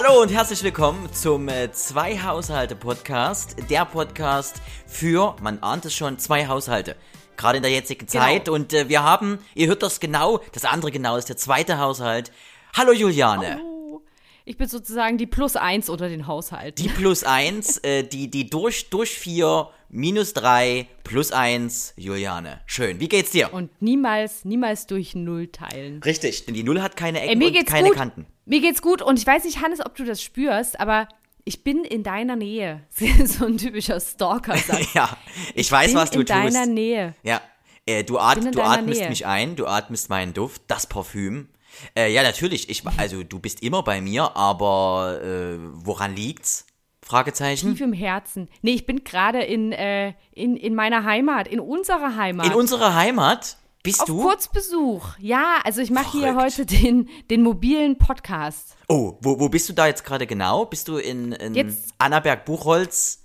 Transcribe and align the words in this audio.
Hallo 0.00 0.22
und 0.22 0.28
herzlich 0.32 0.62
willkommen 0.62 1.12
zum 1.12 1.48
äh, 1.48 1.72
Zwei 1.72 2.20
Haushalte 2.22 2.76
Podcast. 2.76 3.56
Der 3.68 3.84
Podcast 3.84 4.62
für, 4.86 5.34
man 5.42 5.58
ahnt 5.60 5.86
es 5.86 5.94
schon, 5.94 6.20
zwei 6.20 6.46
Haushalte. 6.46 6.94
Gerade 7.36 7.56
in 7.56 7.62
der 7.64 7.72
jetzigen 7.72 8.06
Genau. 8.06 8.22
Zeit. 8.24 8.48
Und 8.48 8.72
äh, 8.72 8.88
wir 8.88 9.02
haben, 9.02 9.40
ihr 9.56 9.66
hört 9.66 9.82
das 9.82 9.98
genau, 9.98 10.38
das 10.52 10.64
andere 10.64 10.92
genau 10.92 11.16
ist 11.16 11.28
der 11.28 11.36
zweite 11.36 11.78
Haushalt. 11.78 12.30
Hallo 12.76 12.92
Juliane. 12.92 13.60
Oh, 13.60 14.00
Ich 14.44 14.56
bin 14.56 14.68
sozusagen 14.68 15.18
die 15.18 15.26
Plus 15.26 15.56
eins 15.56 15.88
unter 15.88 16.08
den 16.08 16.28
Haushalten. 16.28 16.80
Die 16.80 16.88
plus 16.88 17.24
eins, 17.24 17.78
äh, 17.78 18.04
die, 18.04 18.30
die 18.30 18.48
durch, 18.48 18.90
durch 18.90 19.10
vier, 19.18 19.68
minus 19.88 20.32
drei, 20.32 20.86
plus 21.02 21.32
eins, 21.32 21.92
Juliane. 21.96 22.60
Schön. 22.66 23.00
Wie 23.00 23.08
geht's 23.08 23.32
dir? 23.32 23.52
und 23.52 23.70
niemals, 23.82 24.44
niemals 24.44 24.86
durch 24.86 25.16
Null 25.16 25.48
teilen. 25.48 26.00
Richtig, 26.04 26.46
denn 26.46 26.54
die 26.54 26.62
Null 26.62 26.82
hat 26.82 26.96
keine 26.96 27.20
Ecken 27.22 27.42
Ey, 27.42 27.50
mir 27.50 27.58
und 27.58 27.66
keine 27.66 27.88
gut. 27.88 27.96
Kanten. 27.96 28.26
Mir 28.48 28.62
geht's 28.62 28.80
gut 28.80 29.02
und 29.02 29.18
ich 29.18 29.26
weiß 29.26 29.44
nicht, 29.44 29.60
Hannes, 29.60 29.84
ob 29.84 29.94
du 29.94 30.04
das 30.04 30.22
spürst, 30.22 30.80
aber 30.80 31.06
ich 31.44 31.64
bin 31.64 31.84
in 31.84 32.02
deiner 32.02 32.34
Nähe. 32.34 32.82
so 33.26 33.44
ein 33.44 33.58
typischer 33.58 34.00
stalker 34.00 34.54
-Satz. 34.54 34.88
Ja, 34.94 35.16
ich 35.54 35.70
weiß, 35.70 35.88
bin 35.88 35.96
was 35.96 36.10
du 36.10 36.20
in 36.20 36.26
tust. 36.26 36.38
deiner 36.38 36.64
Nähe. 36.64 37.14
Ja, 37.22 37.42
äh, 37.84 38.04
du, 38.04 38.18
at 38.18 38.36
bin 38.36 38.46
in 38.46 38.52
du 38.52 38.62
atmest 38.62 39.00
Nähe. 39.00 39.10
mich 39.10 39.26
ein, 39.26 39.54
du 39.54 39.66
atmest 39.66 40.08
meinen 40.08 40.32
Duft, 40.32 40.62
das 40.66 40.86
Parfüm. 40.86 41.48
Äh, 41.94 42.10
ja, 42.10 42.22
natürlich, 42.22 42.70
ich, 42.70 42.82
also 42.96 43.22
du 43.22 43.38
bist 43.38 43.62
immer 43.62 43.82
bei 43.82 44.00
mir, 44.00 44.34
aber 44.34 45.20
äh, 45.22 45.58
woran 45.84 46.16
liegt's? 46.16 46.66
Fragezeichen. 47.02 47.72
Tief 47.72 47.82
im 47.82 47.92
Herzen. 47.92 48.48
Nee, 48.62 48.72
ich 48.72 48.86
bin 48.86 49.04
gerade 49.04 49.42
in, 49.42 49.72
äh, 49.72 50.14
in, 50.32 50.56
in 50.56 50.74
meiner 50.74 51.04
Heimat, 51.04 51.48
in 51.48 51.60
unserer 51.60 52.16
Heimat. 52.16 52.46
In 52.46 52.54
unserer 52.54 52.94
Heimat 52.94 53.58
bist 53.88 54.00
Auf 54.02 54.06
du? 54.06 54.22
Kurzbesuch. 54.22 55.08
Ja, 55.18 55.60
also 55.64 55.80
ich 55.80 55.90
mache 55.90 56.18
hier 56.18 56.36
heute 56.36 56.66
den, 56.66 57.08
den 57.30 57.42
mobilen 57.42 57.96
Podcast. 57.98 58.76
Oh, 58.88 59.18
wo, 59.22 59.40
wo 59.40 59.48
bist 59.48 59.68
du 59.68 59.72
da 59.72 59.86
jetzt 59.86 60.04
gerade 60.04 60.26
genau? 60.26 60.66
Bist 60.66 60.88
du 60.88 60.96
in, 60.98 61.32
in 61.32 61.54
Jetzt- 61.54 61.94
Annaberg-Buchholz? 61.98 63.24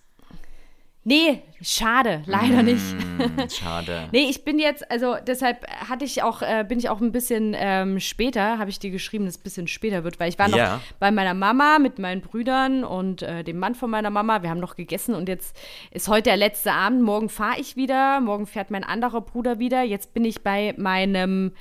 Nee, 1.05 1.41
schade, 1.61 2.23
leider 2.27 2.63
nicht. 2.63 2.81
Hm, 3.17 3.49
schade. 3.49 4.07
Nee, 4.13 4.27
ich 4.29 4.45
bin 4.45 4.57
jetzt, 4.57 4.89
also 4.89 5.15
deshalb 5.27 5.67
hatte 5.89 6.05
ich 6.05 6.23
auch, 6.23 6.41
äh, 6.41 6.63
bin 6.67 6.79
ich 6.79 6.87
auch 6.89 7.01
ein 7.01 7.11
bisschen 7.11 7.53
ähm, 7.57 7.99
später, 7.99 8.57
habe 8.57 8.69
ich 8.69 8.79
dir 8.79 8.89
geschrieben, 8.89 9.25
dass 9.25 9.33
es 9.35 9.39
ein 9.41 9.43
bisschen 9.43 9.67
später 9.67 10.05
wird, 10.05 10.19
weil 10.21 10.29
ich 10.29 10.39
war 10.39 10.47
noch 10.47 10.57
Ja. 10.57 10.79
bei 10.99 11.11
meiner 11.11 11.33
Mama 11.33 11.77
mit 11.79 11.99
meinen 11.99 12.21
Brüdern 12.21 12.85
und 12.85 13.21
äh, 13.21 13.43
dem 13.43 13.59
Mann 13.59 13.75
von 13.75 13.89
meiner 13.89 14.11
Mama. 14.11 14.43
Wir 14.43 14.49
haben 14.49 14.61
noch 14.61 14.77
gegessen 14.77 15.13
und 15.13 15.27
jetzt 15.27 15.57
ist 15.91 16.07
heute 16.07 16.23
der 16.29 16.37
letzte 16.37 16.71
Abend. 16.71 17.01
Morgen 17.01 17.27
fahre 17.27 17.59
ich 17.59 17.75
wieder, 17.75 18.21
morgen 18.21 18.47
fährt 18.47 18.71
mein 18.71 18.85
anderer 18.85 19.19
Bruder 19.19 19.59
wieder. 19.59 19.83
Jetzt 19.83 20.13
bin 20.13 20.23
ich 20.23 20.41
bei 20.41 20.73
meinem 20.77 21.51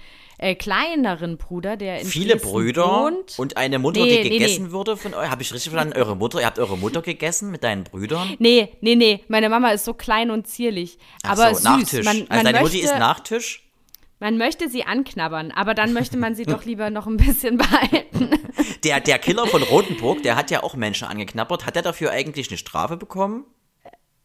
äh, 0.42 0.56
kleineren 0.56 1.38
Bruder, 1.38 1.76
der 1.76 2.00
in 2.00 2.06
Viele 2.06 2.32
Dresden 2.34 2.50
Brüder 2.50 2.84
wohnt. 2.84 3.38
und 3.38 3.56
eine 3.56 3.78
Mutter, 3.78 4.00
Nee, 4.00 4.22
die 4.24 4.28
nee, 4.30 4.38
gegessen 4.38 4.72
würde 4.72 4.96
von 4.96 5.14
euch. 5.14 5.30
Habe 5.30 5.42
ich 5.42 5.52
richtig 5.52 5.70
verstanden? 5.70 5.96
Eure 5.96 6.16
Mutter, 6.16 6.40
ihr 6.40 6.46
habt 6.46 6.58
eure 6.58 6.76
Mutter 6.76 7.00
gegessen 7.00 7.50
mit 7.52 7.62
deinen 7.62 7.84
Brüdern? 7.84 8.34
Nee, 8.40 8.70
nee, 8.80 8.96
nee, 8.96 9.20
meine 9.28 9.48
Mama 9.48 9.70
ist 9.70 9.84
so 9.84 9.94
klein 9.94 10.30
und 10.30 10.48
zierlich. 10.48 10.98
Ach 11.22 11.30
aber 11.38 11.54
so, 11.54 11.60
süß. 11.60 11.64
Nachtisch. 11.64 12.04
Man, 12.04 12.16
also 12.16 12.26
man 12.28 12.44
deine 12.44 12.60
möchte, 12.60 12.62
Mutti 12.76 12.80
ist 12.80 12.98
Nachtisch? 12.98 13.62
Man 14.18 14.36
möchte 14.38 14.68
sie 14.68 14.84
anknabbern, 14.84 15.52
aber 15.52 15.74
dann 15.74 15.92
möchte 15.92 16.16
man 16.16 16.34
sie 16.34 16.44
doch 16.46 16.64
lieber 16.64 16.90
noch 16.90 17.06
ein 17.06 17.16
bisschen 17.16 17.56
behalten. 17.58 18.30
Der, 18.82 18.98
der 19.00 19.18
Killer 19.20 19.46
von 19.46 19.62
Rotenburg, 19.62 20.22
der 20.24 20.34
hat 20.34 20.50
ja 20.50 20.64
auch 20.64 20.74
Menschen 20.74 21.06
angeknabbert. 21.06 21.66
Hat 21.66 21.76
er 21.76 21.82
dafür 21.82 22.10
eigentlich 22.10 22.48
eine 22.48 22.58
Strafe 22.58 22.96
bekommen? 22.96 23.44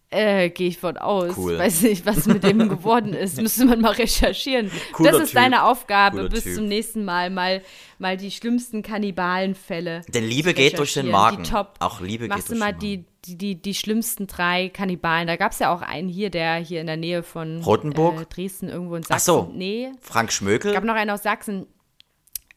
Äh, 0.09 0.51
gehe 0.51 0.69
ich 0.69 0.77
von 0.77 0.95
aus. 0.97 1.35
Cool. 1.37 1.57
Weiß 1.59 1.81
nicht, 1.81 2.05
was 2.05 2.27
mit 2.27 2.41
dem 2.43 2.69
geworden 2.69 3.13
ist. 3.13 3.41
Müsste 3.41 3.65
man 3.65 3.81
mal 3.81 3.91
recherchieren. 3.91 4.71
Cooler 4.93 5.11
das 5.11 5.21
ist 5.21 5.29
Typ. 5.31 5.41
deine 5.41 5.63
Aufgabe, 5.63 6.17
Cooler 6.17 6.29
bis 6.29 6.43
Typ. 6.45 6.55
zum 6.55 6.67
nächsten 6.67 7.03
Mal 7.03 7.29
mal, 7.29 7.61
mal 7.99 8.15
die 8.15 8.31
schlimmsten 8.31 8.83
Kannibalenfälle. 8.83 10.03
Denn 10.07 10.23
Liebe 10.23 10.53
geht 10.53 10.79
durch 10.79 10.93
den. 10.93 11.11
Magen. 11.11 11.43
Die 11.43 11.49
Top. 11.49 11.75
Auch 11.79 11.99
Liebe 11.99 12.27
Machst 12.29 12.47
geht 12.47 12.49
du 12.49 12.53
durch 12.53 12.59
mal 12.59 12.71
den 12.71 12.79
die, 12.79 13.05
die, 13.25 13.37
die, 13.37 13.61
die 13.61 13.73
schlimmsten 13.73 14.27
drei 14.27 14.69
Kannibalen. 14.69 15.27
Da 15.27 15.35
gab 15.35 15.51
es 15.51 15.59
ja 15.59 15.73
auch 15.73 15.81
einen 15.81 16.07
hier, 16.07 16.29
der 16.29 16.55
hier 16.55 16.79
in 16.79 16.87
der 16.87 16.97
Nähe 16.97 17.21
von 17.21 17.61
Rotenburg? 17.61 18.21
Äh, 18.21 18.25
Dresden 18.33 18.69
irgendwo 18.69 18.95
in 18.95 19.03
Ach 19.03 19.19
Sachsen. 19.19 19.25
so. 19.25 19.51
Nee, 19.53 19.91
Frank 19.99 20.31
Schmökel? 20.31 20.71
gab 20.73 20.85
noch 20.85 20.95
einen 20.95 21.11
aus 21.11 21.23
Sachsen. 21.23 21.67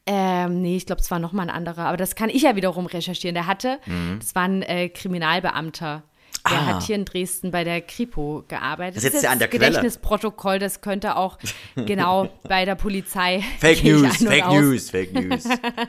Ähm, 0.05 0.61
nee, 0.61 0.77
ich 0.77 0.85
glaube, 0.85 1.01
es 1.01 1.11
war 1.11 1.19
noch 1.19 1.33
mal 1.33 1.43
ein 1.43 1.49
anderer. 1.49 1.85
Aber 1.85 1.97
das 1.97 2.15
kann 2.15 2.29
ich 2.29 2.43
ja 2.43 2.55
wiederum 2.55 2.85
recherchieren. 2.85 3.35
Der 3.35 3.45
hatte, 3.45 3.79
das 4.19 4.33
war 4.35 4.43
ein 4.43 4.61
äh, 4.63 4.87
Kriminalbeamter. 4.89 6.03
Der. 6.49 6.57
Ah. 6.57 6.65
hat 6.67 6.83
hier 6.83 6.95
in 6.95 7.05
Dresden 7.05 7.51
bei 7.51 7.63
der 7.63 7.81
Kripo 7.81 8.43
gearbeitet. 8.47 8.97
Das 8.97 9.03
ist 9.03 9.25
an 9.25 9.39
der 9.39 9.47
das 9.47 9.57
Quelle. 9.57 9.67
Gedächtnisprotokoll, 9.67 10.59
das 10.59 10.81
könnte 10.81 11.15
auch 11.15 11.37
genau 11.75 12.29
bei 12.43 12.65
der 12.65 12.75
Polizei. 12.75 13.43
Fake 13.59 13.83
News, 13.83 14.17
Fake 14.17 14.45
aus. 14.45 14.61
News, 14.61 14.89
Fake 14.89 15.13
News. 15.13 15.43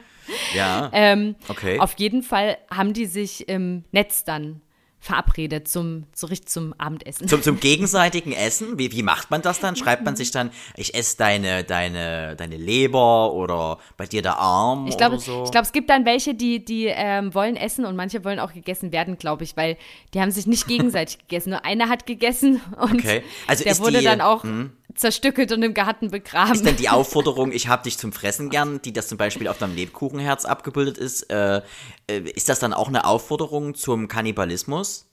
ja, 0.55 0.91
Ähm, 0.93 1.37
okay. 1.49 1.79
Auf 1.79 1.95
jeden 1.99 2.23
Fall 2.23 2.59
haben 2.71 2.93
die 2.93 3.07
sich 3.07 3.49
im 3.49 3.85
Netz 3.93 4.25
dann 4.25 4.61
verabredet 5.03 5.67
zum, 5.67 6.05
so 6.15 6.29
richtig 6.29 6.49
zum 6.49 6.73
Abendessen. 6.79 7.27
Zum, 7.27 7.43
zum 7.43 7.59
gegenseitigen 7.61 8.33
Essen, 8.33 8.79
wie, 8.79 8.93
wie 8.93 9.03
macht 9.03 9.33
man 9.33 9.43
das 9.43 9.59
dann? 9.59 9.75
Schreibt 9.75 10.05
man 10.05 10.15
sich 10.15 10.31
dann, 10.31 10.51
ich 10.77 10.95
esse 10.95 11.17
deine, 11.19 11.65
deine, 11.65 12.37
deine 12.37 12.57
Leber 12.57 13.33
oder 13.33 13.79
bei 13.97 14.07
dir 14.07 14.23
der 14.23 14.39
Arm 14.39 14.87
Ich 14.87 14.97
glaube, 14.97 15.17
oder 15.17 15.25
so? 15.25 15.43
ich 15.45 15.51
glaube, 15.51 15.65
es 15.67 15.73
gibt 15.73 15.91
dann 15.91 16.05
welche, 16.07 16.35
die, 16.35 16.65
die 16.65 16.87
ähm, 16.87 17.35
wollen 17.35 17.57
essen 17.57 17.85
und 17.85 17.97
manche 17.97 18.25
wollen 18.25 18.39
auch 18.39 18.53
gegessen 18.55 18.93
werden, 18.93 19.19
glaube 19.19 19.43
ich, 19.43 19.57
weil 19.57 19.77
die 20.15 20.21
haben 20.21 20.31
sich 20.31 20.47
nicht 20.47 20.69
gegenseitig 20.69 21.19
gegessen. 21.27 21.51
Nur 21.51 21.65
einer 21.65 21.89
hat 21.89 22.07
gegessen 22.07 22.61
und 22.81 22.93
Okay. 23.03 23.23
Also 23.49 23.65
der 23.65 23.77
wurde 23.81 23.99
die- 23.99 24.05
dann 24.05 24.21
auch 24.21 24.45
hm? 24.45 24.71
Zerstückelt 24.95 25.53
und 25.53 25.63
im 25.63 25.75
Garten 25.75 26.11
begraben. 26.11 26.53
ist 26.53 26.67
denn 26.67 26.77
die 26.77 26.89
Aufforderung, 26.89 27.53
ich 27.53 27.69
hab 27.69 27.85
dich 27.85 27.99
zum 27.99 28.13
Fressen 28.13 28.51
gern, 28.51 28.83
die 28.83 28.93
das 28.93 29.07
zum 29.09 29.19
Beispiel 29.19 29.49
auf 29.49 29.59
deinem 29.59 29.77
Lebkuchenherz 29.77 30.45
abgebildet 30.45 30.99
ist, 30.99 31.31
äh, 31.31 31.63
äh, 32.09 32.21
ist 32.35 32.49
das 32.49 32.61
dann 32.61 32.73
auch 32.73 32.89
eine 32.89 33.05
Aufforderung 33.05 33.75
zum 33.75 34.09
Kannibalismus? 34.09 35.07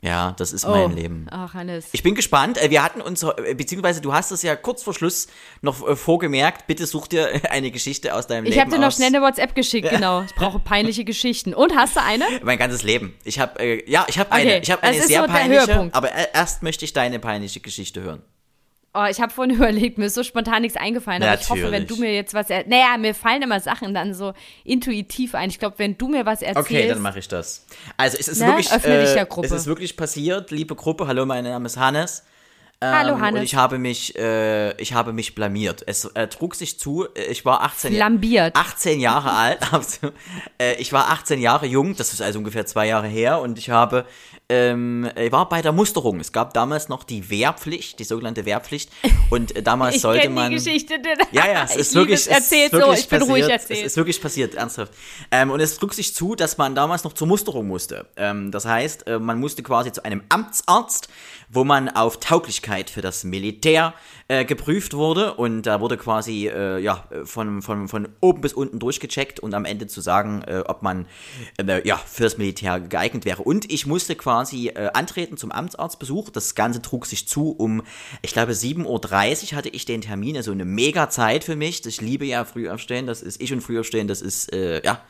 Ja, 0.04 0.32
das 0.36 0.52
ist 0.52 0.66
mein 0.68 0.94
Leben. 0.94 1.26
Ach, 1.30 1.54
Hannes. 1.54 1.86
Ich 1.92 2.02
bin 2.02 2.14
gespannt. 2.14 2.58
Äh, 2.62 2.68
Wir 2.70 2.82
hatten 2.84 3.00
uns, 3.00 3.22
äh, 3.22 3.54
beziehungsweise 3.54 4.02
du 4.02 4.12
hast 4.12 4.30
es 4.32 4.42
ja 4.42 4.54
kurz 4.54 4.82
vor 4.82 4.92
Schluss 4.92 5.28
noch 5.62 5.86
äh, 5.88 5.96
vorgemerkt. 5.96 6.66
Bitte 6.66 6.86
such 6.86 7.06
dir 7.08 7.40
eine 7.50 7.70
Geschichte 7.70 8.14
aus 8.14 8.26
deinem 8.26 8.44
Ich 8.44 8.50
Leben 8.50 8.60
habe 8.60 8.70
dir 8.72 8.78
noch 8.80 8.88
aus. 8.88 8.96
schnell 8.96 9.08
eine 9.08 9.22
WhatsApp 9.22 9.54
geschickt, 9.54 9.88
genau. 9.88 10.20
Ich 10.22 10.34
brauche 10.34 10.58
peinliche 10.58 11.04
Geschichten. 11.04 11.54
Und 11.54 11.74
hast 11.74 11.96
du 11.96 12.02
eine? 12.02 12.26
Mein 12.42 12.58
ganzes 12.58 12.82
Leben. 12.82 13.14
Ich 13.24 13.38
habe, 13.38 13.58
äh, 13.58 13.90
ja, 13.90 14.04
ich 14.06 14.18
habe 14.18 14.30
eine. 14.30 14.50
Okay, 14.56 14.60
Ich 14.62 14.70
habe 14.70 14.82
das 14.82 14.90
eine 14.90 14.98
ist 14.98 15.08
sehr 15.08 15.22
so 15.22 15.26
peinliche. 15.26 15.88
Aber 15.92 16.10
erst 16.34 16.62
möchte 16.62 16.84
ich 16.84 16.92
deine 16.92 17.18
peinliche 17.18 17.60
Geschichte 17.60 18.02
hören. 18.02 18.22
Oh, 18.94 19.04
ich 19.10 19.20
habe 19.20 19.32
vorhin 19.32 19.54
überlegt, 19.56 19.98
mir 19.98 20.06
ist 20.06 20.14
so 20.14 20.22
spontan 20.22 20.62
nichts 20.62 20.76
eingefallen, 20.76 21.22
aber 21.22 21.34
ich 21.40 21.48
hoffe, 21.50 21.62
wenn 21.64 21.70
Natürlich. 21.82 21.88
du 21.88 21.96
mir 21.96 22.14
jetzt 22.14 22.32
was 22.32 22.48
er 22.48 22.66
Naja, 22.68 22.96
mir 22.96 23.14
fallen 23.14 23.42
immer 23.42 23.58
Sachen 23.60 23.92
dann 23.92 24.14
so 24.14 24.32
intuitiv 24.64 25.34
ein. 25.34 25.50
Ich 25.50 25.58
glaube, 25.58 25.78
wenn 25.78 25.98
du 25.98 26.08
mir 26.08 26.24
was 26.24 26.42
erzählst. 26.42 26.70
Okay, 26.70 26.88
dann 26.88 27.02
mache 27.02 27.18
ich 27.18 27.28
das. 27.28 27.66
Also 27.96 28.16
es 28.18 28.28
ist 28.28 28.40
Ne? 28.40 28.46
wirklich, 28.46 28.70
äh, 28.70 29.26
es 29.42 29.50
ist 29.52 29.66
wirklich 29.66 29.96
passiert, 29.96 30.50
liebe 30.50 30.74
Gruppe. 30.76 31.06
Hallo, 31.06 31.26
mein 31.26 31.44
Name 31.44 31.66
ist 31.66 31.76
Hannes. 31.76 32.24
Hallo, 32.92 33.14
Ähm, 33.14 33.20
Hannes. 33.20 33.38
Und 33.40 33.44
ich 33.44 33.54
habe 33.54 33.78
mich, 33.78 34.16
äh, 34.18 34.72
ich 34.80 34.92
habe 34.92 35.12
mich 35.12 35.34
blamiert. 35.34 35.82
Es 35.86 36.04
äh, 36.06 36.28
trug 36.28 36.54
sich 36.54 36.78
zu. 36.78 37.06
Ich 37.30 37.44
war 37.44 37.62
18, 37.62 37.92
Ja- 37.92 37.98
Flambiert. 37.98 38.56
18 38.56 39.00
Jahre 39.00 39.32
alt. 39.34 39.60
Äh, 40.60 40.74
ich 40.80 40.92
war 40.92 41.10
18 41.10 41.40
Jahre 41.40 41.66
jung. 41.66 41.96
Das 41.96 42.12
ist 42.12 42.20
also 42.22 42.38
ungefähr 42.38 42.66
zwei 42.66 42.86
Jahre 42.86 43.06
her. 43.06 43.40
Und 43.40 43.58
ich 43.58 43.70
habe, 43.70 44.04
ähm, 44.48 45.08
ich 45.16 45.32
war 45.32 45.48
bei 45.48 45.62
der 45.62 45.72
Musterung. 45.72 46.20
Es 46.20 46.32
gab 46.32 46.52
damals 46.54 46.88
noch 46.88 47.04
die 47.04 47.30
Wehrpflicht, 47.30 47.98
die 47.98 48.04
sogenannte 48.04 48.44
Wehrpflicht. 48.44 48.90
Und 49.30 49.56
äh, 49.56 49.62
damals 49.62 49.94
ich 49.96 50.02
sollte 50.02 50.28
man. 50.30 50.50
die 50.50 50.56
Geschichte. 50.56 50.94
Ja, 51.32 51.46
ja, 51.46 51.64
es 51.68 51.76
ist 51.76 51.94
wirklich, 51.94 52.20
es. 52.20 52.26
es 52.26 52.32
Erzählt 52.32 52.66
ist 52.66 52.72
wirklich 52.72 52.86
so, 52.98 53.02
ich 53.02 53.08
bin 53.08 53.18
passiert. 53.20 53.34
ruhig 53.36 53.44
Es 53.44 53.48
erzählt. 53.62 53.86
ist 53.86 53.96
wirklich 53.96 54.20
passiert, 54.22 54.54
ernsthaft. 54.54 54.92
Ähm, 55.30 55.50
und 55.50 55.60
es 55.60 55.76
trug 55.78 55.94
sich 55.94 56.14
zu, 56.14 56.34
dass 56.34 56.58
man 56.58 56.74
damals 56.74 57.04
noch 57.04 57.12
zur 57.12 57.26
Musterung 57.26 57.66
musste. 57.66 58.06
Ähm, 58.16 58.50
das 58.50 58.64
heißt, 58.66 59.06
äh, 59.06 59.18
man 59.18 59.38
musste 59.40 59.62
quasi 59.62 59.92
zu 59.92 60.04
einem 60.04 60.22
Amtsarzt, 60.28 61.08
wo 61.50 61.62
man 61.64 61.88
auf 61.88 62.18
Tauglichkeit 62.18 62.73
für 62.82 63.00
das 63.00 63.24
Militär 63.24 63.94
äh, 64.28 64.44
geprüft 64.44 64.94
wurde. 64.94 65.34
Und 65.34 65.62
da 65.62 65.80
wurde 65.80 65.96
quasi 65.96 66.48
äh, 66.48 66.78
ja, 66.78 67.04
von, 67.24 67.62
von, 67.62 67.88
von 67.88 68.08
oben 68.20 68.40
bis 68.40 68.52
unten 68.52 68.78
durchgecheckt 68.78 69.40
und 69.40 69.54
am 69.54 69.64
Ende 69.64 69.86
zu 69.86 70.00
sagen, 70.00 70.42
äh, 70.42 70.62
ob 70.66 70.82
man 70.82 71.06
äh, 71.58 71.86
ja, 71.86 71.96
für 71.96 72.24
das 72.24 72.38
Militär 72.38 72.80
geeignet 72.80 73.24
wäre. 73.24 73.42
Und 73.42 73.70
ich 73.72 73.86
musste 73.86 74.16
quasi 74.16 74.68
äh, 74.68 74.90
antreten 74.92 75.36
zum 75.36 75.52
Amtsarztbesuch. 75.52 76.30
Das 76.30 76.54
Ganze 76.54 76.82
trug 76.82 77.06
sich 77.06 77.28
zu 77.28 77.50
um, 77.50 77.82
ich 78.22 78.32
glaube, 78.32 78.52
7.30 78.52 79.52
Uhr 79.52 79.56
hatte 79.56 79.68
ich 79.68 79.84
den 79.84 80.00
Termin. 80.00 80.36
Also 80.36 80.52
eine 80.52 80.64
mega 80.64 81.10
Zeit 81.10 81.44
für 81.44 81.56
mich. 81.56 81.84
Ich 81.86 82.00
liebe 82.00 82.24
ja 82.24 82.44
Frühaufstehen. 82.44 83.06
Das 83.06 83.22
ist 83.22 83.40
ich 83.40 83.52
und 83.52 83.60
Frühaufstehen. 83.60 84.08
Das 84.08 84.22
ist, 84.22 84.52
äh, 84.52 84.84
ja, 84.84 85.00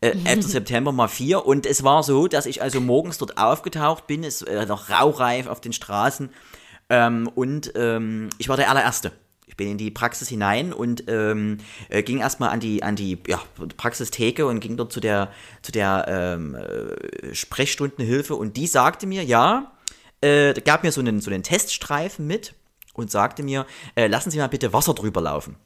äh, 0.00 0.14
11. 0.24 0.46
September 0.46 0.92
mal 0.92 1.08
4. 1.08 1.44
Und 1.44 1.66
es 1.66 1.84
war 1.84 2.02
so, 2.02 2.28
dass 2.28 2.46
ich 2.46 2.62
also 2.62 2.80
morgens 2.80 3.18
dort 3.18 3.38
aufgetaucht 3.38 4.06
bin. 4.06 4.24
Es 4.24 4.42
äh, 4.42 4.66
noch 4.66 4.90
raureif 4.90 5.46
auf 5.46 5.60
den 5.60 5.72
Straßen. 5.72 6.30
Ähm, 6.94 7.28
und 7.34 7.72
ähm, 7.74 8.30
ich 8.38 8.48
war 8.48 8.56
der 8.56 8.70
allererste. 8.70 9.10
Ich 9.46 9.56
bin 9.56 9.68
in 9.68 9.78
die 9.78 9.90
Praxis 9.90 10.28
hinein 10.28 10.72
und 10.72 11.04
ähm, 11.08 11.58
äh, 11.88 12.02
ging 12.02 12.18
erstmal 12.18 12.50
an 12.50 12.60
die, 12.60 12.82
an 12.82 12.94
die 12.94 13.18
ja, 13.26 13.40
Praxistheke 13.76 14.46
und 14.46 14.60
ging 14.60 14.76
dort 14.76 14.92
zu 14.92 15.00
der, 15.00 15.32
zu 15.62 15.72
der 15.72 16.06
ähm, 16.08 16.54
äh, 16.54 17.34
Sprechstundenhilfe 17.34 18.36
und 18.36 18.56
die 18.56 18.68
sagte 18.68 19.06
mir, 19.06 19.24
ja, 19.24 19.72
äh, 20.20 20.54
gab 20.60 20.84
mir 20.84 20.92
so 20.92 21.00
einen, 21.00 21.20
so 21.20 21.30
einen 21.30 21.42
Teststreifen 21.42 22.26
mit 22.26 22.54
und 22.94 23.10
sagte 23.10 23.42
mir, 23.42 23.66
äh, 23.96 24.06
lassen 24.06 24.30
Sie 24.30 24.38
mal 24.38 24.48
bitte 24.48 24.72
Wasser 24.72 24.94
drüber 24.94 25.20
laufen. 25.20 25.56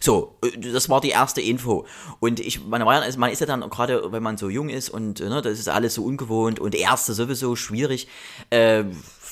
So, 0.00 0.38
äh, 0.42 0.58
das 0.72 0.88
war 0.88 1.00
die 1.00 1.10
erste 1.10 1.40
Info. 1.40 1.86
Und 2.20 2.40
ich, 2.40 2.64
man, 2.64 2.84
war, 2.84 3.02
also 3.02 3.18
man 3.18 3.30
ist 3.30 3.40
ja 3.40 3.46
dann, 3.46 3.68
gerade 3.70 4.12
wenn 4.12 4.22
man 4.22 4.36
so 4.36 4.48
jung 4.48 4.68
ist 4.68 4.88
und 4.88 5.20
ne, 5.20 5.42
das 5.42 5.58
ist 5.58 5.68
alles 5.68 5.94
so 5.94 6.04
ungewohnt 6.04 6.58
und 6.58 6.74
erste 6.74 7.14
sowieso 7.14 7.56
schwierig, 7.56 8.08
äh, 8.50 8.84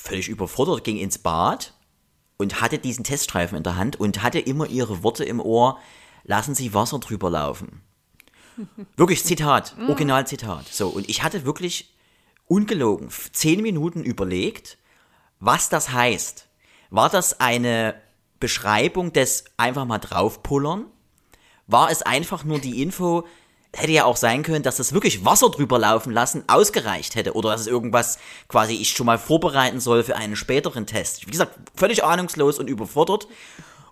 völlig 0.05 0.29
überfordert, 0.29 0.83
ging 0.83 0.97
ins 0.97 1.17
Bad 1.17 1.73
und 2.37 2.61
hatte 2.61 2.79
diesen 2.79 3.03
Teststreifen 3.03 3.57
in 3.57 3.63
der 3.63 3.75
Hand 3.75 3.99
und 3.99 4.23
hatte 4.23 4.39
immer 4.39 4.67
ihre 4.67 5.03
Worte 5.03 5.23
im 5.23 5.39
Ohr, 5.39 5.79
lassen 6.23 6.55
Sie 6.55 6.73
Wasser 6.73 6.99
drüber 6.99 7.29
laufen. 7.29 7.81
Wirklich 8.95 9.23
Zitat, 9.23 9.75
Originalzitat. 9.87 10.67
So, 10.67 10.87
und 10.87 11.09
ich 11.09 11.23
hatte 11.23 11.45
wirklich 11.45 11.93
ungelogen 12.47 13.09
zehn 13.33 13.61
Minuten 13.61 14.03
überlegt, 14.03 14.77
was 15.39 15.69
das 15.69 15.91
heißt. 15.91 16.47
War 16.89 17.09
das 17.09 17.39
eine 17.41 18.01
Beschreibung 18.39 19.11
des 19.11 19.45
einfach 19.57 19.85
mal 19.85 19.99
draufpullern? 19.99 20.85
War 21.67 21.89
es 21.89 22.01
einfach 22.01 22.43
nur 22.43 22.59
die 22.59 22.81
Info, 22.81 23.25
hätte 23.75 23.91
ja 23.91 24.05
auch 24.05 24.17
sein 24.17 24.41
können, 24.43 24.63
dass 24.63 24.77
das 24.77 24.93
wirklich 24.93 25.25
Wasser 25.25 25.49
drüber 25.49 25.77
laufen 25.77 26.11
lassen 26.11 26.43
ausgereicht 26.47 27.15
hätte 27.15 27.33
oder 27.33 27.51
dass 27.51 27.61
es 27.61 27.67
irgendwas 27.67 28.17
quasi 28.47 28.73
ich 28.73 28.89
schon 28.91 29.05
mal 29.05 29.19
vorbereiten 29.19 29.79
soll 29.79 30.03
für 30.03 30.15
einen 30.15 30.35
späteren 30.35 30.85
Test. 30.85 31.27
Wie 31.27 31.31
gesagt, 31.31 31.57
völlig 31.75 32.03
ahnungslos 32.03 32.59
und 32.59 32.69
überfordert. 32.69 33.27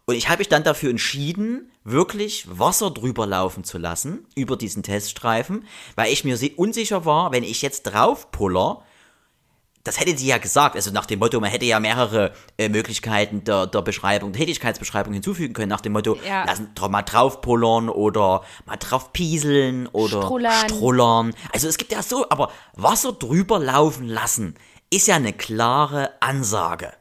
Und 0.06 0.16
ich 0.16 0.28
habe 0.28 0.40
mich 0.40 0.50
dann 0.50 0.64
dafür 0.64 0.90
entschieden, 0.90 1.72
wirklich 1.86 2.46
Wasser 2.50 2.92
drüber 2.92 3.26
laufen 3.26 3.64
zu 3.64 3.78
lassen, 3.78 4.26
über 4.36 4.58
diesen 4.58 4.84
Teststreifen, 4.84 5.66
weil 5.96 6.12
ich 6.12 6.26
mir 6.26 6.36
si- 6.36 6.54
unsicher 6.58 7.06
war, 7.06 7.32
wenn 7.32 7.44
ich 7.44 7.62
jetzt 7.62 7.84
draufpuller, 7.84 8.84
das 9.84 10.00
hätte 10.00 10.18
sie 10.18 10.28
ja 10.28 10.38
gesagt, 10.38 10.76
also 10.76 10.92
nach 10.92 11.06
dem 11.06 11.20
Motto, 11.20 11.40
man 11.40 11.50
hätte 11.50 11.66
ja 11.66 11.80
mehrere 11.80 12.32
äh, 12.58 12.70
Möglichkeiten 12.70 13.44
der, 13.44 13.68
der 13.68 13.82
Beschreibung, 13.82 14.32
der 14.32 14.40
Tätigkeitsbeschreibung 14.42 15.14
hinzufügen 15.14 15.54
können, 15.54 15.70
nach 15.70 15.82
dem 15.82 15.92
Motto, 15.94 16.18
Ja. 16.28 16.46
lassen 16.46 16.72
doch 16.76 16.90
mal 16.90 17.02
draufpullern 17.02 17.90
oder 17.90 18.44
mal 18.66 18.78
drauf 18.78 19.12
pieseln 19.14 19.88
oder 19.88 20.22
Strullern. 20.24 20.70
strullern. 20.70 21.34
Also 21.54 21.68
es 21.68 21.78
gibt 21.78 21.92
ja 21.92 22.02
so, 22.02 22.26
aber 22.30 22.50
Wasser 22.76 23.12
drüber 23.14 23.60
laufen 23.60 24.08
lassen 24.08 24.56
ist 24.90 25.08
ja 25.08 25.16
eine 25.16 25.34
klare 25.34 26.12
Ansage. 26.22 26.94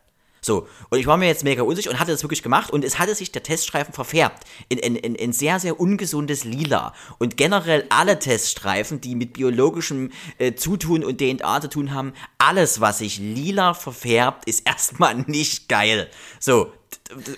So, 0.44 0.67
und 0.91 0.99
ich 0.99 1.06
war 1.06 1.17
mir 1.17 1.29
jetzt 1.29 1.44
mega 1.44 1.62
unsicher 1.62 1.91
und 1.91 2.00
hatte 2.00 2.11
das 2.11 2.25
wirklich 2.25 2.43
gemacht 2.43 2.73
und 2.73 2.85
es 2.85 2.99
hatte 2.99 3.15
sich 3.15 3.31
der 3.31 3.44
Teststreifen 3.44 3.94
verfärbt 3.94 4.43
in, 4.69 4.79
in, 4.79 4.97
in, 4.97 5.15
in 5.15 5.33
sehr, 5.33 5.61
sehr 5.61 5.79
ungesundes 5.79 6.43
Lila. 6.43 6.94
Und 7.19 7.37
generell 7.37 7.87
alle 7.91 8.19
Teststreifen, 8.19 9.00
die 9.00 9.15
mit 9.15 9.35
biologischem 9.35 10.11
äh, 10.39 10.55
Zutun 10.55 11.05
und 11.05 11.19
DNA 11.19 11.61
zu 11.61 11.69
tun 11.69 11.94
haben, 11.94 12.12
alles, 12.39 12.81
was 12.81 12.99
sich 12.99 13.19
lila 13.19 13.73
verfärbt, 13.75 14.49
ist 14.49 14.61
erstmal 14.66 15.14
nicht 15.14 15.69
geil. 15.69 16.11
So, 16.40 16.73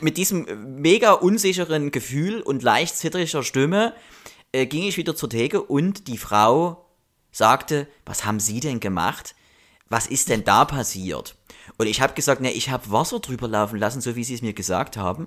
mit 0.00 0.17
diesem 0.17 0.49
äh, 0.49 0.55
mega 0.55 1.12
unsicheren 1.12 1.90
Gefühl 1.90 2.40
und 2.40 2.62
leicht 2.62 2.97
zittriger 2.97 3.43
Stimme 3.43 3.93
äh, 4.52 4.64
ging 4.64 4.85
ich 4.85 4.97
wieder 4.97 5.14
zur 5.14 5.28
Theke 5.28 5.61
und 5.62 6.09
die 6.09 6.17
Frau 6.17 6.87
sagte, 7.33 7.87
was 8.07 8.25
haben 8.25 8.40
Sie 8.40 8.61
denn 8.61 8.81
gemacht? 8.81 9.35
Was 9.90 10.07
ist 10.07 10.31
denn 10.31 10.45
da 10.45 10.64
passiert? 10.64 11.37
Und 11.76 11.87
ich 11.88 12.00
habe 12.00 12.14
gesagt, 12.14 12.40
ne, 12.40 12.52
ich 12.52 12.71
habe 12.71 12.90
Wasser 12.93 13.19
drüber 13.21 13.49
laufen 13.49 13.78
lassen, 13.78 14.00
so 14.00 14.14
wie 14.16 14.23
Sie 14.25 14.35
es 14.35 14.43
mir 14.43 14.52
gesagt 14.52 14.97
haben. 14.97 15.26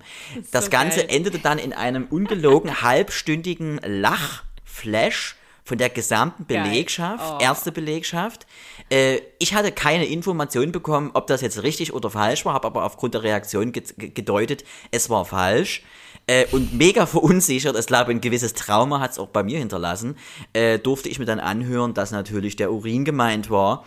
Das 0.51 0.65
so 0.65 0.71
Ganze 0.71 0.99
geil. 1.01 1.07
endete 1.09 1.39
dann 1.39 1.57
in 1.59 1.73
einem 1.73 2.05
ungelogen 2.09 2.81
halbstündigen 2.81 3.79
Lachflash 3.85 5.35
von 5.63 5.77
der 5.77 5.89
gesamten. 5.89 6.45
Belegschaft, 6.45 7.33
Oh. 7.39 7.43
Ärztebelegschaft. 7.43 8.47
Äh, 8.89 9.19
ich 9.39 9.53
hatte 9.53 9.73
keine 9.73 10.05
Information 10.05 10.71
bekommen, 10.71 11.11
ob 11.13 11.27
das 11.27 11.41
jetzt 11.41 11.61
richtig 11.63 11.93
oder 11.93 12.09
falsch 12.09 12.45
war, 12.45 12.53
habe 12.53 12.67
aber 12.67 12.85
aufgrund 12.85 13.13
der 13.15 13.23
Reaktion 13.23 13.73
ge 13.73 13.83
ge- 13.97 14.09
gedeutet, 14.11 14.63
es 14.91 15.09
war 15.09 15.25
falsch. 15.25 15.83
Äh, 16.25 16.45
und 16.51 16.73
mega 16.73 17.05
verunsichert, 17.05 17.77
ich 17.77 17.85
glaube, 17.85 18.11
ein 18.11 18.21
gewisses 18.21 18.53
Trauma 18.53 18.99
hat 19.01 19.11
es 19.11 19.19
auch 19.19 19.27
bei 19.27 19.43
mir 19.43 19.59
hinterlassen, 19.59 20.15
äh, 20.53 20.79
durfte 20.79 21.09
ich 21.09 21.19
mir 21.19 21.25
dann 21.25 21.39
anhören, 21.41 21.93
dass 21.93 22.11
natürlich 22.11 22.55
der 22.55 22.71
Urin 22.71 23.03
gemeint 23.05 23.49
war. 23.49 23.85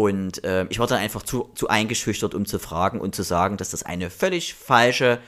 Und 0.00 0.42
äh, 0.44 0.64
ich 0.70 0.78
war 0.78 0.86
dann 0.86 0.98
einfach 0.98 1.22
zu, 1.22 1.50
zu 1.54 1.68
eingeschüchtert, 1.68 2.34
um 2.34 2.46
zu 2.46 2.58
fragen 2.58 3.02
und 3.02 3.14
zu 3.14 3.22
sagen, 3.22 3.58
dass 3.58 3.68
das 3.68 3.82
eine 3.82 4.08
völlig 4.08 4.54
falsche 4.54 5.18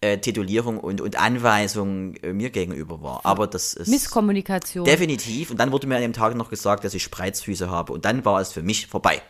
äh, 0.00 0.16
Titulierung 0.16 0.78
und, 0.78 1.02
und 1.02 1.16
Anweisung 1.16 2.16
äh, 2.16 2.32
mir 2.32 2.48
gegenüber 2.48 3.02
war. 3.02 3.26
Aber 3.26 3.46
das 3.46 3.74
ist 3.74 3.88
Misskommunikation. 3.88 4.86
definitiv. 4.86 5.50
Und 5.50 5.58
dann 5.58 5.70
wurde 5.70 5.86
mir 5.86 5.96
an 5.96 6.00
dem 6.00 6.14
Tag 6.14 6.34
noch 6.34 6.48
gesagt, 6.48 6.82
dass 6.82 6.94
ich 6.94 7.02
Spreizfüße 7.02 7.68
habe. 7.68 7.92
Und 7.92 8.06
dann 8.06 8.24
war 8.24 8.40
es 8.40 8.52
für 8.52 8.62
mich 8.62 8.86
vorbei. 8.86 9.20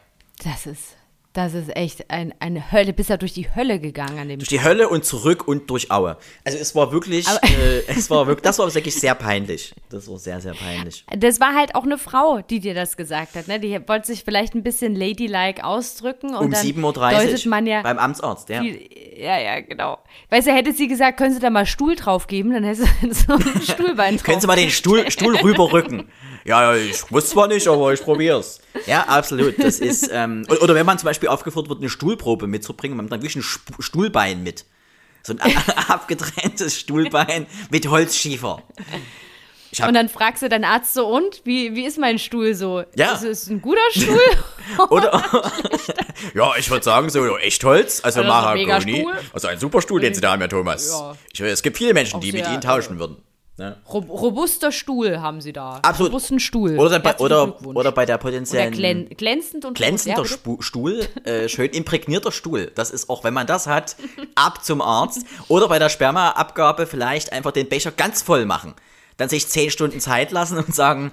Das 0.45 0.67
ist, 0.67 0.95
das 1.33 1.55
ist 1.55 1.75
echt 1.75 2.11
ein, 2.11 2.35
eine 2.41 2.73
Hölle. 2.73 2.93
Bist 2.93 3.09
ja 3.09 3.17
durch 3.17 3.33
die 3.33 3.55
Hölle 3.55 3.81
gegangen 3.81 4.19
an 4.19 4.29
dem 4.29 4.39
Durch 4.39 4.49
die 4.49 4.63
Hölle 4.63 4.89
und 4.89 5.05
zurück 5.05 5.49
und 5.49 5.71
durch 5.71 5.91
Aue. 5.91 6.19
Also 6.45 6.59
es 6.59 6.75
war 6.75 6.93
wirklich, 6.93 7.27
äh, 7.27 7.83
es 7.87 8.11
war 8.11 8.27
wirklich, 8.27 8.43
das 8.43 8.59
war 8.59 8.73
wirklich 8.75 8.95
sehr 8.95 9.15
peinlich. 9.15 9.75
Das 9.89 10.09
war 10.09 10.19
sehr, 10.19 10.41
sehr 10.41 10.53
peinlich. 10.53 11.05
Das 11.17 11.41
war 11.41 11.55
halt 11.55 11.75
auch 11.75 11.85
eine 11.85 11.97
Frau, 11.97 12.43
die 12.43 12.61
dir 12.61 12.75
das 12.75 12.97
gesagt 12.97 13.35
hat. 13.35 13.49
Ne? 13.49 13.59
Die 13.61 13.81
wollte 13.89 14.09
sich 14.09 14.25
vielleicht 14.25 14.55
ein 14.55 14.63
bisschen 14.63 14.95
ladylike 14.95 15.65
ausdrücken. 15.65 16.35
Und 16.35 16.47
Um 16.47 16.51
dann 16.51 16.67
7.30 16.67 17.45
Uhr 17.45 17.51
man 17.51 17.67
ja 17.67 17.83
beim 17.83 17.99
Amtsarzt, 17.99 18.51
ja. 18.51 18.61
viel, 18.61 18.81
ja, 19.17 19.39
ja, 19.39 19.61
genau. 19.61 19.99
Weißt 20.29 20.49
du, 20.49 20.53
hätte 20.53 20.73
sie 20.73 20.89
gesagt, 20.89 21.17
können 21.17 21.33
Sie 21.33 21.41
da 21.41 21.49
mal 21.49 21.67
Stuhl 21.67 21.97
drauf 21.97 22.27
geben, 22.27 22.53
dann 22.53 22.65
hätte 22.65 22.85
sie 22.85 23.11
so 23.13 23.33
ein 23.33 23.63
Stuhlbein 23.63 24.17
drauf. 24.17 24.25
Können 24.25 24.41
Sie 24.41 24.47
mal 24.47 24.57
den 24.57 24.71
Stuhl, 24.71 25.11
Stuhl 25.11 25.37
rüberrücken? 25.37 26.09
Ja, 26.45 26.75
ja, 26.75 26.81
ich 26.83 27.11
wusste 27.13 27.31
zwar 27.31 27.49
nicht, 27.49 27.67
aber 27.69 27.93
ich 27.93 28.01
probier's. 28.03 28.61
Ja, 28.87 29.03
absolut. 29.05 29.55
Das 29.63 29.79
ist, 29.79 30.09
ähm, 30.13 30.45
oder 30.61 30.75
wenn 30.75 30.87
man 30.87 30.99
zum 30.99 31.07
Beispiel 31.07 31.29
aufgefordert 31.29 31.69
wird, 31.71 31.81
eine 31.81 31.89
Stuhlprobe 31.89 32.47
mitzubringen, 32.47 32.97
man 32.97 33.07
hat 33.07 33.13
dann 33.13 33.21
wirklich 33.23 33.37
ein 33.37 33.41
Sp 33.47 33.79
Stuhlbein 33.81 34.43
mit. 34.43 34.65
So 35.23 35.35
ein 35.39 35.57
abgetrenntes 35.89 36.79
Stuhlbein 36.81 37.47
mit 37.71 37.87
Holzschiefer. 37.89 38.61
hab- 39.79 39.89
Und 39.89 39.95
dann 39.95 40.09
fragst 40.09 40.43
du 40.43 40.49
deinen 40.49 40.65
Arzt 40.65 40.95
so, 40.95 41.07
und? 41.07 41.43
Wie, 41.45 41.77
wie 41.77 41.85
ist 41.87 41.97
mein 41.99 42.19
Stuhl 42.19 42.55
so? 42.55 42.83
Ja. 42.97 43.13
Ist 43.13 43.23
es 43.23 43.49
ein 43.49 43.63
guter 43.63 43.79
Stuhl? 43.93 44.19
Oder? 44.91 45.23
ja, 46.35 46.53
ich 46.59 46.69
würde 46.71 46.85
sagen, 46.85 47.09
so 47.09 47.37
Echtholz, 47.39 48.01
also 48.03 48.21
Oder 48.21 48.29
so 48.29 48.35
ein 48.35 48.67
Mahagoni. 48.67 49.07
Also 49.33 49.47
ein 49.49 49.61
super 49.61 49.81
Stuhl, 49.81 50.01
den 50.01 50.13
Sie 50.15 50.21
da 50.21 50.33
haben, 50.33 50.41
Herr 50.41 50.49
Thomas. 50.49 50.89
Ja. 50.91 51.17
Ich, 51.33 51.41
es 51.41 51.63
gibt 51.63 51.79
viele 51.79 51.95
Menschen, 51.95 52.17
Auch 52.17 52.21
die 52.21 52.33
mit 52.33 52.45
sehr, 52.45 52.53
Ihnen 52.53 52.63
tauschen 52.63 52.99
würden. 52.99 53.17
Ne? 53.59 53.77
Rob 53.93 54.09
robuster 54.09 54.73
Stuhl 54.73 55.21
haben 55.21 55.43
sie 55.43 55.53
da. 55.53 55.81
Absolut. 55.83 56.13
Robusten 56.13 56.41
Stuhl. 56.41 56.79
Oder, 56.79 56.99
bei, 57.01 57.17
oder, 57.19 57.63
oder 57.67 57.93
bei 57.93 58.07
der 58.07 58.17
potenziellen 58.17 58.73
glän 58.73 59.09
glänzend 59.11 59.67
und 59.67 59.77
glänzender? 59.77 60.23
Spu- 60.23 60.63
Stuhl, 60.63 61.07
äh, 61.25 61.49
schön 61.49 61.71
imprägnierter 61.71 62.33
Stuhl. 62.33 62.73
Das 62.75 62.91
ist 62.91 63.11
auch, 63.11 63.25
wenn 63.25 63.35
man 63.35 63.47
das 63.47 63.67
hat, 63.67 63.97
ab 64.35 64.65
zum 64.65 64.81
Arzt. 64.81 65.27
Oder 65.49 65.69
bei 65.69 65.79
der 65.79 65.91
Spermaabgabe 65.91 66.87
vielleicht 66.87 67.33
einfach 67.33 67.53
den 67.53 67.69
Becher 67.69 67.91
ganz 67.91 68.23
voll 68.23 68.47
machen. 68.47 68.75
Dann 69.19 69.29
sich 69.29 69.47
zehn 69.49 69.71
Stunden 69.71 70.01
Zeit 70.01 70.33
lassen 70.33 70.57
und 70.57 70.75
sagen, 70.75 71.13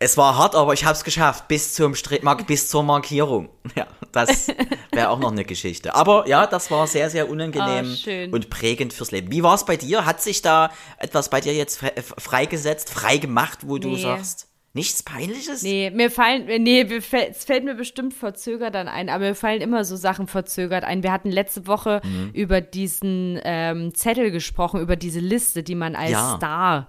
es 0.00 0.16
war 0.16 0.36
hart, 0.38 0.54
aber 0.54 0.72
ich 0.74 0.84
habe 0.84 0.94
es 0.94 1.02
geschafft, 1.04 1.48
bis, 1.48 1.74
zum 1.74 1.94
Stri- 1.94 2.22
Mark 2.22 2.46
bis 2.46 2.68
zur 2.68 2.82
Markierung. 2.82 3.48
Ja, 3.76 3.86
das 4.12 4.48
wäre 4.92 5.10
auch 5.10 5.18
noch 5.18 5.30
eine 5.32 5.44
Geschichte. 5.44 5.94
Aber 5.94 6.26
ja, 6.26 6.46
das 6.46 6.70
war 6.70 6.86
sehr, 6.86 7.10
sehr 7.10 7.28
unangenehm 7.28 7.94
schön. 7.94 8.32
und 8.32 8.48
prägend 8.48 8.92
fürs 8.92 9.10
Leben. 9.10 9.30
Wie 9.30 9.42
war 9.42 9.54
es 9.54 9.64
bei 9.64 9.76
dir? 9.76 10.06
Hat 10.06 10.22
sich 10.22 10.40
da 10.40 10.70
etwas 10.98 11.28
bei 11.28 11.40
dir 11.40 11.52
jetzt 11.54 11.82
fre- 11.82 11.92
freigesetzt, 12.18 12.90
freigemacht, 12.90 13.68
wo 13.68 13.78
du 13.78 13.88
Nee. 13.90 14.00
sagst, 14.02 14.48
nichts 14.72 15.02
Peinliches? 15.02 15.62
Nee, 15.62 15.90
mir 15.90 16.10
fallen, 16.10 16.46
nee, 16.62 16.84
mir 16.84 17.02
fällt, 17.02 17.32
es 17.36 17.44
fällt 17.44 17.64
mir 17.64 17.74
bestimmt 17.74 18.14
verzögert 18.14 18.74
dann 18.74 18.88
ein, 18.88 19.08
aber 19.10 19.24
mir 19.26 19.34
fallen 19.34 19.60
immer 19.60 19.84
so 19.84 19.96
Sachen 19.96 20.26
verzögert 20.28 20.84
ein. 20.84 21.02
Wir 21.02 21.12
hatten 21.12 21.30
letzte 21.30 21.66
Woche 21.66 22.00
Mhm. 22.04 22.30
über 22.32 22.60
diesen 22.60 23.38
ähm, 23.44 23.94
Zettel 23.94 24.30
gesprochen, 24.30 24.80
über 24.80 24.96
diese 24.96 25.20
Liste, 25.20 25.62
die 25.62 25.74
man 25.74 25.94
als 25.96 26.10
Ja. 26.12 26.36
Star 26.36 26.88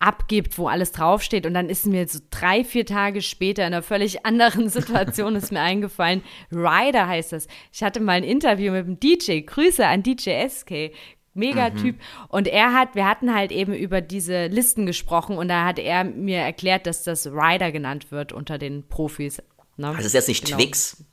abgibt, 0.00 0.58
wo 0.58 0.66
alles 0.66 0.90
draufsteht. 0.92 1.46
Und 1.46 1.54
dann 1.54 1.68
ist 1.68 1.86
mir 1.86 2.08
so 2.08 2.18
drei, 2.30 2.64
vier 2.64 2.84
Tage 2.84 3.22
später 3.22 3.62
in 3.66 3.72
einer 3.72 3.82
völlig 3.82 4.26
anderen 4.26 4.68
Situation 4.68 5.36
ist 5.36 5.52
mir 5.52 5.60
eingefallen. 5.60 6.22
Ryder 6.50 7.06
heißt 7.06 7.32
das. 7.32 7.46
Ich 7.72 7.82
hatte 7.82 8.00
mal 8.00 8.12
ein 8.12 8.24
Interview 8.24 8.72
mit 8.72 8.86
dem 8.86 8.98
DJ. 8.98 9.40
Grüße 9.40 9.86
an 9.86 10.02
DJ 10.02 10.48
SK. 10.48 10.92
Mega 11.32 11.70
Typ. 11.70 11.96
Und 12.28 12.48
er 12.48 12.74
hat, 12.74 12.96
wir 12.96 13.06
hatten 13.06 13.32
halt 13.32 13.52
eben 13.52 13.72
über 13.72 14.00
diese 14.00 14.46
Listen 14.46 14.84
gesprochen 14.84 15.38
und 15.38 15.46
da 15.46 15.64
hat 15.64 15.78
er 15.78 16.02
mir 16.02 16.38
erklärt, 16.38 16.86
dass 16.86 17.04
das 17.04 17.28
Ryder 17.28 17.70
genannt 17.70 18.10
wird 18.10 18.32
unter 18.32 18.58
den 18.58 18.88
Profis. 18.88 19.40
Ne? 19.76 19.88
Also 19.88 20.06
ist 20.06 20.14
jetzt 20.14 20.28
nicht 20.28 20.44
Genau. 20.44 20.56
Twix. 20.56 21.04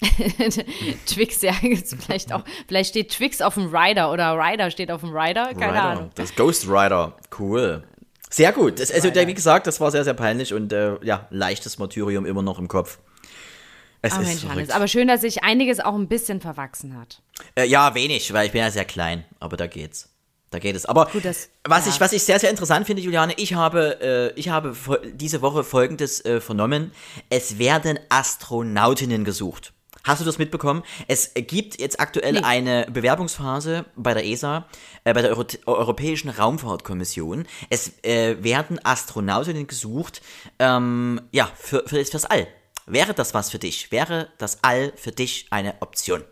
Twix, 1.06 1.42
ja, 1.42 1.52
vielleicht 1.52 2.32
auch. 2.32 2.44
Vielleicht 2.68 2.90
steht 2.90 3.10
Twix 3.10 3.40
auf 3.40 3.54
dem 3.54 3.74
Rider 3.74 4.12
oder 4.12 4.36
Rider 4.36 4.70
steht 4.70 4.90
auf 4.90 5.00
dem 5.00 5.10
Rider, 5.16 5.52
keine 5.54 5.72
Rider. 5.72 5.82
Ahnung. 5.82 6.10
Das 6.14 6.34
Ghost 6.34 6.66
Rider. 6.68 7.16
Cool. 7.38 7.84
Sehr 8.30 8.52
gut. 8.52 8.80
Das, 8.80 8.90
also, 8.90 9.14
wie 9.14 9.34
gesagt, 9.34 9.66
das 9.66 9.80
war 9.80 9.90
sehr, 9.90 10.04
sehr 10.04 10.14
peinlich 10.14 10.54
und 10.54 10.72
äh, 10.72 10.96
ja, 11.04 11.26
leichtes 11.30 11.78
Martyrium 11.78 12.24
immer 12.26 12.42
noch 12.42 12.58
im 12.58 12.66
Kopf. 12.68 12.98
Es 14.00 14.14
Ah, 14.14 14.20
ist 14.22 14.44
Mensch. 14.44 14.70
Aber 14.70 14.88
schön, 14.88 15.06
dass 15.06 15.20
sich 15.20 15.44
einiges 15.44 15.78
auch 15.78 15.94
ein 15.94 16.08
bisschen 16.08 16.40
verwachsen 16.40 16.98
hat. 16.98 17.22
Äh, 17.54 17.66
ja, 17.66 17.94
wenig, 17.94 18.32
weil 18.32 18.46
ich 18.46 18.52
bin 18.52 18.60
ja 18.62 18.70
sehr 18.70 18.84
klein, 18.84 19.24
aber 19.38 19.56
da 19.56 19.66
geht's. 19.66 20.08
Da 20.50 20.58
geht 20.58 20.74
es. 20.76 20.84
Aber 20.86 21.06
Gut, 21.06 21.24
das- 21.24 21.48
was, 21.64 21.86
ja. 21.86 21.92
ich, 21.92 22.00
was 22.00 22.12
ich 22.12 22.22
sehr, 22.24 22.38
sehr 22.40 22.50
interessant 22.50 22.86
finde, 22.86 23.00
Juliane, 23.00 23.32
ich 23.36 23.54
habe, 23.54 24.32
äh, 24.34 24.38
ich 24.38 24.48
habe 24.48 24.74
diese 25.14 25.40
Woche 25.40 25.62
Folgendes 25.64 26.22
äh, 26.24 26.40
vernommen. 26.40 26.92
Es 27.30 27.58
werden 27.58 27.98
Astronautinnen 28.08 29.24
gesucht. 29.24 29.72
Hast 30.04 30.20
du 30.20 30.24
das 30.24 30.38
mitbekommen? 30.38 30.82
Es 31.06 31.32
gibt 31.34 31.80
jetzt 31.80 32.00
aktuell 32.00 32.34
Nee. 32.34 32.42
eine 32.42 32.86
Bewerbungsphase 32.90 33.84
bei 33.94 34.14
der 34.14 34.24
ESA, 34.24 34.66
äh, 35.04 35.14
bei 35.14 35.22
der 35.22 35.30
Euro 35.30 35.44
Europäischen 35.66 36.28
Raumfahrtkommission. 36.28 37.46
Es 37.70 37.92
äh, 38.02 38.42
werden 38.42 38.84
Astronautinnen 38.84 39.66
gesucht, 39.66 40.20
ähm, 40.58 41.20
ja, 41.30 41.48
für, 41.54 41.84
für, 41.86 42.04
fürs 42.04 42.24
All. 42.24 42.48
Wäre 42.86 43.14
das 43.14 43.32
was 43.32 43.50
für 43.50 43.60
dich? 43.60 43.92
Wäre 43.92 44.28
das 44.38 44.58
All 44.62 44.92
für 44.96 45.12
dich 45.12 45.46
eine 45.50 45.74
Option? 45.80 46.24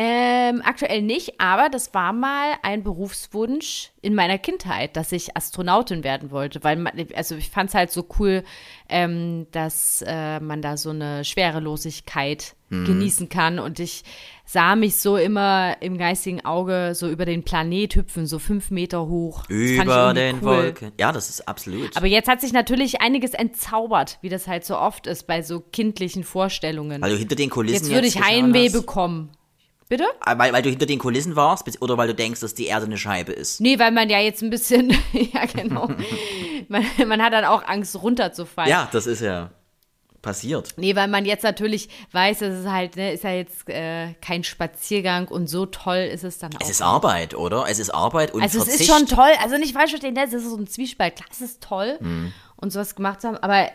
Ähm, 0.00 0.62
aktuell 0.64 1.02
nicht, 1.02 1.40
aber 1.40 1.68
das 1.68 1.92
war 1.92 2.12
mal 2.12 2.52
ein 2.62 2.84
Berufswunsch 2.84 3.90
in 4.00 4.14
meiner 4.14 4.38
Kindheit, 4.38 4.96
dass 4.96 5.10
ich 5.10 5.36
Astronautin 5.36 6.04
werden 6.04 6.30
wollte, 6.30 6.62
weil 6.62 6.76
man, 6.76 6.92
also 7.16 7.34
ich 7.34 7.50
fand 7.50 7.70
es 7.70 7.74
halt 7.74 7.90
so 7.90 8.06
cool, 8.20 8.44
ähm, 8.88 9.48
dass 9.50 10.04
äh, 10.06 10.38
man 10.38 10.62
da 10.62 10.76
so 10.76 10.90
eine 10.90 11.24
Schwerelosigkeit 11.24 12.54
Mhm. 12.70 12.84
genießen 12.84 13.28
kann 13.30 13.58
und 13.58 13.80
ich 13.80 14.04
sah 14.44 14.76
mich 14.76 14.96
so 14.96 15.16
immer 15.16 15.76
im 15.80 15.96
geistigen 15.96 16.44
Auge 16.44 16.92
so 16.94 17.08
über 17.08 17.24
den 17.24 17.42
Planet 17.42 17.94
hüpfen, 17.96 18.26
so 18.26 18.38
fünf 18.38 18.70
Meter 18.70 19.06
hoch. 19.06 19.48
Über 19.48 20.12
den 20.12 20.36
cool. 20.36 20.42
Wolken. 20.42 20.92
Ja, 21.00 21.12
das 21.12 21.30
ist 21.30 21.48
absolut. 21.48 21.96
Aber 21.96 22.06
jetzt 22.06 22.28
hat 22.28 22.42
sich 22.42 22.52
natürlich 22.52 23.00
einiges 23.00 23.32
entzaubert, 23.32 24.18
wie 24.20 24.28
das 24.28 24.46
halt 24.46 24.66
so 24.66 24.76
oft 24.76 25.06
ist 25.06 25.26
bei 25.26 25.40
so 25.40 25.60
kindlichen 25.60 26.24
Vorstellungen. 26.24 27.00
du 27.00 27.08
hinter 27.08 27.36
den 27.36 27.48
Kulissen 27.48 27.86
jetzt 27.86 27.90
würde 27.90 28.06
ich 28.06 28.20
Heimweh 28.22 28.68
bekommen. 28.68 29.30
Bitte? 29.88 30.04
Ah, 30.20 30.36
Weil, 30.38 30.52
weil 30.52 30.62
du 30.62 30.68
hinter 30.70 30.86
den 30.86 30.98
Kulissen 30.98 31.34
warst 31.36 31.80
oder 31.80 31.96
weil 31.96 32.08
du 32.08 32.14
denkst, 32.14 32.40
dass 32.40 32.54
die 32.54 32.66
Erde 32.66 32.86
eine 32.86 32.98
Scheibe 32.98 33.32
ist. 33.32 33.60
Nee, 33.60 33.78
weil 33.78 33.90
man 33.90 34.10
ja 34.10 34.18
jetzt 34.18 34.42
ein 34.42 34.50
bisschen, 34.50 34.90
ja 35.12 35.46
genau, 35.46 35.88
man, 36.68 36.84
man 37.06 37.22
hat 37.22 37.32
dann 37.32 37.44
auch 37.44 37.66
Angst 37.66 38.00
runterzufallen. 38.02 38.70
Ja, 38.70 38.88
das 38.92 39.06
ist 39.06 39.20
ja 39.22 39.50
passiert. 40.20 40.74
Nee, 40.76 40.96
weil 40.96 41.06
man 41.08 41.24
jetzt 41.24 41.44
natürlich 41.44 41.88
weiß, 42.12 42.40
dass 42.40 42.52
es 42.54 42.66
halt, 42.66 42.96
ne, 42.96 43.12
ist 43.12 43.22
ja 43.24 43.30
jetzt 43.30 43.68
äh, 43.68 44.14
kein 44.20 44.42
Spaziergang 44.44 45.28
und 45.28 45.46
so 45.46 45.64
toll 45.64 46.08
ist 46.12 46.24
es 46.24 46.38
dann 46.38 46.52
auch. 46.54 46.60
Es 46.60 46.68
ist 46.68 46.82
Arbeit, 46.82 47.34
oder? 47.34 47.66
Es 47.68 47.78
ist 47.78 47.90
Arbeit 47.90 48.34
und 48.34 48.42
also 48.42 48.58
Verzicht. 48.58 48.80
es 48.80 48.88
ist 48.88 48.92
schon 48.94 49.06
toll, 49.06 49.30
also 49.40 49.56
nicht 49.56 49.74
falsch 49.74 49.90
verstehen, 49.90 50.14
ne, 50.14 50.24
es 50.24 50.32
ist 50.32 50.44
so 50.50 50.56
ein 50.56 50.66
Zwiespalt. 50.66 51.16
Klar, 51.16 51.28
es 51.30 51.40
ist 51.40 51.62
toll 51.62 51.96
Mhm. 52.00 52.32
und 52.56 52.72
sowas 52.72 52.94
gemacht 52.96 53.20
zu 53.20 53.28
haben, 53.28 53.36
aber 53.38 53.68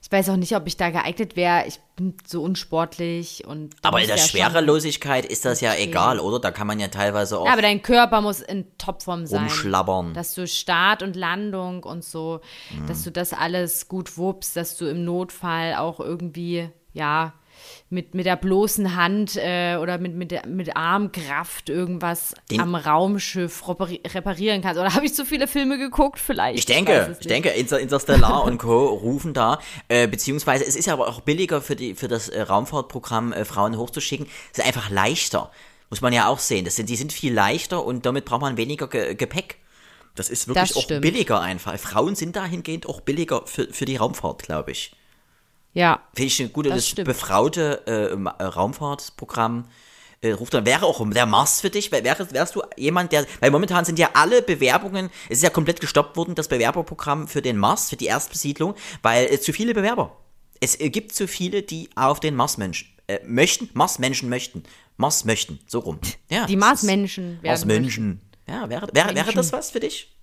ich 0.00 0.10
weiß 0.12 0.30
auch 0.30 0.36
nicht, 0.36 0.54
ob 0.56 0.66
ich 0.66 0.76
da 0.76 0.90
geeignet 0.90 1.34
wäre. 1.36 1.64
Ich 1.66 1.80
bin 1.96 2.14
so 2.26 2.42
unsportlich 2.42 3.44
und. 3.46 3.74
Aber 3.82 4.00
in 4.00 4.06
der 4.06 4.16
ja 4.16 4.22
Schwerelosigkeit 4.22 5.26
ist 5.26 5.44
das 5.44 5.60
ja 5.60 5.72
Okay. 5.72 5.84
egal, 5.84 6.20
oder? 6.20 6.38
Da 6.40 6.50
kann 6.50 6.66
man 6.66 6.78
ja 6.80 6.88
teilweise 6.88 7.38
auch 7.38 7.46
Ja, 7.46 7.52
aber 7.52 7.62
dein 7.62 7.82
Körper 7.82 8.20
muss 8.20 8.40
in 8.40 8.66
Topform 8.78 9.26
sein. 9.26 9.40
rumschlabbern. 9.40 10.14
Dass 10.14 10.34
du 10.34 10.46
Start 10.46 11.02
und 11.02 11.16
Landung 11.16 11.82
und 11.84 12.04
so, 12.04 12.40
Mhm. 12.70 12.86
dass 12.86 13.02
du 13.04 13.10
das 13.10 13.32
alles 13.32 13.88
gut 13.88 14.16
wuppst, 14.16 14.56
dass 14.56 14.76
du 14.76 14.86
im 14.86 15.04
Notfall 15.04 15.74
auch 15.74 16.00
irgendwie, 16.00 16.68
ja, 16.92 17.32
mit, 17.90 18.14
mit 18.14 18.26
der 18.26 18.36
bloßen 18.36 18.96
Hand 18.96 19.36
äh, 19.36 19.76
oder 19.76 19.98
mit, 19.98 20.14
mit, 20.14 20.46
mit 20.46 20.76
Armkraft 20.76 21.68
irgendwas 21.68 22.34
Den- 22.50 22.60
am 22.60 22.74
Raumschiff 22.74 23.66
repari 23.68 24.00
reparieren 24.06 24.62
kannst. 24.62 24.80
Oder 24.80 24.94
habe 24.94 25.06
ich 25.06 25.14
zu 25.14 25.24
viele 25.24 25.46
Filme 25.48 25.78
geguckt? 25.78 26.18
Vielleicht. 26.18 26.58
Ich 26.58 26.66
denke, 26.66 27.08
ich 27.12 27.18
nicht. 27.18 27.30
denke, 27.30 27.48
Inter 27.50 27.80
Interstellar 27.80 28.44
und 28.44 28.58
Co. 28.58 28.86
rufen 29.02 29.34
da, 29.34 29.58
äh, 29.88 30.06
beziehungsweise 30.06 30.64
es 30.64 30.76
ist 30.76 30.86
ja 30.86 30.92
aber 30.92 31.08
auch 31.08 31.20
billiger 31.20 31.60
für, 31.60 31.76
die, 31.76 31.94
für 31.94 32.08
das 32.08 32.28
äh, 32.28 32.42
Raumfahrtprogramm 32.42 33.32
äh, 33.32 33.44
Frauen 33.44 33.76
hochzuschicken. 33.78 34.26
Es 34.52 34.58
ist 34.58 34.66
einfach 34.66 34.90
leichter. 34.90 35.50
Muss 35.90 36.00
man 36.02 36.12
ja 36.12 36.28
auch 36.28 36.38
sehen. 36.38 36.64
Das 36.66 36.76
sind, 36.76 36.88
die 36.90 36.96
sind 36.96 37.12
viel 37.12 37.32
leichter 37.32 37.84
und 37.84 38.04
damit 38.04 38.26
braucht 38.26 38.42
man 38.42 38.56
weniger 38.58 38.88
Ge 38.88 39.14
Gepäck. 39.14 39.56
Das 40.14 40.28
ist 40.30 40.48
wirklich 40.48 40.68
Das 40.70 40.76
auch 40.76 40.86
billiger 41.00 41.40
einfach. 41.40 41.78
Frauen 41.78 42.14
sind 42.16 42.34
dahingehend 42.36 42.86
auch 42.86 43.00
billiger 43.00 43.46
für, 43.46 43.72
für 43.72 43.84
die 43.84 43.96
Raumfahrt, 43.96 44.42
glaube 44.42 44.72
ich. 44.72 44.92
Ja. 45.74 46.02
Finde 46.14 46.26
ich 46.26 46.40
ein 46.40 46.52
gutes, 46.52 46.70
Das 46.70 46.78
das 46.82 46.88
stimmt. 46.88 47.06
befraute 47.08 47.82
äh, 47.86 48.14
äh, 48.14 48.44
Raumfahrtprogramm. 48.44 49.66
Äh, 50.20 50.32
ruft 50.32 50.52
dann, 50.54 50.66
wäre 50.66 50.84
auch 50.84 51.08
der 51.10 51.26
Mars 51.26 51.60
für 51.60 51.70
dich? 51.70 51.92
Wär- 51.92 52.02
Wärst, 52.02 52.32
wärst 52.34 52.56
du 52.56 52.62
jemand, 52.76 53.12
der, 53.12 53.24
weil 53.40 53.52
momentan 53.52 53.84
sind 53.84 54.00
ja 54.00 54.10
alle 54.14 54.42
Bewerbungen, 54.42 55.10
es 55.28 55.38
ist 55.38 55.42
ja 55.44 55.50
komplett 55.50 55.80
gestoppt 55.80 56.16
worden, 56.16 56.34
das 56.34 56.48
Bewerberprogramm 56.48 57.28
für 57.28 57.40
den 57.40 57.56
Mars, 57.56 57.90
für 57.90 57.96
die 57.96 58.06
Erstbesiedlung, 58.06 58.74
weil 59.02 59.26
äh, 59.26 59.38
zu 59.38 59.52
viele 59.52 59.74
Bewerber. 59.74 60.16
Es 60.58 60.80
äh, 60.80 60.90
gibt 60.90 61.14
zu 61.14 61.28
viele, 61.28 61.62
die 61.62 61.88
auf 61.94 62.18
den 62.18 62.34
Mars 62.34 62.58
Menschen, 62.58 62.88
äh, 63.06 63.20
möchten, 63.24 63.70
Mars-Menschen 63.74 64.28
möchten, 64.28 64.64
Mars 64.96 65.24
möchten, 65.24 65.60
so 65.68 65.78
rum. 65.78 66.00
Ja, 66.28 66.46
Die 66.46 66.56
Marsmenschen 66.56 67.34
werden. 67.42 67.46
Mars-Menschen. 67.46 68.20
Ja, 68.48 68.68
wäre, 68.68 68.88
wäre, 68.92 69.14
wäre 69.14 69.32
das 69.34 69.52
was 69.52 69.70
für 69.70 69.78
dich? 69.78 70.16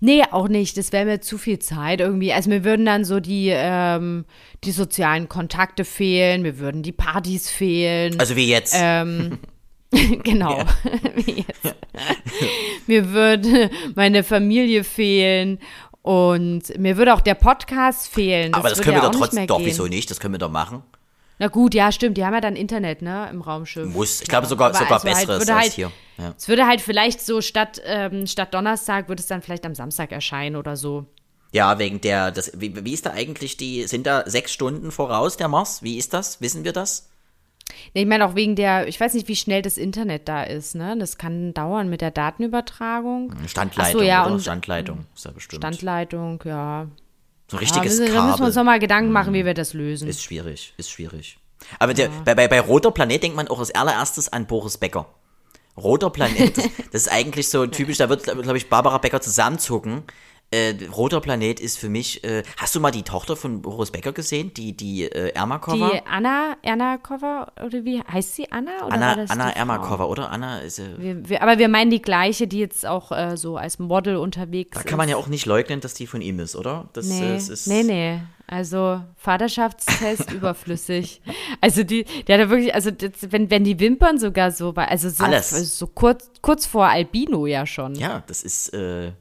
Nee, 0.00 0.22
auch 0.30 0.48
nicht. 0.48 0.76
Das 0.76 0.92
wäre 0.92 1.04
mir 1.04 1.20
zu 1.20 1.38
viel 1.38 1.58
Zeit 1.58 2.00
irgendwie. 2.00 2.32
Also 2.32 2.50
mir 2.50 2.64
würden 2.64 2.86
dann 2.86 3.04
so 3.04 3.20
die, 3.20 3.50
ähm, 3.52 4.24
die 4.64 4.70
sozialen 4.70 5.28
Kontakte 5.28 5.84
fehlen, 5.84 6.42
mir 6.42 6.58
würden 6.58 6.82
die 6.82 6.92
Partys 6.92 7.50
fehlen. 7.50 8.18
Also 8.20 8.36
wie 8.36 8.48
jetzt? 8.48 8.74
Ähm, 8.76 9.38
genau. 10.22 10.64
Wie 11.14 11.44
jetzt. 11.46 11.74
mir 12.86 13.10
würde 13.10 13.70
meine 13.94 14.22
Familie 14.22 14.84
fehlen 14.84 15.58
und 16.02 16.78
mir 16.78 16.98
würde 16.98 17.14
auch 17.14 17.22
der 17.22 17.34
Podcast 17.34 18.08
fehlen. 18.08 18.52
aber 18.52 18.68
das 18.68 18.82
können 18.82 18.96
wir 18.96 19.02
ja 19.02 19.10
doch 19.10 19.18
trotzdem, 19.18 19.46
doch, 19.46 19.60
wieso 19.64 19.86
nicht? 19.86 20.10
Das 20.10 20.20
können 20.20 20.34
wir 20.34 20.38
doch 20.38 20.50
machen. 20.50 20.82
Na 21.40 21.46
gut, 21.48 21.74
ja, 21.74 21.92
stimmt. 21.92 22.16
Die 22.16 22.24
haben 22.24 22.34
ja 22.34 22.40
dann 22.40 22.56
Internet, 22.56 23.00
ne, 23.02 23.28
im 23.30 23.40
Raumschiff. 23.42 23.88
Muss. 23.92 24.20
Ich 24.22 24.28
glaube 24.28 24.46
sogar, 24.46 24.68
Aber 24.70 24.78
sogar 24.78 24.94
also 24.94 25.06
halt, 25.06 25.14
besseres 25.18 25.40
würde 25.40 25.54
als 25.54 25.62
halt, 25.62 25.72
hier. 25.72 25.92
Ja. 26.18 26.34
Es 26.36 26.48
würde 26.48 26.66
halt 26.66 26.80
vielleicht 26.80 27.20
so 27.20 27.40
statt, 27.40 27.80
ähm, 27.84 28.26
statt 28.26 28.52
Donnerstag, 28.54 29.08
würde 29.08 29.20
es 29.20 29.28
dann 29.28 29.40
vielleicht 29.42 29.64
am 29.64 29.74
Samstag 29.74 30.10
erscheinen 30.12 30.56
oder 30.56 30.76
so. 30.76 31.06
ja, 31.52 31.78
wegen 31.78 32.00
der, 32.00 32.30
das, 32.32 32.52
wie, 32.60 32.84
wie 32.84 32.92
ist 32.92 33.06
da 33.06 33.12
eigentlich 33.12 33.56
die, 33.56 33.84
sind 33.86 34.06
da 34.06 34.28
sechs 34.28 34.52
Stunden 34.52 34.90
voraus 34.90 35.36
der 35.36 35.48
Mars? 35.48 35.82
Wie 35.82 35.96
ist 35.96 36.12
das? 36.12 36.40
Wissen 36.40 36.64
wir 36.64 36.72
das? 36.72 37.08
Nee, 37.94 38.02
ich 38.02 38.08
meine 38.08 38.26
auch 38.26 38.34
wegen 38.34 38.56
der, 38.56 38.88
ich 38.88 38.98
weiß 38.98 39.14
nicht, 39.14 39.28
wie 39.28 39.36
schnell 39.36 39.62
das 39.62 39.76
Internet 39.76 40.26
da 40.28 40.42
ist, 40.42 40.74
ne? 40.74 40.96
Das 40.98 41.18
kann 41.18 41.52
dauern 41.54 41.88
mit 41.88 42.00
der 42.00 42.10
Datenübertragung. 42.10 43.32
Standleitung 43.46 44.00
Ach 44.00 44.00
so, 44.00 44.02
ja, 44.02 44.24
oder 44.24 44.32
und- 44.34 44.40
Standleitung, 44.40 45.04
ist 45.14 45.24
ja 45.24 45.30
bestimmt. 45.30 45.62
Standleitung, 45.62 46.42
ja. 46.44 46.88
So 47.50 47.56
ein 47.56 47.62
ja 47.64 47.68
richtiges 47.68 47.98
müssen, 47.98 48.14
da 48.14 48.20
müssen 48.20 48.26
wir 48.26 48.30
Kabel. 48.32 48.46
uns 48.46 48.54
nochmal 48.54 48.78
Gedanken 48.78 49.12
machen, 49.12 49.34
wie 49.34 49.44
wir 49.44 49.54
das 49.54 49.74
lösen. 49.74 50.08
Ist 50.08 50.22
schwierig, 50.22 50.74
ist 50.76 50.90
schwierig. 50.90 51.38
Aber 51.78 51.94
der, 51.94 52.08
bei, 52.24 52.34
bei, 52.34 52.46
bei 52.46 52.60
Roter 52.60 52.90
Planet 52.90 53.22
denkt 53.22 53.36
man 53.36 53.48
auch 53.48 53.58
als 53.58 53.74
allererstes 53.74 54.32
an 54.32 54.46
Boris 54.46 54.78
Becker. 54.78 55.06
Roter 55.76 56.10
Planet, 56.10 56.56
das, 56.56 56.64
das 56.92 57.02
ist 57.02 57.12
eigentlich 57.12 57.48
so 57.48 57.66
typisch, 57.66 57.98
da 57.98 58.08
wird, 58.08 58.24
glaube 58.24 58.56
ich, 58.56 58.68
Barbara 58.68 58.98
Becker 58.98 59.20
zusammenzucken. 59.20 60.02
Äh, 60.50 60.74
Roter 60.96 61.20
Planet 61.20 61.60
ist 61.60 61.78
für 61.78 61.90
mich, 61.90 62.24
äh, 62.24 62.42
hast 62.56 62.74
du 62.74 62.80
mal 62.80 62.90
die 62.90 63.02
Tochter 63.02 63.36
von 63.36 63.60
Boris 63.60 63.90
Becker 63.90 64.12
gesehen, 64.12 64.54
die, 64.54 64.74
die 64.74 65.04
äh, 65.04 65.34
Ermakova? 65.34 65.90
Die 65.90 66.00
Anna, 66.06 66.96
Cover, 66.96 67.52
oder 67.62 67.84
wie 67.84 68.00
heißt 68.00 68.36
sie? 68.36 68.50
Anna? 68.50 68.86
Oder 68.86 68.94
Anna, 68.94 69.24
Anna? 69.28 69.50
Ermakova, 69.50 70.04
oder? 70.04 70.30
Anna 70.30 70.60
ist, 70.60 70.78
äh, 70.78 70.96
Wir, 70.96 71.28
wir, 71.28 71.42
aber 71.42 71.58
wir 71.58 71.68
meinen 71.68 71.90
die 71.90 72.00
gleiche, 72.00 72.46
die 72.46 72.60
jetzt 72.60 72.86
auch 72.86 73.12
äh, 73.12 73.36
so 73.36 73.58
als 73.58 73.78
Model 73.78 74.16
unterwegs 74.16 74.70
da 74.72 74.80
ist. 74.80 74.86
kann 74.86 74.96
man 74.96 75.10
ja 75.10 75.16
auch 75.16 75.26
nicht 75.26 75.44
leugnen, 75.44 75.80
dass 75.80 75.92
die 75.92 76.06
von 76.06 76.22
ihm 76.22 76.38
ist, 76.38 76.56
oder? 76.56 76.88
Das, 76.94 77.06
Nee, 77.06 77.32
äh, 77.32 77.34
es 77.34 77.50
ist, 77.50 77.66
nee, 77.66 77.82
nee. 77.82 78.20
Also 78.46 79.02
Vaterschaftstest 79.16 80.32
überflüssig. 80.32 81.20
Also 81.60 81.84
die, 81.84 82.04
die 82.04 82.32
hat 82.32 82.40
ja 82.40 82.48
wirklich, 82.48 82.74
also 82.74 82.90
das, 82.90 83.10
wenn, 83.28 83.50
wenn 83.50 83.64
die 83.64 83.78
Wimpern 83.78 84.18
sogar 84.18 84.50
so 84.50 84.72
also 84.74 85.10
so, 85.10 85.24
Alles. 85.24 85.78
so 85.78 85.86
kurz, 85.86 86.30
kurz 86.40 86.64
vor 86.64 86.86
Albino 86.86 87.44
ja 87.44 87.66
schon. 87.66 87.94
Ja, 87.96 88.22
das 88.26 88.42
ist, 88.42 88.72
äh, 88.72 89.12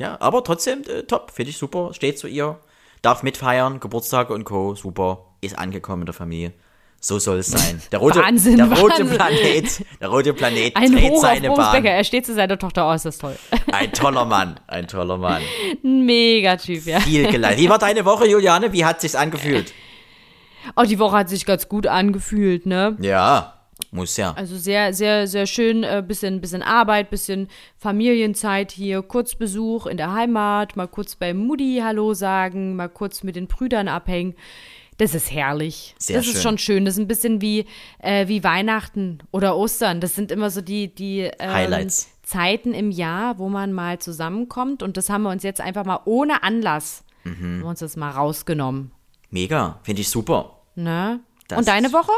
ja, 0.00 0.16
aber 0.20 0.42
trotzdem 0.44 0.82
äh, 0.88 1.02
top, 1.02 1.30
finde 1.30 1.50
ich 1.50 1.58
super, 1.58 1.94
steht 1.94 2.18
zu 2.18 2.26
ihr, 2.26 2.58
darf 3.02 3.22
mitfeiern, 3.22 3.80
Geburtstage 3.80 4.32
und 4.32 4.44
Co., 4.44 4.74
super, 4.74 5.26
ist 5.40 5.58
angekommen 5.58 6.02
in 6.02 6.06
der 6.06 6.14
Familie. 6.14 6.52
So 7.00 7.18
soll 7.18 7.40
es 7.40 7.48
sein. 7.48 7.82
Der 7.92 7.98
rote, 7.98 8.20
Wahnsinn, 8.20 8.56
der 8.56 8.66
rote 8.66 9.00
Wahnsinn. 9.00 9.08
Planet, 9.08 9.84
der 10.00 10.08
rote 10.08 10.32
Planet 10.32 10.74
Ein 10.74 10.92
dreht 10.92 11.10
Hoch 11.10 11.16
auf 11.16 11.20
seine 11.20 11.48
Becker. 11.50 11.54
Bahn. 11.54 11.84
Er 11.84 12.02
steht 12.02 12.24
zu 12.24 12.32
seiner 12.32 12.58
Tochter 12.58 12.86
aus, 12.86 13.02
das 13.02 13.16
ist 13.16 13.20
toll. 13.20 13.36
Ein 13.72 13.92
toller 13.92 14.24
Mann, 14.24 14.58
ein 14.68 14.88
toller 14.88 15.18
Mann. 15.18 15.42
Ein 15.84 16.06
Megatyp, 16.06 16.86
ja. 16.86 17.00
Viel 17.00 17.30
geleitet. 17.30 17.58
Wie 17.58 17.68
war 17.68 17.78
deine 17.78 18.06
Woche, 18.06 18.26
Juliane? 18.26 18.72
Wie 18.72 18.86
hat 18.86 19.02
sich's 19.02 19.16
angefühlt? 19.16 19.74
Oh, 20.76 20.84
die 20.84 20.98
Woche 20.98 21.18
hat 21.18 21.28
sich 21.28 21.44
ganz 21.44 21.68
gut 21.68 21.86
angefühlt, 21.86 22.64
ne? 22.64 22.96
Ja, 23.00 23.53
muss 23.90 24.16
ja. 24.16 24.32
Also 24.34 24.56
sehr, 24.56 24.92
sehr, 24.94 25.26
sehr 25.26 25.46
schön. 25.46 25.82
Äh, 25.84 26.02
bisschen, 26.06 26.40
bisschen 26.40 26.62
Arbeit, 26.62 27.10
bisschen 27.10 27.48
Familienzeit 27.76 28.72
hier, 28.72 29.02
kurz 29.02 29.34
Besuch 29.34 29.86
in 29.86 29.96
der 29.96 30.12
Heimat, 30.12 30.76
mal 30.76 30.88
kurz 30.88 31.16
bei 31.16 31.32
Mutti 31.34 31.80
Hallo 31.82 32.14
sagen, 32.14 32.76
mal 32.76 32.88
kurz 32.88 33.22
mit 33.22 33.36
den 33.36 33.46
Brüdern 33.46 33.88
abhängen. 33.88 34.34
Das 34.96 35.14
ist 35.14 35.32
herrlich. 35.32 35.94
Sehr 35.98 36.16
das 36.16 36.26
schön. 36.26 36.34
ist 36.34 36.42
schon 36.42 36.58
schön. 36.58 36.84
Das 36.84 36.94
ist 36.94 37.00
ein 37.00 37.08
bisschen 37.08 37.40
wie, 37.40 37.66
äh, 37.98 38.28
wie 38.28 38.44
Weihnachten 38.44 39.18
oder 39.32 39.56
Ostern. 39.56 40.00
Das 40.00 40.14
sind 40.14 40.30
immer 40.30 40.50
so 40.50 40.60
die, 40.60 40.94
die 40.94 41.20
ähm, 41.38 41.52
Highlights. 41.52 42.10
Zeiten 42.22 42.72
im 42.72 42.90
Jahr, 42.92 43.38
wo 43.38 43.48
man 43.48 43.72
mal 43.72 43.98
zusammenkommt. 43.98 44.82
Und 44.84 44.96
das 44.96 45.10
haben 45.10 45.22
wir 45.22 45.30
uns 45.30 45.42
jetzt 45.42 45.60
einfach 45.60 45.84
mal 45.84 46.00
ohne 46.04 46.42
Anlass, 46.44 47.04
Mhm. 47.24 47.30
haben 47.42 47.60
wir 47.60 47.66
uns 47.68 47.80
das 47.80 47.96
mal 47.96 48.10
rausgenommen. 48.10 48.92
Mega, 49.30 49.80
finde 49.82 50.02
ich 50.02 50.08
super. 50.10 50.58
Ne? 50.76 51.20
Das 51.48 51.58
Und 51.58 51.66
deine 51.68 51.88
ist- 51.88 51.92
Woche? 51.92 52.12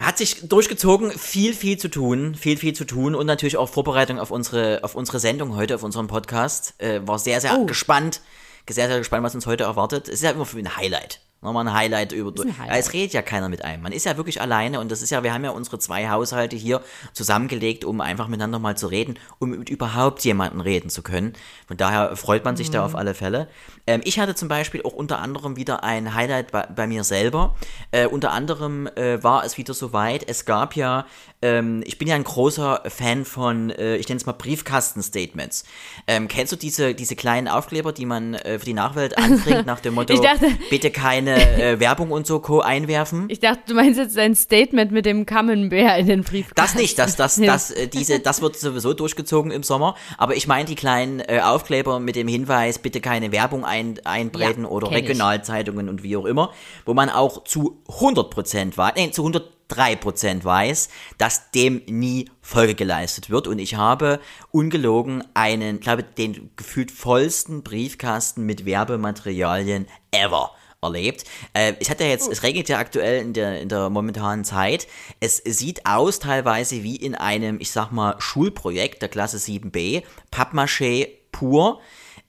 Hat 0.00 0.16
sich 0.16 0.48
durchgezogen, 0.48 1.12
viel, 1.12 1.54
viel 1.54 1.76
zu 1.76 1.88
tun, 1.88 2.34
viel, 2.34 2.56
viel 2.56 2.72
zu 2.72 2.84
tun 2.86 3.14
und 3.14 3.26
natürlich 3.26 3.58
auch 3.58 3.68
Vorbereitung 3.68 4.18
auf 4.18 4.30
unsere, 4.30 4.82
auf 4.82 4.94
unsere 4.94 5.20
Sendung 5.20 5.54
heute, 5.56 5.74
auf 5.74 5.82
unseren 5.82 6.06
Podcast. 6.06 6.74
Äh, 6.78 7.06
war 7.06 7.18
sehr, 7.18 7.40
sehr 7.40 7.58
Oh. 7.58 7.66
gespannt, 7.66 8.22
sehr, 8.68 8.88
sehr 8.88 8.98
gespannt, 8.98 9.24
was 9.24 9.34
uns 9.34 9.46
heute 9.46 9.64
erwartet. 9.64 10.08
Es 10.08 10.14
ist 10.14 10.22
ja 10.22 10.30
immer 10.30 10.46
für 10.46 10.58
ein 10.58 10.76
Highlight. 10.76 11.20
Nochmal 11.42 11.66
ein 11.66 11.72
Highlight 11.74 12.12
über. 12.12 12.30
ein 12.42 12.58
Highlight. 12.58 12.78
es 12.80 12.92
redet 12.92 13.14
ja 13.14 13.22
keiner 13.22 13.48
mit 13.48 13.64
einem. 13.64 13.82
Man 13.82 13.92
ist 13.92 14.04
ja 14.04 14.16
wirklich 14.18 14.40
alleine 14.42 14.78
und 14.78 14.90
das 14.92 15.00
ist 15.00 15.08
ja, 15.10 15.22
wir 15.22 15.32
haben 15.32 15.42
ja 15.42 15.50
unsere 15.50 15.78
zwei 15.78 16.08
Haushalte 16.10 16.54
hier 16.54 16.82
zusammengelegt, 17.14 17.84
um 17.86 18.00
einfach 18.02 18.28
miteinander 18.28 18.58
mal 18.58 18.76
zu 18.76 18.86
reden, 18.88 19.18
um 19.38 19.50
mit 19.50 19.70
überhaupt 19.70 20.22
jemanden 20.24 20.60
reden 20.60 20.90
zu 20.90 21.02
können. 21.02 21.32
Von 21.66 21.76
daher 21.78 22.14
freut 22.16 22.44
man 22.44 22.56
sich 22.56 22.68
Mhm. 22.68 22.72
da 22.72 22.84
auf 22.84 22.94
alle 22.94 23.14
Fälle. 23.14 23.48
Ähm, 23.86 24.02
ich 24.04 24.18
hatte 24.18 24.34
zum 24.34 24.48
Beispiel 24.48 24.82
auch 24.82 24.92
unter 24.92 25.18
anderem 25.20 25.56
wieder 25.56 25.82
ein 25.82 26.14
Highlight 26.14 26.52
bei, 26.52 26.66
bei 26.66 26.86
mir 26.86 27.04
selber. 27.04 27.56
Äh, 27.90 28.06
unter 28.06 28.32
anderem 28.32 28.86
äh, 28.88 29.22
war 29.22 29.44
es 29.44 29.56
wieder 29.56 29.72
soweit. 29.72 30.28
Es 30.28 30.44
gab 30.44 30.76
ja, 30.76 31.06
ähm, 31.40 31.82
ich 31.86 31.96
bin 31.96 32.06
ja 32.06 32.16
ein 32.16 32.24
großer 32.24 32.82
Fan 32.88 33.24
von, 33.24 33.70
äh, 33.70 33.96
ich 33.96 34.08
nenne 34.08 34.18
es 34.20 34.26
mal 34.26 34.32
Briefkasten-Statements. 34.32 35.64
Ähm, 36.06 36.28
kennst 36.28 36.52
du 36.52 36.56
diese, 36.56 36.94
diese 36.94 37.16
kleinen 37.16 37.48
Aufkleber, 37.48 37.92
die 37.92 38.06
man 38.06 38.34
äh, 38.34 38.58
für 38.58 38.64
die 38.66 38.74
Nachwelt 38.74 39.16
anbringt, 39.18 39.66
nach 39.66 39.80
dem 39.80 39.94
Motto, 39.94 40.14
dachte- 40.20 40.50
bitte 40.68 40.90
keine 40.90 41.29
äh, 41.36 41.78
Werbung 41.80 42.10
und 42.10 42.26
so 42.26 42.40
Co. 42.40 42.60
einwerfen? 42.60 43.26
Ich 43.28 43.40
dachte, 43.40 43.60
du 43.66 43.74
meinst 43.74 43.98
jetzt 43.98 44.18
ein 44.18 44.34
Statement 44.34 44.92
mit 44.92 45.06
dem 45.06 45.26
Camembert 45.26 45.98
in 45.98 46.06
den 46.06 46.22
Brief. 46.22 46.52
Das 46.54 46.74
nicht, 46.74 46.98
das, 46.98 47.16
das, 47.16 47.36
Ja. 47.36 47.52
das, 47.52 47.70
äh, 47.70 47.88
diese, 47.88 48.20
das 48.20 48.42
wird 48.42 48.56
sowieso 48.56 48.92
durchgezogen 48.94 49.50
im 49.50 49.62
Sommer. 49.62 49.94
Aber 50.18 50.36
ich 50.36 50.46
meine 50.46 50.64
die 50.66 50.74
kleinen 50.74 51.20
äh, 51.20 51.40
Aufkleber 51.42 52.00
mit 52.00 52.16
dem 52.16 52.28
Hinweis, 52.28 52.78
bitte 52.78 53.00
keine 53.00 53.32
Werbung 53.32 53.64
ein, 53.64 53.98
eintreten 54.04 54.62
Ja, 54.62 54.68
oder 54.68 54.88
kenn 54.88 54.98
ich. 54.98 55.04
Regionalzeitungen 55.04 55.88
und 55.88 56.02
wie 56.02 56.16
auch 56.16 56.26
immer, 56.26 56.52
wo 56.84 56.94
man 56.94 57.10
auch 57.10 57.44
zu 57.44 57.82
100% 57.88 58.76
weiß, 58.76 58.92
nee, 58.96 59.10
zu 59.10 59.24
103% 59.24 60.44
weiß, 60.44 60.88
dass 61.18 61.50
dem 61.52 61.82
nie 61.86 62.28
Folge 62.40 62.74
geleistet 62.74 63.30
wird. 63.30 63.46
Und 63.46 63.58
ich 63.58 63.76
habe 63.76 64.20
ungelogen 64.50 65.22
einen, 65.34 65.80
glaube 65.80 66.02
den 66.02 66.50
gefühlt 66.56 66.90
vollsten 66.90 67.62
Briefkasten 67.62 68.44
mit 68.44 68.64
Werbematerialien 68.64 69.86
ever 70.10 70.50
erlebt. 70.82 71.24
Äh, 71.52 71.74
es 71.80 71.90
hat 71.90 72.00
ja 72.00 72.06
jetzt, 72.06 72.30
es 72.30 72.42
regnet 72.42 72.68
ja 72.68 72.78
aktuell 72.78 73.20
in 73.20 73.32
der, 73.32 73.60
in 73.60 73.68
der 73.68 73.90
momentanen 73.90 74.44
Zeit. 74.44 74.86
Es 75.20 75.36
sieht 75.38 75.86
aus 75.86 76.18
teilweise 76.18 76.82
wie 76.82 76.96
in 76.96 77.14
einem, 77.14 77.60
ich 77.60 77.70
sag 77.70 77.90
mal, 77.90 78.16
Schulprojekt 78.18 79.02
der 79.02 79.08
Klasse 79.08 79.36
7b, 79.36 80.02
Pappmaché 80.32 81.08
pur. 81.32 81.80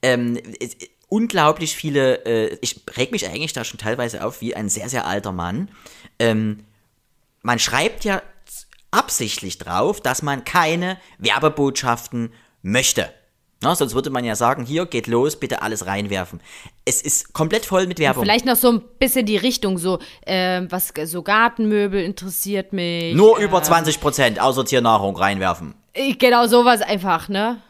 Ähm, 0.01 0.37
es, 0.59 0.75
unglaublich 1.07 1.75
viele, 1.75 2.25
äh, 2.25 2.57
ich 2.61 2.81
reg 2.95 3.11
mich 3.11 3.27
eigentlich 3.27 3.53
da 3.53 3.63
schon 3.63 3.79
teilweise 3.79 4.23
auf 4.25 4.41
wie 4.41 4.55
ein 4.55 4.69
sehr, 4.69 4.89
sehr 4.89 5.05
alter 5.05 5.31
Mann. 5.31 5.69
Ähm, 6.19 6.65
man 7.41 7.59
schreibt 7.59 8.05
ja 8.05 8.21
absichtlich 8.91 9.57
drauf, 9.57 10.01
dass 10.01 10.21
man 10.21 10.43
keine 10.43 10.97
Werbebotschaften 11.17 12.33
möchte. 12.61 13.11
Na, 13.63 13.75
sonst 13.75 13.93
würde 13.93 14.09
man 14.09 14.25
ja 14.25 14.35
sagen, 14.35 14.65
hier 14.65 14.87
geht 14.87 15.05
los, 15.05 15.35
bitte 15.35 15.61
alles 15.61 15.85
reinwerfen. 15.85 16.41
Es 16.83 17.01
ist 17.01 17.31
komplett 17.33 17.63
voll 17.65 17.85
mit 17.85 17.99
Werbung. 17.99 18.23
Vielleicht 18.23 18.45
noch 18.45 18.55
so 18.55 18.71
ein 18.71 18.81
bisschen 18.97 19.27
die 19.27 19.37
Richtung, 19.37 19.77
so, 19.77 19.99
ähm, 20.25 20.67
was, 20.71 20.91
so 21.05 21.21
Gartenmöbel 21.21 22.03
interessiert 22.03 22.73
mich. 22.73 23.13
Nur 23.15 23.39
äh, 23.39 23.43
über 23.43 23.59
20% 23.59 24.39
außer 24.39 24.65
Tiernahrung 24.65 25.15
reinwerfen. 25.15 25.75
äh, 25.93 26.13
Genau, 26.13 26.47
sowas 26.47 26.81
einfach, 26.81 27.29
ne? 27.29 27.61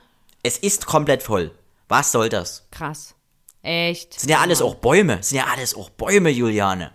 Es 0.43 0.57
ist 0.57 0.85
komplett 0.85 1.23
voll. 1.23 1.51
Was 1.89 2.13
soll 2.13 2.29
das? 2.29 2.65
Krass. 2.71 3.13
Echt. 3.61 4.17
Sind 4.19 4.29
ja 4.29 4.39
alles 4.39 4.61
auch 4.61 4.75
Bäume. 4.75 5.17
Sind 5.21 5.39
ja 5.39 5.47
alles 5.53 5.75
auch 5.75 5.89
Bäume, 5.89 6.29
Juliane. 6.29 6.91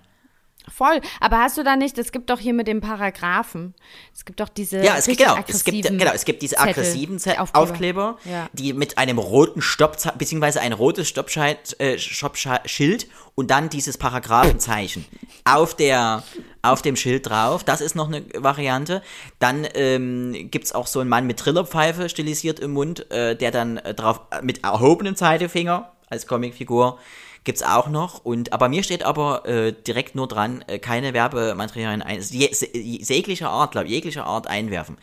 Voll. 0.77 1.01
Aber 1.21 1.39
hast 1.39 1.57
du 1.57 1.63
da 1.63 1.75
nicht, 1.75 1.97
es 1.97 2.13
gibt 2.13 2.29
doch 2.29 2.39
hier 2.39 2.53
mit 2.53 2.67
dem 2.67 2.83
Paragraphen, 2.83 3.75
es 4.15 4.27
gibt 4.27 4.41
doch 4.41 4.51
diese. 4.51 4.85
Ja, 4.85 4.99
es 4.99 5.07
gibt, 5.07 5.17
genau, 5.21 5.39
es 5.49 5.65
gibt, 5.65 5.89
genau, 5.89 6.13
es 6.13 6.27
gibt 6.27 6.43
diese 6.43 6.57
Zettel, 6.57 6.69
aggressiven 6.69 7.19
Ze 7.19 7.41
Aufkleber. 7.41 7.63
Aufkleber, 7.63 8.19
Ja. 8.27 8.51
die 8.53 8.75
mit 8.75 8.99
einem 8.99 9.17
roten 9.17 9.63
Stopp, 9.63 9.97
beziehungsweise 10.19 10.61
ein 10.61 10.75
rotes 10.75 11.09
Stoppschild, 11.09 11.81
äh, 11.81 11.97
Stoppschild 11.99 13.07
und 13.35 13.51
dann 13.51 13.71
dieses 13.71 13.97
Paragraphenzeichen 13.97 15.07
auf 15.45 15.75
der, 15.75 16.23
auf 16.61 16.83
dem 16.83 16.97
Schild 16.97 17.27
drauf. 17.31 17.65
Das 17.65 17.81
ist 17.81 17.95
noch 17.95 18.09
eine 18.09 18.23
Variante. 18.35 19.03
Dann 19.39 19.67
ähm, 19.73 20.49
gibt's 20.51 20.73
auch 20.73 20.89
so 20.89 21.01
einen 21.01 21.09
Mann 21.09 21.27
mit 21.27 21.39
Trillerpfeife 21.39 22.11
stilisiert 22.11 22.61
im 22.61 22.73
Mund, 22.73 23.11
äh, 23.11 23.35
der 23.35 23.51
dann 23.51 23.79
äh, 23.79 23.95
drauf, 23.95 24.21
mit 24.43 24.63
erhobenen 24.63 25.17
Zeigefinger 25.17 25.93
als 26.11 26.27
Comicfigur 26.27 26.99
gibt's 27.47 27.63
auch 27.63 27.89
noch. 27.89 28.23
Und 28.23 28.53
aber 28.53 28.69
mir 28.69 28.83
steht 28.83 29.03
aber 29.03 29.47
äh, 29.49 29.73
direkt 29.73 30.15
nur 30.15 30.29
dran, 30.29 30.63
äh, 30.67 30.79
keine 30.79 31.15
Werbematerialien 31.15 32.03
ein, 32.03 32.21
je, 32.21 32.51
je- 32.75 33.03
jeglicher 33.03 33.49
Art, 33.49 33.73
glaube 33.73 33.89
jeglicher 33.89 34.27
Art 34.27 34.47
einwerfen. 34.47 34.99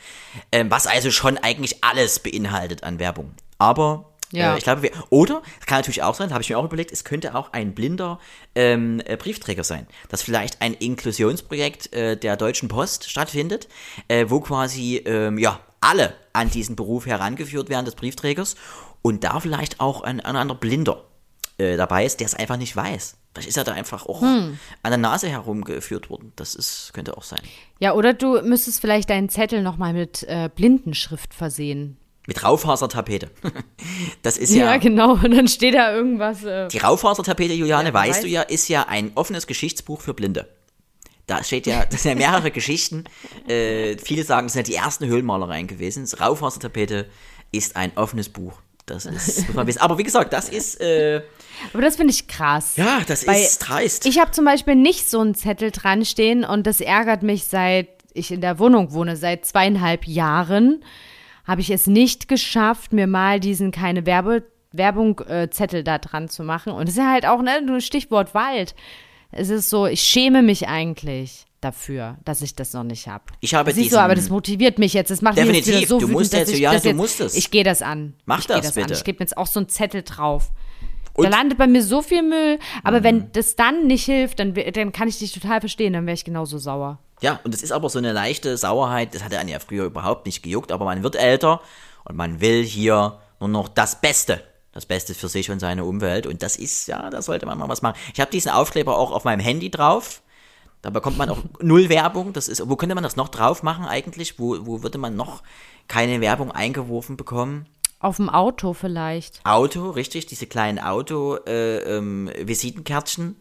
Ähm, 0.51 0.69
was 0.69 0.85
also 0.85 1.09
schon 1.09 1.39
eigentlich 1.39 1.83
alles 1.83 2.19
beinhaltet 2.19 2.83
an 2.83 2.99
Werbung. 2.99 3.33
Aber 3.57 4.13
Ja. 4.31 4.53
äh, 4.53 4.57
ich 4.57 4.63
glaube, 4.63 4.81
wir, 4.83 4.91
oder 5.09 5.41
es 5.59 5.65
kann 5.65 5.77
natürlich 5.79 6.03
auch 6.03 6.15
sein, 6.15 6.31
habe 6.31 6.41
ich 6.43 6.49
mir 6.49 6.57
auch 6.59 6.65
überlegt, 6.65 6.91
es 6.91 7.03
könnte 7.03 7.33
auch 7.35 7.53
ein 7.53 7.73
blinder 7.73 8.19
ähm, 8.55 9.01
äh, 9.05 9.15
Briefträger 9.17 9.63
sein, 9.63 9.87
dass 10.09 10.21
vielleicht 10.21 10.61
ein 10.61 10.73
Inklusionsprojekt 10.73 11.93
äh, 11.93 12.17
der 12.17 12.35
Deutschen 12.37 12.67
Post 12.67 13.09
stattfindet, 13.09 13.67
äh, 14.07 14.25
wo 14.29 14.39
quasi 14.41 14.97
ähm, 15.05 15.37
ja 15.37 15.59
alle 15.81 16.13
an 16.33 16.49
diesen 16.49 16.75
Beruf 16.75 17.05
herangeführt 17.05 17.69
werden 17.69 17.85
des 17.85 17.95
Briefträgers 17.95 18.55
und 19.01 19.23
da 19.23 19.39
vielleicht 19.39 19.79
auch 19.79 20.01
ein, 20.01 20.19
ein 20.21 20.35
anderer 20.35 20.57
Blinder 20.57 21.03
äh, 21.57 21.77
dabei 21.77 22.05
ist, 22.05 22.19
der 22.19 22.27
es 22.27 22.33
einfach 22.35 22.57
nicht 22.57 22.75
weiß. 22.75 23.15
Vielleicht 23.33 23.49
ist 23.49 23.57
er 23.57 23.63
da 23.63 23.71
einfach 23.73 24.05
auch 24.05 24.21
an 24.21 24.57
der 24.83 24.97
Nase 24.97 25.27
herumgeführt 25.27 26.09
worden. 26.11 26.33
Das 26.35 26.53
ist, 26.53 26.91
könnte 26.93 27.17
auch 27.17 27.23
sein. 27.23 27.41
Ja, 27.79 27.93
oder 27.93 28.13
du 28.13 28.39
müsstest 28.43 28.79
vielleicht 28.79 29.09
deinen 29.09 29.27
Zettel 29.29 29.63
nochmal 29.63 29.93
mit 29.93 30.21
äh, 30.23 30.49
Blindenschrift 30.53 31.33
versehen. 31.33 31.97
Mit 32.27 32.43
Raufasertapete. 32.43 33.29
Das 34.21 34.37
ist 34.37 34.53
ja. 34.53 34.65
Ja, 34.65 34.77
genau. 34.77 35.13
Und 35.13 35.31
dann 35.31 35.47
steht 35.47 35.73
da 35.73 35.93
irgendwas. 35.93 36.43
Äh, 36.43 36.67
Die 36.69 36.77
Raufasertapete, 36.77 37.53
Juliane, 37.53 37.89
Ja, 37.89 37.93
weißt 37.93 38.17
weiß. 38.17 38.21
du 38.21 38.27
ja, 38.29 38.41
ist 38.43 38.69
ja 38.69 38.83
ein 38.87 39.11
offenes 39.15 39.47
Geschichtsbuch 39.47 39.99
für 39.99 40.13
Blinde. 40.13 40.47
Da 41.27 41.43
steht 41.43 41.65
ja, 41.67 41.85
das 41.85 42.03
sind 42.03 42.11
ja 42.19 42.29
mehrere 42.29 42.51
Geschichten. 42.51 43.03
Äh, 43.47 43.97
viele 43.97 44.23
sagen, 44.23 44.47
es 44.47 44.53
sind 44.53 44.67
ja 44.67 44.73
die 44.73 44.77
ersten 44.81 45.05
Höhlenmalereien 45.07 45.67
gewesen. 45.67 46.03
Das 46.03 46.19
Raufasertapete 46.21 47.09
ist 47.51 47.75
ein 47.75 47.91
offenes 47.97 48.29
Buch. 48.29 48.61
Das 48.85 49.05
ist. 49.05 49.45
Aber 49.79 49.97
wie 49.97 50.03
gesagt, 50.03 50.33
das 50.33 50.49
ist, 50.49 50.81
äh, 50.81 51.21
aber 51.73 51.81
das 51.81 51.95
finde 51.95 52.11
ich 52.11 52.27
krass. 52.27 52.75
ja, 52.75 53.01
das 53.07 53.23
ist 53.23 53.59
dreist. 53.59 54.05
Ich 54.05 54.19
habe 54.19 54.31
zum 54.31 54.43
Beispiel 54.43 54.75
nicht 54.75 55.09
so 55.09 55.21
einen 55.21 55.35
Zettel 55.35 55.71
dran 55.71 56.03
stehen 56.03 56.43
und 56.43 56.67
das 56.67 56.81
ärgert 56.81 57.23
mich 57.23 57.45
seit 57.45 57.87
ich 58.13 58.31
in 58.31 58.41
der 58.41 58.59
Wohnung 58.59 58.93
wohne, 58.93 59.15
seit 59.15 59.45
zweieinhalb 59.45 60.07
Jahren, 60.07 60.83
habe 61.45 61.61
ich 61.61 61.69
es 61.69 61.87
nicht 61.87 62.27
geschafft, 62.27 62.93
mir 62.93 63.07
mal 63.07 63.39
diesen 63.39 63.71
keine 63.71 64.05
Werbe, 64.05 64.43
Werbung 64.71 65.19
äh, 65.21 65.49
Zettel 65.49 65.83
da 65.83 65.97
dran 65.97 66.29
zu 66.29 66.43
machen. 66.43 66.73
Und 66.73 66.83
es 66.87 66.95
ist 66.95 66.99
ja 66.99 67.11
halt 67.11 67.25
auch, 67.25 67.41
ne, 67.41 67.65
du 67.65 67.81
Stichwort 67.81 68.33
Wald. 68.33 68.75
Es 69.31 69.49
ist 69.49 69.69
so, 69.69 69.87
ich 69.87 70.01
schäme 70.01 70.41
mich 70.41 70.67
eigentlich 70.67 71.45
dafür, 71.63 72.17
dass 72.25 72.41
ich 72.41 72.55
das 72.55 72.73
noch 72.73 72.83
nicht 72.83 73.07
habe. 73.07 73.23
Ich 73.39 73.53
habe 73.53 73.71
Siehst 73.71 73.85
diesen- 73.85 73.95
du, 73.97 74.01
aber 74.01 74.15
das 74.15 74.29
motiviert 74.29 74.79
mich 74.79 74.93
jetzt. 74.93 75.09
Das 75.11 75.21
macht 75.21 75.35
mich 75.35 75.45
Definitiv. 75.45 75.67
jetzt 75.73 75.77
wieder 75.81 75.87
so 75.87 75.95
Du 75.99 76.01
wütend, 76.07 76.19
musst 76.19 76.33
dass 76.33 76.39
jetzt, 76.41 76.49
ich 76.49 76.55
Juliane, 76.55 76.75
das 76.75 76.83
du 76.83 76.89
jetzt, 76.89 76.97
musst 76.97 77.19
es. 77.21 77.35
Ich 77.35 77.51
gehe 77.51 77.63
das 77.63 77.81
an. 77.81 78.13
Mach 78.25 78.39
ich 78.39 78.47
das 78.47 78.61
das 78.61 78.77
an. 78.77 78.83
bitte. 78.83 78.93
Ich 78.95 79.03
gebe 79.03 79.19
jetzt 79.19 79.37
auch 79.37 79.47
so 79.47 79.59
einen 79.59 79.69
Zettel 79.69 80.03
drauf. 80.03 80.49
Und- 81.15 81.25
da 81.25 81.29
landet 81.29 81.57
bei 81.59 81.67
mir 81.67 81.83
so 81.83 82.01
viel 82.01 82.23
Müll, 82.23 82.57
aber 82.83 82.99
Mhm. 82.99 83.03
wenn 83.03 83.31
das 83.33 83.55
dann 83.55 83.85
nicht 83.87 84.05
hilft, 84.05 84.39
dann, 84.39 84.53
dann 84.55 84.91
kann 84.91 85.07
ich 85.07 85.19
dich 85.19 85.31
total 85.31 85.59
verstehen, 85.59 85.93
dann 85.93 86.05
wäre 86.07 86.15
ich 86.15 86.25
genauso 86.25 86.57
sauer. 86.57 86.99
Ja, 87.21 87.39
und 87.43 87.53
es 87.53 87.61
ist 87.61 87.71
aber 87.71 87.87
so 87.89 87.99
eine 87.99 88.11
leichte 88.13 88.57
Sauerheit, 88.57 89.13
das 89.13 89.23
hatte 89.23 89.37
einen 89.37 89.49
ja 89.49 89.59
früher 89.59 89.85
überhaupt 89.85 90.25
nicht 90.25 90.41
gejuckt, 90.41 90.71
aber 90.71 90.85
man 90.85 91.03
wird 91.03 91.15
älter 91.15 91.61
und 92.05 92.15
man 92.15 92.41
will 92.41 92.63
hier 92.63 93.19
nur 93.39 93.49
noch 93.49 93.67
das 93.69 94.01
Beste. 94.01 94.41
Das 94.71 94.87
Beste 94.87 95.13
für 95.13 95.27
sich 95.29 95.51
und 95.51 95.59
seine 95.59 95.85
Umwelt. 95.85 96.25
Und 96.25 96.41
das 96.41 96.55
ist, 96.55 96.87
ja, 96.87 97.07
da 97.11 97.21
sollte 97.21 97.45
man 97.45 97.59
mal 97.59 97.69
was 97.69 97.83
machen. 97.83 97.95
Ich 98.11 98.19
habe 98.19 98.31
diesen 98.31 98.49
Aufkleber 98.49 98.97
auch 98.97 99.11
auf 99.11 99.23
meinem 99.23 99.39
Handy 99.39 99.69
drauf. 99.69 100.22
Da 100.83 100.91
bekommt 100.91 101.17
man 101.17 101.29
auch 101.29 101.39
null 101.61 101.89
Werbung. 101.89 102.33
Das 102.33 102.47
ist, 102.47 102.69
wo 102.69 102.75
könnte 102.75 102.93
man 102.93 103.03
das 103.03 103.15
noch 103.15 103.29
drauf 103.29 103.63
machen 103.63 103.85
eigentlich? 103.85 104.37
Wo, 104.37 104.57
wo 104.67 104.83
würde 104.83 104.99
man 104.99 105.15
noch 105.15 105.41
keine 105.87 106.21
Werbung 106.21 106.51
eingeworfen 106.51 107.17
bekommen? 107.17 107.65
Auf 107.99 108.17
dem 108.17 108.29
Auto 108.29 108.73
vielleicht. 108.73 109.39
Auto, 109.45 109.89
richtig, 109.91 110.25
diese 110.27 110.45
kleinen 110.45 110.77
Auto-Visitenkärtchen. 110.79 113.37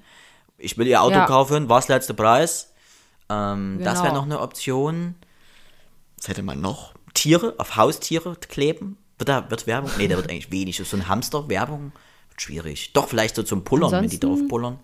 ich 0.59 0.79
will 0.79 0.87
ihr 0.87 1.03
Auto 1.03 1.17
Ja. 1.17 1.27
kaufen, 1.27 1.69
was 1.69 1.89
letzter 1.89 2.15
Preis? 2.15 2.73
Ähm, 3.29 3.81
Das 3.83 3.99
wäre 3.99 4.09
Genau. 4.11 4.21
noch 4.21 4.27
eine 4.27 4.39
Option. 4.41 5.17
Was 6.17 6.29
hätte 6.29 6.43
man 6.45 6.61
noch? 6.61 6.95
Tiere, 7.15 7.55
auf 7.59 7.75
Haustiere 7.77 8.37
kleben? 8.37 8.97
Wird 9.19 9.29
da 9.29 9.51
wird 9.51 9.67
Werbung? 9.67 9.91
Nee, 9.99 10.07
da 10.09 10.15
wird 10.17 10.31
eigentlich 10.31 10.53
wenig. 10.53 10.77
So 10.77 10.97
ein 10.97 11.09
Hamster-Werbung 11.09 11.91
wird 12.31 12.41
schwierig. 12.41 12.93
Doch, 12.93 13.09
vielleicht 13.09 13.35
so 13.35 13.43
zum 13.43 13.65
Pullern, 13.65 13.91
wenn 13.91 14.09
die 14.09 14.17
Ansonsten- 14.17 14.43
drauf 14.45 14.49
pullern. 14.49 14.79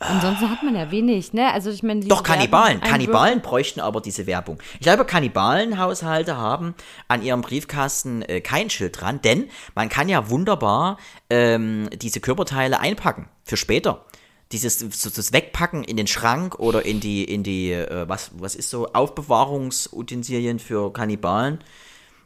Ansonsten 0.00 0.48
hat 0.48 0.62
man 0.62 0.76
ja 0.76 0.92
wenig, 0.92 1.32
ne? 1.32 1.52
Also 1.52 1.70
ich 1.70 1.82
meine, 1.82 2.04
Doch, 2.06 2.22
Kannibalen. 2.22 2.80
Kannibalen 2.80 3.40
bräuchten 3.40 3.80
aber 3.80 4.00
diese 4.00 4.26
Werbung. 4.28 4.62
Ich 4.74 4.80
glaube, 4.80 5.04
Kannibalenhaushalte 5.04 6.36
haben 6.36 6.74
an 7.08 7.22
ihrem 7.22 7.40
Briefkasten 7.40 8.22
äh, 8.22 8.40
kein 8.40 8.70
Schild 8.70 9.00
dran, 9.00 9.20
denn 9.22 9.50
man 9.74 9.88
kann 9.88 10.08
ja 10.08 10.30
wunderbar 10.30 10.98
ähm, 11.30 11.90
diese 12.00 12.20
Körperteile 12.20 12.78
einpacken 12.78 13.28
für 13.42 13.56
später. 13.56 14.04
Dieses 14.52 14.78
so, 14.78 15.10
das 15.10 15.32
Wegpacken 15.32 15.82
in 15.82 15.96
den 15.96 16.06
Schrank 16.06 16.58
oder 16.60 16.86
in 16.86 17.00
die, 17.00 17.24
in 17.24 17.42
die, 17.42 17.72
äh, 17.72 18.08
was, 18.08 18.30
was 18.38 18.54
ist 18.54 18.70
so, 18.70 18.92
Aufbewahrungsutensilien 18.92 20.60
für 20.60 20.92
Kannibalen, 20.92 21.58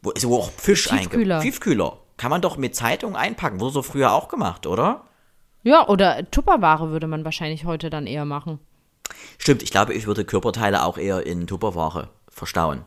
wo, 0.02 0.11
ist 0.11 0.28
wo 0.28 0.40
auch 0.40 0.50
Fisch 0.50 0.88
Tiefkühler. 0.88 1.40
Tiefkühler. 1.40 1.98
Kann 2.18 2.30
man 2.30 2.42
doch 2.42 2.58
mit 2.58 2.76
Zeitung 2.76 3.16
einpacken. 3.16 3.61
Wurde 3.61 3.72
so 3.72 3.82
früher 3.82 4.12
auch 4.12 4.28
gemacht, 4.28 4.66
oder? 4.66 5.06
Ja, 5.62 5.88
oder 5.88 6.29
Tupperware 6.31 6.90
würde 6.90 7.07
man 7.07 7.25
wahrscheinlich 7.25 7.64
heute 7.64 7.90
dann 7.90 8.07
eher 8.07 8.25
machen. 8.25 8.59
Stimmt, 9.38 9.62
ich 9.62 9.70
glaube, 9.70 9.94
ich 9.94 10.07
würde 10.07 10.25
Körperteile 10.25 10.85
auch 10.85 10.98
eher 10.98 11.27
in 11.27 11.46
Tupperware 11.46 12.11
verstauen. 12.29 12.85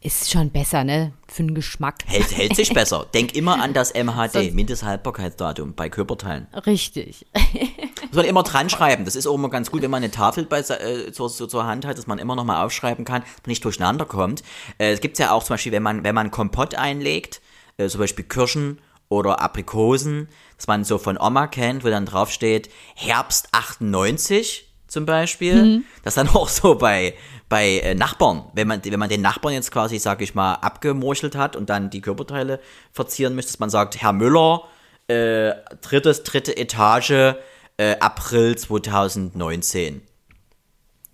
Ist 0.00 0.30
schon 0.30 0.50
besser, 0.50 0.84
ne? 0.84 1.12
Für 1.26 1.42
den 1.42 1.56
Geschmack. 1.56 1.96
Hält, 2.06 2.36
hält 2.36 2.54
sich 2.54 2.68
besser. 2.74 3.06
Denk 3.12 3.34
immer 3.34 3.60
an 3.60 3.74
das 3.74 3.92
MHD, 3.92 4.32
Sonst- 4.32 4.54
Mindesthaltbarkeitsdatum 4.54 5.74
bei 5.74 5.88
Körperteilen. 5.88 6.46
Richtig. 6.66 7.26
Muss 7.34 8.12
man 8.14 8.24
immer 8.24 8.44
dran 8.44 8.70
schreiben. 8.70 9.04
Das 9.04 9.16
ist 9.16 9.26
auch 9.26 9.34
immer 9.34 9.50
ganz 9.50 9.72
gut, 9.72 9.82
wenn 9.82 9.90
man 9.90 10.04
eine 10.04 10.12
Tafel 10.12 10.44
bei, 10.44 10.60
äh, 10.60 11.10
zur, 11.10 11.28
zur, 11.28 11.66
Hand 11.66 11.84
hat, 11.84 11.98
dass 11.98 12.06
man 12.06 12.20
immer 12.20 12.36
noch 12.36 12.44
mal 12.44 12.64
aufschreiben 12.64 13.04
kann, 13.04 13.22
dass 13.22 13.30
man 13.42 13.48
nicht 13.48 13.64
durcheinander 13.64 14.04
kommt. 14.04 14.44
Äh, 14.78 14.92
es 14.92 15.00
gibt 15.00 15.18
ja 15.18 15.32
auch 15.32 15.42
zum 15.42 15.54
Beispiel, 15.54 15.72
wenn 15.72 15.82
man, 15.82 16.04
wenn 16.04 16.14
man 16.14 16.30
Kompott 16.30 16.76
einlegt, 16.76 17.40
äh, 17.76 17.88
zum 17.88 17.98
Beispiel 17.98 18.24
Kirschen 18.24 18.78
oder 19.08 19.40
Aprikosen, 19.40 20.28
dass 20.56 20.66
man 20.66 20.84
so 20.84 20.98
von 20.98 21.18
Oma 21.18 21.46
kennt, 21.46 21.84
wo 21.84 21.88
dann 21.88 22.06
draufsteht 22.06 22.68
Herbst 22.94 23.48
98 23.52 24.68
zum 24.86 25.06
Beispiel. 25.06 25.82
Das 26.02 26.14
dann 26.14 26.28
auch 26.28 26.48
so 26.48 26.74
bei, 26.74 27.14
bei 27.48 27.78
äh, 27.78 27.94
Nachbarn, 27.94 28.44
wenn 28.54 28.66
man, 28.66 28.84
wenn 28.84 28.98
man 28.98 29.08
den 29.08 29.20
Nachbarn 29.20 29.54
jetzt 29.54 29.70
quasi, 29.70 29.98
sag 29.98 30.20
ich 30.22 30.34
mal, 30.34 30.54
abgemurchelt 30.54 31.36
hat 31.36 31.56
und 31.56 31.70
dann 31.70 31.90
die 31.90 32.00
Körperteile 32.00 32.60
verzieren 32.92 33.34
möchte, 33.34 33.52
dass 33.52 33.60
man 33.60 33.70
sagt, 33.70 34.00
Herr 34.00 34.12
Müller, 34.12 34.64
äh, 35.08 35.52
drittes, 35.80 36.22
dritte 36.22 36.56
Etage, 36.56 37.34
äh, 37.76 37.96
April 38.00 38.56
2019. 38.56 40.02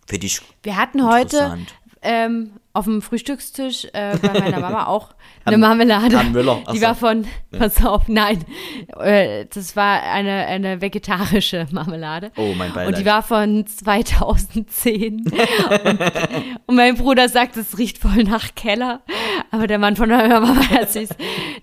Finde 0.06 0.26
ich 0.26 0.40
Wir 0.62 0.76
hatten 0.76 1.06
heute 1.06 1.58
ähm, 2.02 2.52
auf 2.72 2.84
dem 2.84 3.02
Frühstückstisch 3.02 3.86
äh, 3.92 4.18
bei 4.20 4.38
meiner 4.38 4.60
Mama 4.60 4.86
auch 4.86 5.14
eine 5.44 5.58
Marmelade. 5.58 6.16
Herrn 6.16 6.32
Müller, 6.32 6.62
Die 6.72 6.80
war 6.80 6.94
von, 6.94 7.26
pass 7.56 7.84
auf, 7.84 8.08
nein, 8.08 8.44
äh, 9.00 9.46
das 9.52 9.76
war 9.76 10.02
eine, 10.02 10.46
eine 10.46 10.80
vegetarische 10.80 11.66
Marmelade. 11.70 12.30
Oh, 12.36 12.54
mein 12.56 12.72
Beileid. 12.72 12.88
Und 12.88 12.98
die 12.98 13.04
war 13.06 13.22
von 13.22 13.66
2010. 13.66 15.24
und, 15.84 16.00
und 16.66 16.76
mein 16.76 16.94
Bruder 16.96 17.28
sagt, 17.28 17.56
es 17.56 17.78
riecht 17.78 17.98
voll 17.98 18.24
nach 18.24 18.54
Keller. 18.54 19.00
Aber 19.50 19.66
der 19.66 19.78
Mann 19.78 19.96
von 19.96 20.08
meiner 20.08 20.40
Mama 20.40 20.68
hat 20.70 20.90
sich, 20.90 21.08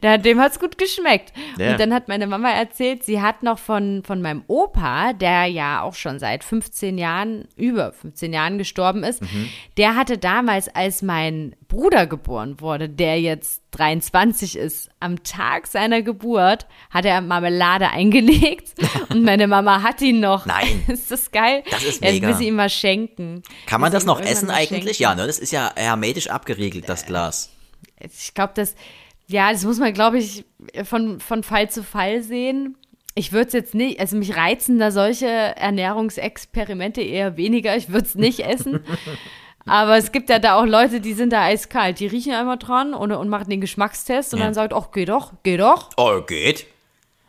der, 0.02 0.18
dem 0.18 0.40
hat's 0.40 0.60
gut 0.60 0.78
geschmeckt. 0.78 1.34
Ja. 1.58 1.72
Und 1.72 1.80
dann 1.80 1.94
hat 1.94 2.08
meine 2.08 2.28
Mama 2.28 2.50
erzählt, 2.50 3.04
sie 3.04 3.22
hat 3.22 3.44
noch 3.44 3.60
von, 3.60 4.04
von 4.06 4.22
meinem 4.22 4.44
Opa, 4.48 5.14
der 5.14 5.46
ja 5.46 5.82
auch 5.82 5.96
schon 5.96 6.20
seit 6.20 6.44
15 6.44 6.98
Jahren, 6.98 7.46
über 7.56 7.92
15 7.94 8.34
Jahren 8.34 8.58
gestorben 8.58 9.04
ist, 9.04 9.22
Mhm. 9.22 9.50
der 9.78 9.96
hatte 9.96 10.18
damals, 10.18 10.68
als 10.74 11.02
mein 11.02 11.56
Bruder 11.72 12.06
geboren 12.06 12.60
wurde, 12.60 12.90
der 12.90 13.22
jetzt 13.22 13.64
23 13.72 14.58
ist, 14.58 14.90
am 15.00 15.24
Tag 15.24 15.68
seiner 15.68 16.02
Geburt 16.02 16.68
hat 16.90 17.06
er 17.06 17.22
Marmelade 17.22 17.90
eingelegt 17.90 18.74
und 19.10 19.24
meine 19.24 19.48
Mama 19.48 19.82
hat 19.82 20.02
ihn 20.02 20.20
noch. 20.20 20.46
Nein. 20.46 20.84
ist 20.90 21.10
das 21.12 21.32
geil? 21.32 21.64
Das 21.72 21.82
ist 21.82 22.04
Jetzt 22.04 22.16
mega. 22.16 22.28
will 22.28 22.36
sie 22.36 22.48
ihm 22.48 22.56
mal 22.56 22.70
schenken. 22.70 23.42
Kann 23.68 23.80
man 23.80 23.90
das 23.94 24.06
noch 24.06 24.20
essen 24.20 24.50
eigentlich? 24.50 24.98
schenken. 24.98 25.02
Ja, 25.02 25.16
ne? 25.16 25.26
Das 25.26 25.40
ist 25.40 25.52
ja 25.52 25.72
hermetisch 25.78 26.30
abgeriegelt, 26.30 26.90
das 26.90 27.06
Glas. 27.06 27.52
Ich 28.02 28.34
glaube, 28.34 28.52
das, 28.54 28.76
ja, 29.28 29.54
das 29.54 29.64
muss 29.64 29.80
man, 29.80 29.94
glaube 29.94 30.18
ich, 30.18 30.44
von, 30.84 31.22
von 31.22 31.42
Fall 31.42 31.70
zu 31.70 31.84
Fall 31.86 32.22
sehen. 32.22 32.76
Ich 33.16 33.32
würde 33.32 33.48
es 33.48 33.54
jetzt 33.54 33.76
nicht, 33.76 34.02
also 34.02 34.18
mich 34.18 34.36
reizen 34.36 34.78
da 34.78 34.92
solche 34.92 35.28
Ernährungsexperimente 35.28 37.02
eher 37.02 37.38
weniger. 37.38 37.78
Ich 37.78 37.88
würde 37.88 38.08
es 38.08 38.16
nicht 38.16 38.42
essen. 38.42 38.84
Aber 39.66 39.98
es 39.98 40.12
gibt 40.12 40.30
ja 40.30 40.40
da 40.40 40.56
auch 40.60 40.66
Leute, 40.66 41.00
die 41.02 41.14
sind 41.14 41.32
da 41.32 41.44
eiskalt. 41.44 42.00
Die 42.00 42.08
riechen 42.08 42.34
einmal 42.34 42.58
dran 42.58 42.94
und, 42.94 43.12
und 43.12 43.30
machen 43.30 43.50
den 43.50 43.62
Geschmackstest 43.62 44.34
und 44.34 44.40
Ja. 44.40 44.46
dann 44.46 44.54
sagt, 44.54 44.74
ach, 44.74 44.88
geh 44.92 45.06
doch, 45.06 45.34
geh 45.44 45.58
doch. 45.58 45.90
Oh, 45.98 46.22
geht. 46.22 46.66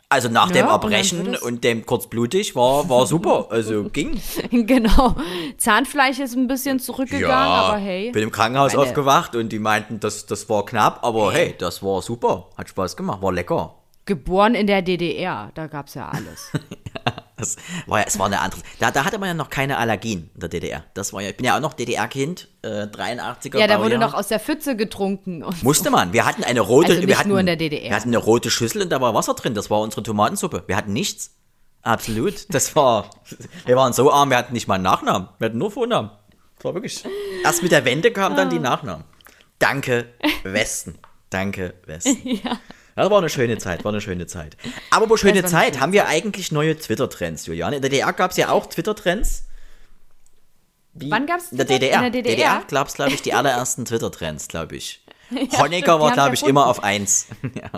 Also 0.09 0.29
nach 0.29 0.49
Ja, 0.49 0.55
dem 0.57 0.67
und 0.67 0.73
Erbrechen 0.73 1.35
es- 1.35 1.41
und, 1.43 1.65
dem 1.65 1.87
kurzblutig 1.87 2.55
war, 2.55 2.87
war 2.91 3.07
super. 3.07 3.47
Also 3.51 3.85
ging. 3.85 4.21
genau. 4.51 5.17
Zahnfleisch 5.57 6.19
ist 6.19 6.35
ein 6.37 6.49
bisschen 6.49 6.79
zurückgegangen, 6.81 7.33
aber 7.53 7.77
hey. 7.79 8.11
bin 8.11 8.25
im 8.25 8.31
Krankenhaus 8.33 8.75
meine- 8.75 8.87
aufgewacht 8.89 9.35
und 9.37 9.51
die 9.51 9.59
meinten, 9.59 10.01
das, 10.01 10.27
das 10.27 10.49
war 10.51 10.67
knapp, 10.67 11.01
aber 11.03 11.33
hey, 11.33 11.55
das 11.59 11.83
war 11.83 12.03
super. 12.03 12.49
Hat 12.59 12.69
Spaß 12.69 12.97
gemacht, 12.97 13.23
war 13.23 13.33
lecker. 13.33 13.75
Geboren 14.05 14.55
in 14.55 14.67
der 14.67 14.83
DDR, 14.83 15.51
da 15.55 15.67
gab 15.67 15.87
es 15.87 15.95
ja 15.95 16.09
alles. 16.11 16.51
Das 17.43 17.57
war 17.87 17.99
ja, 18.01 18.05
es 18.07 18.19
war 18.19 18.27
eine 18.27 18.41
andere. 18.41 18.61
Da, 18.79 18.91
da 18.91 19.05
hatte 19.05 19.19
man 19.19 19.29
ja 19.29 19.35
noch 19.35 19.51
keine 19.51 19.79
Allergien 19.79 20.31
in 20.35 20.41
der 20.41 20.49
DDR. 20.49 20.85
Das 20.95 21.13
war 21.13 21.21
ja, 21.23 21.31
ich 21.31 21.37
bin 21.37 21.45
ja 21.47 21.57
auch 21.57 21.61
noch 21.61 21.75
DDR-Kind, 21.75 22.49
äh, 22.63 22.85
83er 22.87 23.59
ja, 23.59 23.67
da 23.67 23.81
wurde 23.81 23.99
noch 23.99 24.15
aus 24.15 24.29
der 24.29 24.39
Pfütze 24.41 24.77
getrunken. 24.77 25.43
Und 25.43 25.63
Musste 25.63 25.91
man. 25.91 26.13
Wir 26.13 26.25
hatten 26.25 26.45
eine 26.45 26.61
rote, 26.61 26.93
Also 26.93 27.07
wir 27.07 27.19
hatten, 27.19 27.29
nur 27.29 27.41
in 27.41 27.47
der 27.47 27.57
DDR. 27.57 27.91
Wir 27.91 27.97
hatten 27.97 28.09
eine 28.09 28.19
rote 28.19 28.51
Schüssel 28.51 28.83
und 28.83 28.91
da 28.91 29.01
war 29.01 29.13
Wasser 29.15 29.35
drin. 29.35 29.55
Das 29.55 29.71
war 29.71 29.81
unsere 29.81 30.03
Tomatensuppe. 30.03 30.65
Wir 30.67 30.77
hatten 30.77 30.93
nichts. 30.93 31.33
Absolut. 31.83 32.47
Das 32.55 32.77
war, 32.77 33.11
wir 33.67 33.75
waren 33.77 33.93
so 33.93 34.13
arm, 34.13 34.31
wir 34.31 34.37
hatten 34.37 34.53
nicht 34.53 34.69
mal 34.69 34.75
einen 34.77 34.85
Nachnamen. 34.85 35.29
Wir 35.39 35.47
hatten 35.47 35.59
nur 35.59 35.71
Vornamen. 35.73 36.11
Das 36.57 36.65
war 36.65 36.75
wirklich. 36.75 37.05
Erst 37.45 37.63
mit 37.65 37.73
der 37.73 37.85
Wende 37.85 38.13
kam 38.13 38.37
dann 38.37 38.51
die 38.51 38.59
Ah. 38.59 38.61
Nachnamen. 38.61 39.05
Danke, 39.59 40.07
Westen. 40.45 40.99
Danke, 41.31 41.75
Westen. 41.87 42.19
Ja. 42.45 42.59
Das 42.95 43.11
war 43.11 43.19
eine 43.19 43.29
schöne 43.31 43.57
Zeit, 43.59 43.85
war 43.85 43.93
eine 43.93 44.01
schöne 44.01 44.27
Zeit. 44.27 44.57
Aber 44.91 45.09
wo 45.09 45.17
schöne 45.17 45.45
Zeit, 45.45 45.81
haben 45.81 45.93
wir 45.93 46.07
eigentlich 46.09 46.53
neue 46.53 46.77
Twitter-Trends, 46.77 47.47
Juliane? 47.47 47.77
In 47.77 47.83
der 47.83 47.91
DDR 47.91 48.13
gab 48.13 48.33
es 48.33 48.37
ja 48.37 48.51
auch 48.51 48.67
Twitter-Trends. 48.67 49.45
Wie? 50.95 51.11
Wann 51.11 51.27
gab's 51.27 51.51
In 51.53 51.57
der? 51.57 51.67
DDR. 51.67 52.05
In 52.07 52.13
der 52.13 52.23
DDR? 52.23 52.63
gab 52.69 52.89
es, 52.89 52.95
glaube 52.95 53.13
ich, 53.13 53.23
die 53.23 53.33
allerersten 53.35 53.85
Twitter-Trends, 53.87 54.49
glaube 54.49 54.77
ich. 54.77 55.03
stimmt, 55.31 55.59
Honecker 55.59 55.99
war, 56.01 56.13
glaube 56.13 56.35
ich, 56.35 56.43
immer 56.43 56.67
auf 56.67 56.83
eins. 56.85 57.29
ja. 57.55 57.71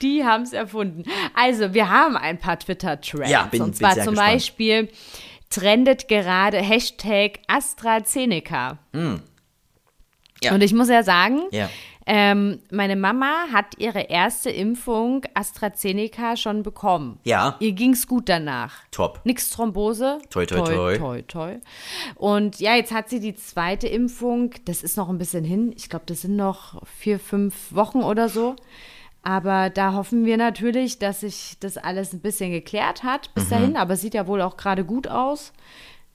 Die 0.00 0.24
haben 0.24 0.44
es 0.44 0.52
erfunden. 0.54 1.02
Also, 1.34 1.74
wir 1.74 1.90
haben 1.90 2.16
ein 2.16 2.38
paar 2.38 2.58
Twitter-Trends. 2.58 3.30
Ja, 3.30 3.42
bin- 3.44 3.60
Und 3.62 3.70
bin 3.72 3.74
zwar 3.80 3.94
sehr 3.94 4.04
zum 4.04 4.14
gespannt. 4.14 4.32
Beispiel 4.34 4.88
trendet 5.50 6.08
gerade 6.08 6.58
Hashtag 6.58 7.40
AstraZeneca. 7.48 8.78
Ja. 10.42 10.52
Und 10.54 10.62
ich 10.62 10.72
muss 10.72 10.88
ja 10.88 11.02
sagen, 11.02 11.42
Ja. 11.50 11.68
Ähm, 12.10 12.60
meine 12.70 12.96
Mama 12.96 13.44
hat 13.52 13.76
ihre 13.78 14.00
erste 14.00 14.48
Impfung 14.48 15.24
AstraZeneca 15.34 16.36
schon 16.36 16.62
bekommen. 16.62 17.20
Ja. 17.24 17.56
Ihr 17.60 17.72
ging 17.72 17.92
es 17.92 18.06
gut 18.06 18.28
danach. 18.30 18.76
Top. 18.90 19.20
Nix 19.24 19.50
Thrombose. 19.50 20.18
Toi, 20.30 20.46
toi, 20.46 20.62
toi. 20.64 20.96
toi, 20.96 21.22
toi. 21.22 21.56
Und 22.14 22.60
ja, 22.60 22.74
jetzt 22.76 22.92
hat 22.92 23.10
sie 23.10 23.20
die 23.20 23.34
zweite 23.34 23.88
Impfung. 23.88 24.52
Das 24.64 24.82
ist 24.82 24.96
noch 24.96 25.10
ein 25.10 25.18
bisschen 25.18 25.44
hin. 25.44 25.74
Ich 25.76 25.90
glaube, 25.90 26.06
das 26.06 26.22
sind 26.22 26.36
noch 26.36 26.82
vier, 26.86 27.20
fünf 27.20 27.74
Wochen 27.74 28.02
oder 28.02 28.28
so. 28.30 28.56
Aber 29.22 29.68
da 29.68 29.92
hoffen 29.92 30.24
wir 30.24 30.38
natürlich, 30.38 30.98
dass 30.98 31.20
sich 31.20 31.56
das 31.60 31.76
alles 31.76 32.14
ein 32.14 32.20
bisschen 32.20 32.50
geklärt 32.52 33.02
hat 33.02 33.28
Mhm. 33.28 33.32
bis 33.34 33.48
dahin. 33.50 33.76
Aber 33.76 33.96
sieht 33.96 34.14
ja 34.14 34.26
wohl 34.26 34.40
auch 34.40 34.56
gerade 34.56 34.84
gut 34.84 35.08
aus, 35.08 35.52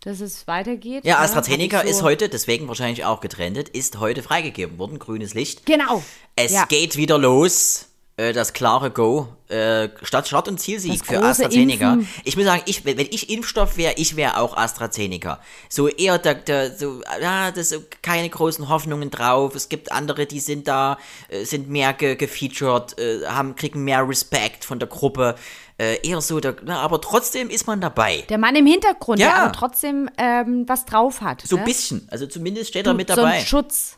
dass 0.04 0.20
es 0.20 0.48
weitergeht. 0.48 1.06
Ja, 1.06 1.16
ne? 1.16 1.20
AstraZeneca 1.22 1.84
ich 1.84 1.92
so- 1.92 1.98
ist 1.98 2.04
heute, 2.04 2.30
deswegen 2.30 2.68
wahrscheinlich 2.68 3.06
auch 3.06 3.22
getrennt, 3.22 3.70
ist 3.70 4.00
heute 4.00 4.24
freigegeben 4.24 4.78
worden, 4.78 5.00
grünes 5.00 5.34
Licht. 5.34 5.66
Genau. 5.66 6.04
Es 6.36 6.52
ja. 6.52 6.66
geht 6.66 6.98
wieder 6.98 7.18
los. 7.18 7.88
Äh, 8.16 8.32
das 8.32 8.54
klare 8.54 8.92
Go. 8.92 9.28
Äh, 9.48 9.89
Start, 10.04 10.28
Start 10.28 10.48
und 10.48 10.60
Zielsieg 10.60 11.04
für 11.04 11.20
AstraZeneca. 11.24 11.94
Impfen. 11.94 12.13
Ich 12.24 12.36
muss 12.36 12.46
sagen, 12.46 12.62
ich, 12.68 12.86
wenn 12.86 13.00
ich 13.00 13.32
Impfstoff 13.32 13.76
wäre, 13.76 13.96
ich 13.98 14.16
wäre 14.16 14.38
auch 14.38 14.56
AstraZeneca. 14.56 15.39
So 15.68 15.88
eher 15.88 16.20
der, 16.20 16.36
der 16.36 16.78
so, 16.78 17.02
ja, 17.20 17.50
das 17.52 17.76
keine 18.04 18.30
großen 18.30 18.70
Hoffnungen 18.70 19.10
drauf. 19.10 19.56
Es 19.56 19.68
gibt 19.68 19.92
andere, 19.92 20.28
die 20.28 20.39
sind 20.39 20.68
da, 20.68 21.00
äh, 21.30 21.44
sind 21.44 21.70
mehr 21.70 21.94
ge 21.94 22.16
gefeatured, 22.16 23.00
äh, 23.00 23.26
haben, 23.26 23.56
kriegen 23.56 23.84
mehr 23.84 24.08
Respekt 24.08 24.63
von 24.63 24.78
der 24.78 24.89
Gruppe. 24.89 25.34
Äh, 25.80 26.08
eher 26.08 26.22
so, 26.22 26.40
der, 26.40 26.56
na, 26.64 26.80
aber 26.82 27.02
trotzdem 27.02 27.50
ist 27.50 27.66
man 27.66 27.82
dabei. 27.82 28.24
Der 28.30 28.38
Mann 28.38 28.56
im 28.56 28.66
Hintergrund, 28.68 29.20
Ja. 29.20 29.28
der 29.28 29.36
aber 29.44 29.52
trotzdem 29.54 30.10
ähm, 30.18 30.66
was 30.68 30.86
drauf 30.86 31.22
hat. 31.22 31.42
So 31.42 31.56
ein 31.56 31.62
ne? 31.64 31.66
bisschen. 31.68 32.08
Also 32.12 32.28
zumindest 32.28 32.70
steht 32.70 32.86
er 32.86 32.94
mit 32.94 33.10
So 33.10 33.16
dabei. 33.16 33.40
ein 33.40 33.46
Schutz. 33.46 33.98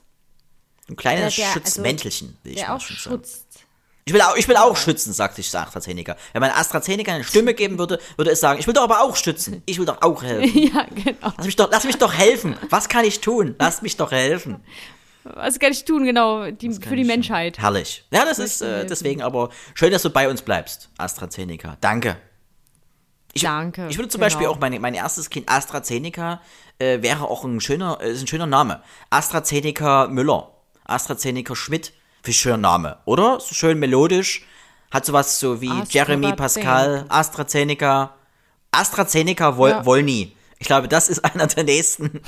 ein 0.89 0.95
kleines 0.95 1.35
der- 1.35 1.45
der- 1.45 1.53
Schutzmäntelchen, 1.53 2.37
will 2.43 2.53
ich 2.53 2.59
Der 2.59 2.69
mal 2.69 2.75
auch 2.75 2.81
schon 2.81 2.95
sagen. 2.95 3.15
schützt. 3.17 3.41
Ich 4.07 4.13
will 4.13 4.21
auch, 4.21 4.35
ich 4.37 4.47
will 4.47 4.55
auch 4.55 4.77
schützen, 4.77 5.13
sagt 5.13 5.35
sich 5.35 5.47
AstraZeneca. 5.57 6.15
Wenn 6.31 6.39
man 6.41 6.51
AstraZeneca 6.51 7.11
eine 7.11 7.23
Stimme 7.23 7.55
geben 7.55 7.79
würde, 7.79 7.99
würde 8.17 8.29
es 8.31 8.39
sagen, 8.39 8.59
ich 8.59 8.67
will 8.67 8.73
doch 8.75 8.83
aber 8.83 9.01
auch 9.01 9.15
schützen. 9.15 9.63
Ich 9.65 9.79
will 9.79 9.85
doch 9.87 9.99
auch 10.03 10.21
helfen. 10.23 10.57
Ja, 10.59 10.85
genau. 10.93 11.33
Lass 11.35 11.45
mich 11.45 11.55
doch, 11.55 11.69
lass 11.71 11.83
mich 11.85 11.97
doch 11.97 12.13
helfen. 12.13 12.55
Was 12.69 12.87
kann 12.87 13.03
ich 13.03 13.19
tun? 13.21 13.55
Lass 13.59 13.81
mich 13.81 13.97
doch 13.97 14.11
helfen. 14.11 14.63
Was 15.25 15.57
kann 15.57 15.71
ich 15.71 15.83
tun, 15.85 16.05
genau, 16.05 16.51
die, 16.51 16.71
für 16.71 16.95
die 16.95 17.03
Menschheit. 17.03 17.57
Herrlich. 17.57 18.05
Ja, 18.11 18.25
das 18.25 18.37
ist 18.37 18.61
äh, 18.61 18.85
deswegen 18.85 19.23
aber 19.23 19.49
schön, 19.73 19.91
dass 19.91 20.03
du 20.03 20.11
bei 20.11 20.29
uns 20.29 20.43
bleibst, 20.43 20.89
AstraZeneca. 20.97 21.77
Danke. 21.81 22.17
Ich, 23.33 23.41
Danke, 23.41 23.87
Ich 23.89 23.97
würde 23.97 24.07
zum 24.07 24.19
genau. 24.19 24.27
Beispiel 24.27 24.47
auch 24.47 24.59
meine, 24.59 24.79
mein 24.79 24.93
erstes 24.93 25.29
Kind 25.29 25.49
AstraZeneca 25.49 26.41
äh, 26.77 27.01
wäre 27.01 27.25
auch 27.25 27.43
ein 27.43 27.59
schöner, 27.59 27.97
äh, 28.01 28.11
ist 28.11 28.21
ein 28.21 28.27
schöner 28.27 28.45
Name. 28.45 28.81
AstraZeneca 29.09 30.07
Müller. 30.07 30.51
AstraZeneca 30.85 31.55
Schmidt. 31.55 31.91
Wie 32.23 32.33
schöner 32.33 32.57
Name, 32.57 32.97
oder? 33.05 33.39
So 33.39 33.55
schön 33.55 33.79
melodisch. 33.79 34.45
Hat 34.91 35.05
sowas 35.05 35.39
so 35.39 35.59
wie 35.59 35.71
Jeremy 35.89 36.33
Pascal, 36.33 37.05
AstraZeneca. 37.09 38.13
AstraZeneca 38.71 39.57
Wol 39.57 39.69
Ja. 39.71 39.85
Wolny. 39.85 40.34
Ich 40.59 40.67
glaube, 40.67 40.87
das 40.87 41.09
ist 41.09 41.19
einer 41.25 41.47
der 41.47 41.63
nächsten, 41.65 42.21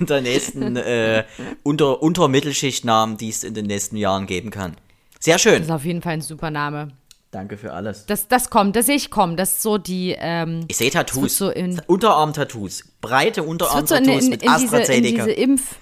der 0.00 0.20
nächsten 0.20 0.76
äh, 0.76 1.24
unter, 1.62 2.02
Untermittelschichtnamen, 2.02 3.16
die 3.16 3.28
es 3.28 3.44
in 3.44 3.54
den 3.54 3.66
nächsten 3.66 3.96
Jahren 3.96 4.26
geben 4.26 4.50
kann. 4.50 4.76
Sehr 5.20 5.34
Das 5.34 5.42
schön. 5.42 5.62
ist 5.62 5.70
auf 5.70 5.84
jeden 5.84 6.02
Fall 6.02 6.14
ein 6.14 6.20
super 6.20 6.50
Name. 6.50 6.88
Danke 7.32 7.56
für 7.58 7.72
alles. 7.72 8.06
Das, 8.06 8.28
das 8.28 8.48
kommt, 8.50 8.76
das 8.76 8.86
sehe 8.86 8.94
ich 8.96 9.10
kommen. 9.10 9.36
Das 9.36 9.52
ist 9.54 9.62
so 9.62 9.78
die, 9.78 10.14
ähm, 10.18 10.60
Ich 10.68 10.76
sehe 10.76 10.90
Tattoos. 10.90 11.36
so 11.36 11.50
Unterarm-Tattoos. 11.86 12.84
Breite 13.00 13.40
es 13.40 13.44
so 13.44 13.44
in, 13.44 13.50
Unterarm-Tattoos 13.50 14.24
in, 14.24 14.30
mit 14.30 14.42
in, 14.42 14.52
diese, 14.58 14.66
in 14.76 14.82
AstraZeneca. 14.82 15.24
diese 15.26 15.32
Impf, 15.32 15.74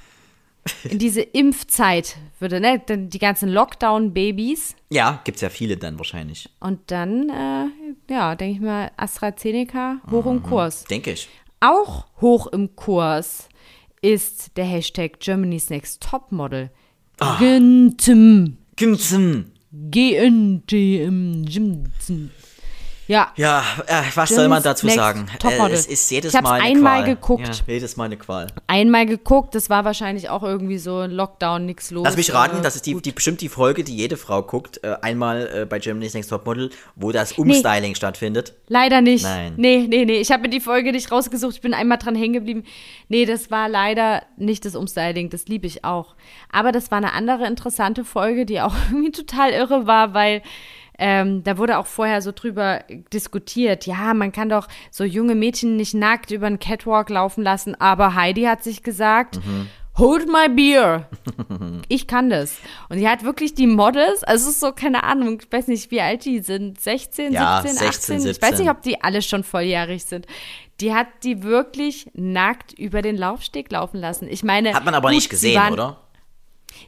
in 0.84 0.98
diese 0.98 1.20
Impfzeit 1.20 2.16
würde, 2.40 2.60
ne, 2.60 2.80
die 2.88 3.18
ganzen 3.18 3.50
Lockdown-Babys 3.50 4.74
ja, 4.90 5.20
gibt's 5.24 5.42
ja 5.42 5.50
viele 5.50 5.76
dann 5.76 5.98
wahrscheinlich. 5.98 6.48
und 6.60 6.80
dann, 6.90 7.28
äh, 7.28 8.12
ja, 8.12 8.34
denke 8.34 8.54
ich 8.56 8.60
mal, 8.60 8.90
AstraZeneca 8.96 9.96
hoch 10.10 10.24
Mhm. 10.24 10.30
im 10.38 10.42
Kurs. 10.42 10.84
Denke 10.84 11.12
ich. 11.12 11.28
Auch 11.64 12.04
hoch 12.20 12.46
im 12.48 12.76
Kurs 12.76 13.48
ist 14.02 14.58
der 14.58 14.66
Hashtag 14.66 15.18
Germany's 15.18 15.70
Next 15.70 16.02
Topmodel. 16.02 16.70
Ah. 17.18 17.38
Gentm. 17.38 18.58
Gimsem. 18.76 19.52
GNTM. 19.72 21.46
Ja, 23.06 23.32
Ja, 23.36 23.62
äh, 23.86 24.02
was 24.14 24.30
soll 24.30 24.48
man 24.48 24.62
dazu 24.62 24.86
Next 24.86 24.98
sagen? 24.98 25.26
Äh, 25.42 25.70
es 25.72 25.86
ist 25.86 26.10
jedes 26.10 26.32
Ich 26.32 26.36
hab's 26.36 26.48
Mal 26.48 26.60
eine 26.60 26.64
einmal 26.64 27.02
Qual. 27.02 27.14
geguckt. 27.14 27.62
Ja, 27.66 27.74
jedes 27.74 27.96
Mal 27.96 28.04
eine 28.04 28.16
Qual. 28.16 28.46
einmal 28.66 29.06
geguckt, 29.06 29.54
das 29.54 29.68
war 29.68 29.84
wahrscheinlich 29.84 30.30
auch 30.30 30.42
irgendwie 30.42 30.78
so 30.78 30.98
ein 31.00 31.10
Lockdown, 31.10 31.66
nix 31.66 31.90
los. 31.90 32.04
Lass 32.04 32.16
mich 32.16 32.32
raten, 32.32 32.58
äh, 32.58 32.62
das 32.62 32.76
ist 32.76 32.86
die, 32.86 33.00
die 33.00 33.12
bestimmt 33.12 33.40
die 33.40 33.48
Folge, 33.48 33.84
die 33.84 33.94
jede 33.96 34.16
Frau 34.16 34.42
guckt, 34.42 34.80
äh, 34.82 34.96
einmal 35.02 35.50
äh, 35.54 35.66
bei 35.66 35.78
Germany's 35.78 36.14
Next 36.14 36.30
Topmodel, 36.30 36.70
wo 36.96 37.12
das 37.12 37.32
Umstyling 37.32 37.94
stattfindet. 37.94 38.54
Leider 38.68 39.00
nicht. 39.00 39.24
Nein. 39.24 39.54
Nee, 39.56 39.86
nee, 39.88 40.04
nee. 40.04 40.18
Ich 40.20 40.32
habe 40.32 40.42
mir 40.42 40.48
die 40.50 40.60
Folge 40.60 40.92
nicht 40.92 41.12
rausgesucht. 41.12 41.56
Ich 41.56 41.60
bin 41.60 41.74
einmal 41.74 41.98
dran 41.98 42.14
hängen 42.14 42.32
geblieben. 42.34 42.64
Nee, 43.08 43.26
das 43.26 43.50
war 43.50 43.68
leider 43.68 44.22
nicht 44.36 44.64
das 44.64 44.74
Umstyling. 44.74 45.28
Das 45.30 45.46
liebe 45.46 45.66
ich 45.66 45.84
auch. 45.84 46.14
Aber 46.50 46.72
das 46.72 46.90
war 46.90 46.98
eine 46.98 47.12
andere 47.12 47.46
interessante 47.46 48.04
Folge, 48.04 48.46
die 48.46 48.60
auch 48.60 48.74
irgendwie 48.90 49.12
total 49.12 49.50
irre 49.50 49.86
war, 49.86 50.14
weil 50.14 50.42
ähm, 50.98 51.42
da 51.44 51.58
wurde 51.58 51.78
auch 51.78 51.86
vorher 51.86 52.22
so 52.22 52.32
drüber 52.32 52.84
diskutiert. 53.12 53.86
Ja, 53.86 54.14
man 54.14 54.32
kann 54.32 54.48
doch 54.48 54.68
so 54.90 55.04
junge 55.04 55.34
Mädchen 55.34 55.76
nicht 55.76 55.94
nackt 55.94 56.30
über 56.30 56.46
einen 56.46 56.58
Catwalk 56.58 57.10
laufen 57.10 57.42
lassen. 57.42 57.74
Aber 57.80 58.14
Heidi 58.14 58.42
hat 58.42 58.62
sich 58.62 58.82
gesagt, 58.82 59.40
Hold 59.96 60.26
my 60.26 60.48
beer. 60.48 61.08
Ich 61.88 62.06
kann 62.06 62.30
das. 62.30 62.56
Und 62.88 62.98
die 62.98 63.08
hat 63.08 63.24
wirklich 63.24 63.54
die 63.54 63.66
Models, 63.66 64.24
also 64.24 64.48
es 64.48 64.54
ist 64.54 64.60
so, 64.60 64.72
keine 64.72 65.04
Ahnung, 65.04 65.40
ich 65.40 65.52
weiß 65.52 65.68
nicht, 65.68 65.90
wie 65.90 66.00
alt 66.00 66.24
die 66.24 66.40
sind, 66.40 66.80
16, 66.80 67.32
Ja, 67.32 67.60
17, 67.62 67.78
16, 67.78 68.16
18, 68.16 68.30
ich 68.30 68.42
weiß 68.42 68.48
17. 68.48 68.58
nicht, 68.64 68.70
ob 68.70 68.82
die 68.82 69.02
alle 69.02 69.22
schon 69.22 69.44
volljährig 69.44 70.04
sind. 70.04 70.26
Die 70.80 70.94
hat 70.94 71.06
die 71.22 71.42
wirklich 71.42 72.08
nackt 72.14 72.72
über 72.72 73.02
den 73.02 73.16
Laufsteg 73.16 73.70
laufen 73.70 74.00
lassen. 74.00 74.26
Ich 74.28 74.42
meine, 74.42 74.74
Hat 74.74 74.84
man 74.84 74.94
aber 74.94 75.08
gut, 75.08 75.16
nicht 75.16 75.24
sie 75.24 75.28
gesehen, 75.30 75.60
waren, 75.60 75.72
oder? 75.74 76.00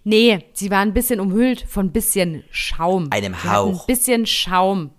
Nee, 0.04 0.44
sie 0.52 0.70
war 0.70 0.80
ein 0.80 0.94
bisschen 0.94 1.20
umhüllt 1.20 1.64
von 1.68 1.86
ein 1.86 1.92
bisschen 1.92 2.44
Schaum. 2.50 3.08
Einem 3.10 3.42
Hauch. 3.44 3.80
Ein 3.82 3.86
bisschen 3.86 4.26
Schaum 4.26 4.90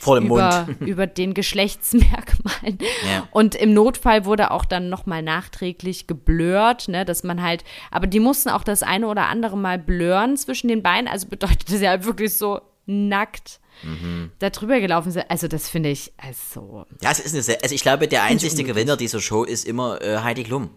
Vor 0.00 0.20
dem 0.20 0.26
über, 0.26 0.66
Mund. 0.66 0.80
über 0.88 1.06
den 1.06 1.34
Geschlechtsmerkmalen. 1.34 2.78
Ja. 3.06 3.28
Und 3.30 3.54
im 3.54 3.74
Notfall 3.74 4.24
wurde 4.24 4.50
auch 4.50 4.64
dann 4.64 4.88
nochmal 4.88 5.22
nachträglich 5.22 6.06
geblurrt, 6.06 6.88
ne, 6.88 7.04
dass 7.04 7.24
man 7.24 7.42
halt, 7.42 7.64
aber 7.90 8.06
die 8.06 8.20
mussten 8.20 8.48
auch 8.50 8.64
das 8.64 8.82
eine 8.82 9.06
oder 9.08 9.26
andere 9.26 9.56
Mal 9.56 9.78
blurren 9.78 10.36
zwischen 10.36 10.68
den 10.68 10.82
Beinen, 10.82 11.08
also 11.08 11.28
bedeutet 11.28 11.70
das 11.70 11.80
ja 11.80 11.90
halt 11.90 12.04
wirklich 12.04 12.34
so 12.36 12.60
nackt 12.86 13.60
Mhm. 13.82 14.30
da 14.38 14.50
drüber 14.50 14.78
gelaufen 14.78 15.10
sind. 15.10 15.28
Also 15.28 15.48
das 15.48 15.68
finde 15.68 15.88
ich, 15.88 16.12
also, 16.16 16.86
Ja, 17.02 17.10
es 17.10 17.18
ist 17.18 17.34
eine 17.34 17.42
sehr, 17.42 17.58
also 17.60 17.74
ich 17.74 17.82
glaube, 17.82 18.06
der 18.06 18.22
einzigste 18.22 18.60
unmöglich. 18.62 18.76
Gewinner 18.84 18.96
dieser 18.96 19.20
Show 19.20 19.42
ist 19.42 19.66
immer 19.66 20.00
äh, 20.00 20.18
Heidi 20.18 20.44
Klum. 20.44 20.70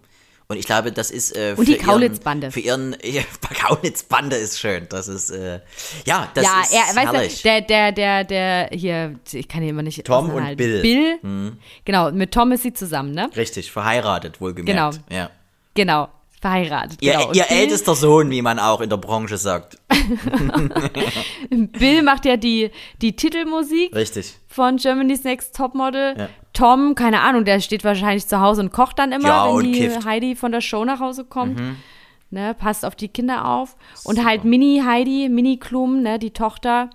Und 0.50 0.56
ich 0.58 0.66
glaube, 0.66 0.94
das 0.94 1.12
ist 1.12 1.36
äh, 1.36 1.56
Und 1.58 1.68
die 1.68 1.74
für 1.74 1.80
ihren- 1.80 1.86
Kaulitz-Bande. 1.88 2.52
Für 2.52 2.60
ihren 2.62 2.96
ja, 3.04 3.22
Kaulitz-Bande 3.54 4.38
ist 4.38 4.60
schön. 4.60 4.88
Das 4.90 5.10
ist 5.10 5.30
äh, 5.30 5.60
ja, 6.06 6.30
das 6.34 6.46
ja, 6.46 6.62
ist 6.62 6.74
er, 6.74 6.96
weißt 6.96 7.14
herrlich. 7.14 7.36
du, 7.42 7.44
der, 7.50 7.62
der, 7.62 7.92
der, 7.92 8.24
der, 8.24 8.70
hier, 8.72 9.16
ich 9.34 9.48
kann 9.50 9.62
hier 9.62 9.72
immer 9.72 9.82
nicht 9.84 10.06
Tom 10.06 10.26
und 10.30 10.32
auseinanderhalten. 10.32 10.82
Bill. 10.82 11.20
Mhm. 11.22 11.50
Bill, 11.52 11.58
genau, 11.84 12.12
mit 12.12 12.32
Tom 12.34 12.54
ist 12.54 12.64
sie 12.64 12.72
zusammen, 12.72 13.12
ne? 13.12 13.30
Richtig, 13.36 13.72
verheiratet 13.72 14.40
wohlgemerkt. 14.40 15.00
Genau. 15.00 15.20
Ja. 15.20 15.30
Genau, 15.74 16.08
verheiratet. 16.40 17.00
Ihr, 17.02 17.12
genau. 17.12 17.34
Ihr 17.34 17.44
Bill, 17.44 17.58
ältester 17.58 17.96
Sohn, 17.96 18.30
wie 18.30 18.42
man 18.42 18.58
auch 18.58 18.80
in 18.80 18.90
der 18.90 18.98
Branche 18.98 19.38
sagt. 19.38 19.78
Bill 21.50 22.04
macht 22.04 22.26
ja 22.26 22.38
die, 22.38 22.72
die 23.02 23.16
Titelmusik 23.16 23.94
Richtig. 23.94 24.36
von 24.48 24.78
Germany's 24.78 25.24
Next 25.24 25.56
Topmodel. 25.56 26.16
Ja. 26.18 26.30
Tom, 26.58 26.96
keine 26.96 27.22
Ahnung, 27.22 27.46
der 27.46 27.60
steht 27.60 27.84
wahrscheinlich 27.84 28.28
zu 28.28 28.40
Hause 28.42 28.62
und 28.62 28.72
kocht 28.72 28.98
dann 28.98 29.12
immer, 29.12 29.28
Ja, 29.28 29.56
wenn 29.56 29.72
die 29.72 29.80
kifft. 29.80 30.02
Mhm. 30.02 30.06
Heidi 30.06 30.36
von 30.36 30.52
der 30.52 30.62
Show 30.62 30.84
nach 30.86 31.00
Hause 31.00 31.24
kommt. 31.24 31.62
Ne, 32.30 32.54
passt 32.56 32.84
auf 32.84 32.96
die 32.96 33.08
Kinder 33.08 33.46
auf. 33.46 33.78
Und 34.04 34.26
halt 34.26 34.44
Mini 34.44 34.82
Heidi, 34.86 35.30
Mini 35.30 35.58
Klum, 35.58 36.02
ne, 36.02 36.20
die 36.20 36.32
Tochter, 36.32 36.90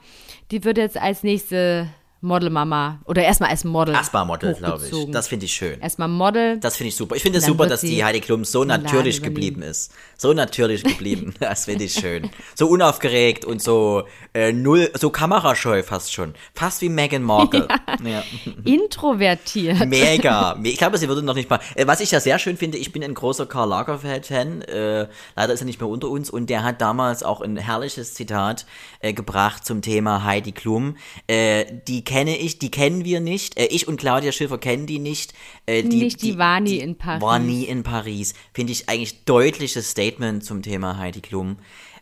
die 0.50 0.64
wird 0.64 0.76
jetzt 0.78 1.00
als 1.00 1.22
nächste 1.22 1.88
Modelmama 2.22 3.00
oder 3.04 3.24
erstmal 3.24 3.50
als 3.50 3.64
Model. 3.64 3.94
Erstmal 3.94 4.24
Model, 4.24 4.54
glaube 4.54 4.86
ich. 4.86 5.10
Das 5.10 5.26
finde 5.26 5.46
ich 5.46 5.52
schön. 5.52 5.80
Erstmal 5.80 6.06
Model. 6.08 6.58
Das 6.60 6.76
finde 6.76 6.88
ich 6.88 6.96
super. 6.96 7.16
Ich 7.16 7.22
finde 7.22 7.40
es 7.40 7.46
super, 7.46 7.66
dass 7.66 7.80
die 7.80 8.04
Heidi 8.04 8.20
Klum 8.20 8.44
so 8.44 8.64
natürlich 8.64 9.22
geblieben 9.22 9.62
ist. 9.62 9.92
So 10.16 10.32
natürlich 10.32 10.84
geblieben. 10.84 11.34
Das 11.42 11.64
finde 11.64 11.84
ich 11.84 11.94
schön. 11.94 12.30
So 12.54 12.68
unaufgeregt 12.68 13.44
und 13.44 13.60
so 13.60 14.04
äh, 14.32 14.52
null, 14.52 14.90
so 14.94 15.10
kamerascheu 15.10 15.82
fast 15.82 16.12
schon. 16.12 16.34
Fast 16.54 16.80
wie 16.80 16.88
Meghan 16.88 17.22
Markle. 17.22 17.68
Ja. 18.04 18.22
Introvertiert. 18.64 19.86
Mega. 19.86 20.56
Ich 20.62 20.78
glaube, 20.78 20.96
sie 20.98 21.08
würde 21.08 21.22
noch 21.22 21.34
nicht 21.34 21.50
mal. 21.50 21.60
Äh, 21.74 21.86
Was 21.86 22.00
ich 22.00 22.10
ja 22.10 22.20
sehr 22.20 22.38
schön 22.38 22.56
finde, 22.56 22.78
ich 22.78 22.92
bin 22.92 23.02
ein 23.02 23.14
großer 23.14 23.46
Karl 23.46 23.68
Lagerfeld-Fan. 23.68 24.62
Äh, 24.62 25.08
leider 25.36 25.52
ist 25.52 25.60
er 25.60 25.66
nicht 25.66 25.80
mehr 25.80 25.88
unter 25.88 26.08
uns 26.08 26.30
und 26.30 26.48
der 26.48 26.62
hat 26.62 26.80
damals 26.80 27.22
auch 27.22 27.40
ein 27.40 27.56
herrliches 27.56 28.14
Zitat 28.14 28.66
äh, 29.00 29.12
gebracht 29.12 29.64
zum 29.66 29.82
Thema 29.82 30.24
Heidi 30.24 30.52
Klum. 30.52 30.96
Äh, 31.26 31.64
die 31.88 32.04
kenne 32.12 32.36
ich, 32.36 32.58
die 32.58 32.70
kennen 32.70 33.04
wir 33.06 33.20
nicht. 33.20 33.58
Äh, 33.58 33.66
ich 33.66 33.88
und 33.88 33.96
Claudia 33.96 34.32
Schiffer 34.32 34.58
kennen 34.58 34.86
die 34.86 34.98
nicht. 34.98 35.32
Äh, 35.64 35.82
die, 35.82 35.96
Nicht, 35.96 36.22
die 36.22 36.36
war 36.36 36.60
nie 36.60 36.76
in 36.76 36.96
Paris. 36.96 37.22
War 37.22 37.38
nie 37.38 37.64
in 37.64 37.82
Paris. 37.82 38.34
Finde 38.52 38.72
ich 38.72 38.88
eigentlich 38.88 39.24
deutliches 39.24 39.90
Statement 39.90 40.44
zum 40.44 40.62
Thema 40.62 40.98
Heidi 40.98 41.22
Klum. 41.22 41.56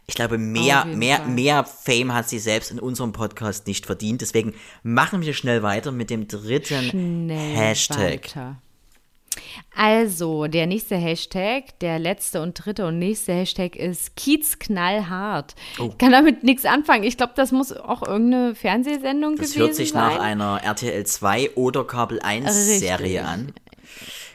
Ich 0.07 0.17
glaube, 0.17 0.39
mehr, 0.39 0.85
mehr, 0.87 1.19
Fall. 1.19 1.29
mehr 1.29 1.65
Fame 1.65 2.13
hat 2.13 2.29
sie 2.29 2.41
selbst 2.41 2.73
in 2.73 2.81
unserem 2.81 3.13
Podcast 3.13 3.69
nicht 3.69 3.87
verdient. 3.87 4.21
Deswegen 4.23 4.55
machen 4.83 5.23
wir 5.23 5.33
schnell 5.33 5.63
weiter 5.63 5.93
mit 5.93 6.11
dem 6.11 6.27
dritten 6.27 6.91
Schnell 6.91 7.55
Hashtag. 7.57 8.25
weiter. 8.25 8.57
Also, 9.75 10.47
der 10.47 10.67
nächste 10.67 10.97
Hashtag, 10.97 11.79
der 11.81 11.99
letzte 11.99 12.43
und 12.43 12.55
dritte 12.55 12.87
und 12.87 12.99
nächste 12.99 13.33
Hashtag 13.33 13.77
ist 13.77 14.17
Kiez 14.17 14.59
knallhart. 14.59 15.55
Oh. 15.79 15.89
Ich 15.91 15.99
kann 15.99 16.11
damit 16.13 16.43
nichts 16.43 16.65
anfangen. 16.65 17.05
Ich 17.05 17.17
glaube, 17.17 17.33
das 17.37 17.53
muss 17.53 17.73
auch 17.73 18.03
irgendeine 18.03 18.55
Fernsehsendung 18.55 19.37
Das 19.37 19.53
gewesen 19.53 19.61
hört 19.61 19.75
sich 19.77 19.91
sein. 19.91 20.15
nach 20.15 20.21
einer 20.21 20.61
RTL 20.63 21.07
2 21.07 21.53
oder 21.55 21.85
Kabel 21.85 22.21
1 22.21 22.47
Richtig. 22.47 22.81
Serie 22.81 23.25
an. 23.25 23.53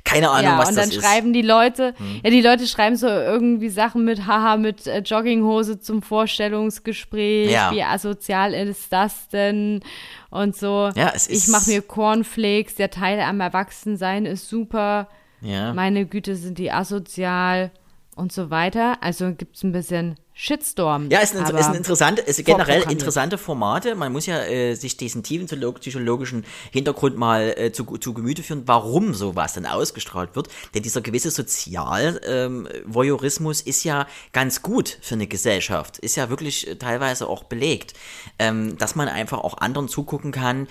Keine 0.05 0.29
Ahnung, 0.29 0.51
ja, 0.51 0.57
was 0.59 0.69
und 0.69 0.75
das 0.77 0.85
dann 0.85 0.89
ist. 0.89 0.95
Hm. 0.95 1.01
schreiben 1.03 1.33
die 1.33 1.41
Leute, 1.41 1.93
ja, 2.23 2.29
die 2.29 2.41
Leute 2.41 2.67
schreiben 2.67 2.95
so 2.95 3.07
irgendwie 3.07 3.69
Sachen 3.69 4.05
mit, 4.05 4.25
haha, 4.27 4.55
mit 4.55 4.87
äh, 4.87 4.99
Jogginghose 4.99 5.79
zum 5.79 6.01
Vorstellungsgespräch, 6.01 7.51
Ja. 7.51 7.71
wie 7.71 7.83
asozial 7.83 8.53
ist 8.53 8.93
das 8.93 9.27
denn? 9.29 9.81
Und 10.29 10.55
so, 10.55 10.89
Ja, 10.95 11.11
es 11.13 11.27
ich 11.27 11.35
ist- 11.35 11.47
mache 11.49 11.69
mir 11.69 11.81
Cornflakes, 11.81 12.75
der 12.75 12.89
Teil 12.91 13.19
am 13.19 13.39
Erwachsensein 13.41 14.25
ist 14.25 14.47
super, 14.49 15.07
ja. 15.41 15.73
meine 15.73 16.05
Güte, 16.05 16.35
sind 16.35 16.57
die 16.59 16.71
asozial 16.71 17.71
und 18.15 18.31
so 18.31 18.49
weiter. 18.49 18.97
Also 19.01 19.33
gibt 19.33 19.55
es 19.57 19.63
ein 19.63 19.71
bisschen 19.71 20.15
Shitstorm. 20.37 21.09
Ja, 21.09 21.19
ist 21.19 21.33
ein, 21.33 21.45
ist 21.45 21.65
ein 21.65 21.75
interessante, 21.75 22.21
ist 22.21 22.43
generell 22.43 22.83
interessante 22.91 23.37
Formate. 23.37 23.95
Man 23.95 24.11
muss 24.11 24.25
ja 24.25 24.43
äh, 24.43 24.75
sich 24.75 24.97
diesen 24.97 25.23
tiefen 25.23 25.47
psycholo- 25.47 25.79
psychologischen 25.79 26.43
Hintergrund 26.71 27.17
mal 27.17 27.53
äh, 27.57 27.71
zu, 27.71 27.85
zu 27.97 28.13
Gemüte 28.13 28.43
führen, 28.43 28.63
warum 28.65 29.13
sowas 29.13 29.53
dann 29.53 29.65
ausgestrahlt 29.65 30.35
wird. 30.35 30.49
Denn 30.73 30.83
dieser 30.83 30.99
gewisse 30.99 31.31
Sozial-Voyeurismus 31.31 33.61
ist 33.61 33.85
ja 33.85 34.07
ganz 34.33 34.61
gut 34.61 34.97
für 35.01 35.15
eine 35.15 35.27
Gesellschaft. 35.27 35.99
Ist 35.99 36.17
ja 36.17 36.29
wirklich 36.29 36.67
äh, 36.67 36.75
teilweise 36.75 37.29
auch 37.29 37.45
belegt. 37.45 37.93
Ähm, 38.37 38.77
dass 38.77 38.95
man 38.95 39.07
einfach 39.07 39.37
auch 39.37 39.59
anderen 39.59 39.87
zugucken 39.87 40.33
kann, 40.33 40.67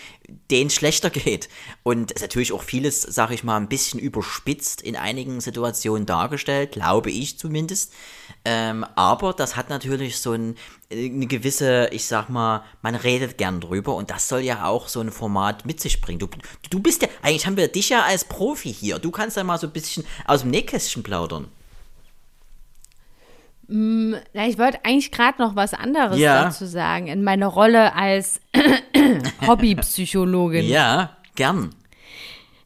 denen 0.51 0.67
es 0.67 0.75
schlechter 0.75 1.09
geht. 1.11 1.49
Und 1.83 2.11
es 2.11 2.17
ist 2.17 2.23
natürlich 2.23 2.53
auch 2.53 2.63
vieles, 2.63 3.01
sag 3.01 3.31
ich 3.31 3.45
mal, 3.45 3.57
ein 3.57 3.69
bisschen 3.69 3.99
überspitzt 3.99 4.83
in 4.83 4.95
einigen 4.95 5.41
Situationen 5.41 6.05
dargestellt, 6.05 6.73
glaube 6.73 7.11
ich 7.11 7.39
zumindest. 7.39 7.95
Ähm, 8.45 8.85
aber 8.95 9.33
das 9.33 9.54
hat 9.57 9.71
natürlich 9.71 10.19
so 10.19 10.33
ein, 10.33 10.57
äh, 10.91 11.07
eine 11.11 11.27
gewisse, 11.27 11.89
ich 11.93 12.07
sag 12.07 12.29
mal, 12.29 12.63
man 12.83 12.95
redet 12.95 13.39
gern 13.39 13.61
drüber 13.61 13.95
und 13.95 14.11
das 14.11 14.29
soll 14.29 14.41
ja 14.41 14.67
auch 14.67 14.89
so 14.89 15.01
ein 15.01 15.11
Format 15.11 15.65
mit 15.67 15.81
sich 15.81 16.01
bringen. 16.01 16.19
Du, 16.19 16.29
du 16.71 16.81
bist 16.81 17.03
ja, 17.03 17.09
eigentlich 17.23 17.47
haben 17.47 17.57
wir 17.57 17.69
dich 17.69 17.89
ja 17.91 18.03
als 18.03 18.25
Profi 18.25 18.73
hier. 18.73 18.99
Du 18.99 19.11
kannst 19.11 19.37
ja 19.37 19.45
mal 19.45 19.59
so 19.59 19.67
ein 19.67 19.73
bisschen 19.73 20.05
aus 20.27 20.41
dem 20.43 20.51
Nähkästchen 20.51 21.03
plaudern. 21.03 21.49
Na, 23.67 24.47
ich 24.47 24.59
wollte 24.59 24.85
eigentlich 24.85 25.11
gerade 25.11 25.41
noch 25.41 25.57
was 25.57 25.73
anderes 25.73 26.19
Ja. 26.19 26.45
dazu 26.45 26.67
sagen. 26.67 27.07
In 27.07 27.25
meiner 27.25 27.47
Rolle 27.47 27.95
als 27.95 28.41
Hobbypsychologin. 29.47 30.67
Ja, 30.67 31.17
gern. 31.35 31.75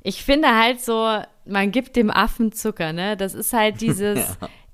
Ich 0.03 0.25
finde 0.25 0.49
halt 0.49 0.81
so, 0.81 1.23
man 1.45 1.71
gibt 1.71 1.95
dem 1.95 2.11
Affen 2.11 2.51
Zucker, 2.53 2.93
ne? 2.93 3.17
Das 3.17 3.35
ist 3.35 3.53
halt 3.53 3.81
dieses, 3.81 4.19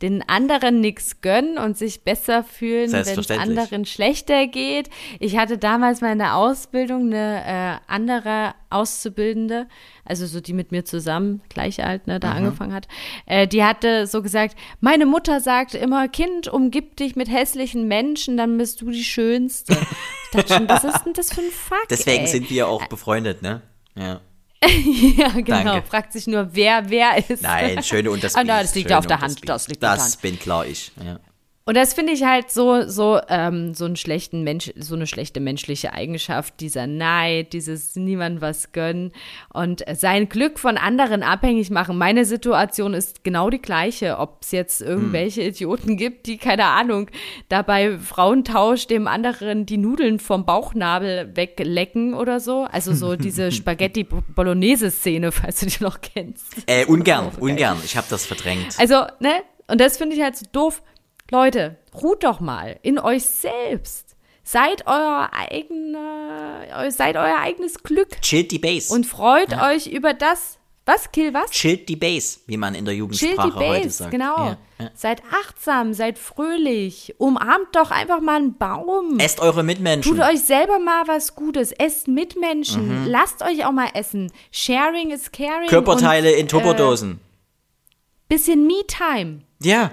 den 0.05 0.23
anderen 0.29 0.81
nichts 0.81 1.23
gönnen 1.23 1.57
und 1.57 1.79
sich 1.79 2.05
besser 2.05 2.45
fühlen, 2.45 2.93
wenn 2.93 3.01
es 3.19 3.31
anderen 3.31 3.87
schlechter 3.87 4.47
geht. 4.47 4.91
Ich 5.19 5.39
hatte 5.39 5.57
damals 5.57 6.03
meine 6.03 6.35
Ausbildung, 6.35 7.07
eine 7.07 7.81
äh, 7.89 7.91
andere 7.91 8.55
Auszubildende, 8.69 9.67
also 10.05 10.27
so 10.27 10.41
die 10.43 10.53
mit 10.53 10.73
mir 10.73 10.85
zusammen, 10.85 11.41
gleich 11.49 11.83
alt, 11.83 12.07
ne, 12.07 12.21
da 12.21 12.31
Mhm. 12.33 12.37
angefangen 12.37 12.75
hat, 12.75 12.87
äh, 13.25 13.49
die 13.49 13.65
hatte 13.65 14.07
so 14.07 14.21
gesagt, 14.21 14.57
meine 14.81 15.07
Mutter 15.07 15.41
sagt 15.41 15.75
immer, 15.75 16.07
Kind, 16.09 16.49
umgib 16.49 16.97
dich 16.97 17.17
mit 17.17 17.31
hässlichen 17.31 17.89
Menschen, 17.89 18.37
dann 18.37 18.59
bist 18.59 18.83
du 18.83 18.91
die 18.91 19.05
Schönste. 19.05 19.75
Ich 20.35 20.41
dachte 20.41 20.55
schon, 20.55 20.69
was 20.69 20.83
ist 20.83 21.05
denn 21.07 21.13
das 21.13 21.33
für 21.33 21.41
ein 21.43 21.51
Fuck, 21.53 21.87
Deswegen 21.89 22.25
ey? 22.25 22.27
sind 22.27 22.51
wir 22.51 22.67
auch 22.67 22.85
befreundet, 22.89 23.41
ne? 23.43 23.63
Ja. 23.97 24.21
Ja, 25.17 25.29
genau. 25.29 25.45
Danke. 25.65 25.83
Fragt 25.89 26.13
sich 26.13 26.27
nur, 26.27 26.49
wer 26.53 26.89
wer 26.91 27.19
ist. 27.29 27.43
Nein, 27.43 27.83
schöne 27.83 28.11
und 28.11 28.23
das 28.25 28.35
Ah, 28.35 28.43
Biest, 28.43 28.63
das 28.63 28.75
liegt 28.75 28.89
schöne 28.89 28.99
auf 28.99 29.07
der 29.07 29.21
Hand, 29.21 29.35
Biest. 29.41 29.49
das 29.49 29.69
liegt 29.69 29.83
Das 29.83 30.17
bin 30.17 30.39
klar 30.39 30.67
ich. 30.67 30.93
Ja. 31.05 31.19
Und 31.67 31.79
das 31.79 31.95
finde 31.95 32.13
ich 32.13 32.25
halt 32.25 32.51
so, 32.51 32.87
so, 32.87 33.19
ähm, 33.31 33.73
so 33.73 33.87
einen 33.87 33.97
schlechten 33.97 34.43
Mensch, 34.43 34.71
so 34.77 34.95
eine 34.95 35.07
schlechte 35.07 35.41
menschliche 35.41 35.95
Eigenschaft, 35.95 36.61
dieser 36.61 36.87
Neid, 36.87 37.55
dieses 37.55 37.97
niemand 37.97 38.43
was 38.43 38.73
gönnen 38.73 39.13
und 39.51 39.83
sein 39.95 40.29
Glück 40.29 40.59
von 40.59 40.77
anderen 40.77 41.23
abhängig 41.23 41.71
machen. 41.71 41.97
Meine 41.97 42.27
Situation 42.27 42.93
ist 42.93 43.25
genau 43.25 43.49
die 43.49 43.63
gleiche, 43.63 44.19
ob 44.19 44.43
es 44.43 44.51
jetzt 44.51 44.83
irgendwelche 44.83 45.41
Idioten 45.43 45.97
gibt, 45.97 46.27
die, 46.27 46.37
keine 46.37 46.67
Ahnung, 46.67 47.09
dabei 47.49 47.99
Frauentausch 47.99 48.87
dem 48.87 49.09
anderen 49.09 49.65
die 49.65 49.79
Nudeln 49.79 50.19
vom 50.19 50.45
Bauchnabel 50.45 51.35
weglecken 51.35 52.13
oder 52.13 52.41
so. 52.41 52.67
Also 52.71 52.93
so 52.93 53.17
diese 53.25 53.53
Spaghetti-Bolognese-Szene, 53.53 55.33
falls 55.33 55.61
du 55.61 55.67
die 55.67 55.83
noch 55.83 56.03
kennst. 56.03 56.45
Äh, 56.67 56.85
ungern, 56.85 57.31
ungern. 57.41 57.79
Ich 57.87 57.97
habe 57.97 58.07
das 58.11 58.27
verdrängt. 58.27 58.79
Also, 58.79 59.07
ne? 59.19 59.33
Und 59.67 59.81
das 59.81 59.97
finde 59.97 60.15
ich 60.15 60.23
halt 60.23 60.37
so 60.37 60.45
doof. 60.53 60.83
Leute, 61.31 61.77
ruht 62.03 62.23
doch 62.25 62.41
mal 62.41 62.79
in 62.83 62.99
euch 62.99 63.25
selbst. 63.25 64.17
Seid 64.43 64.87
euer 64.87 65.31
eigener, 65.33 66.91
seid 66.91 67.17
euer 67.17 67.39
eigenes 67.41 67.83
Glück 67.83 68.21
Chillt 68.21 68.51
die 68.51 68.59
Base. 68.59 68.93
und 68.93 69.07
freut 69.07 69.53
euch 69.59 69.87
über 69.87 70.13
das. 70.13 70.59
Was, 70.87 71.11
Kill, 71.13 71.33
was? 71.33 71.51
Chillt 71.51 71.89
die 71.89 71.97
Base, 71.97 72.41
wie 72.47 72.59
man 72.59 72.75
in 72.75 72.85
der 72.85 72.95
Jugendsprache 72.95 73.49
die 73.49 73.55
heute 73.55 73.81
Base, 73.85 73.91
sagt. 73.91 74.11
genau. 74.11 74.37
Ja, 74.37 74.59
ja. 74.79 74.91
Seid 74.95 75.23
achtsam, 75.33 75.95
seid 75.95 76.19
fröhlich. 76.19 77.15
Umarmt 77.17 77.69
doch 77.73 77.91
einfach 77.91 78.21
mal 78.21 78.37
einen 78.37 78.59
Baum. 78.59 79.19
Esst 79.19 79.41
eure 79.41 79.63
Mitmenschen. 79.63 80.15
Tut 80.15 80.23
euch 80.23 80.43
selber 80.43 80.79
mal 80.79 81.05
was 81.09 81.35
Gutes. 81.35 81.73
Esst 81.73 82.07
mit 82.07 82.37
Mhm. 82.39 83.07
Lasst 83.07 83.41
euch 83.43 83.65
auch 83.65 83.73
mal 83.73 83.89
essen. 83.95 84.31
Sharing 84.53 85.11
is 85.11 85.33
caring. 85.33 85.69
Körperteile 85.71 86.33
und, 86.35 86.39
in 86.41 86.49
Tupperdosen. 86.49 87.13
Äh, 87.13 88.35
bisschen 88.35 88.67
Me-Time. 88.67 89.41
ja. 89.63 89.91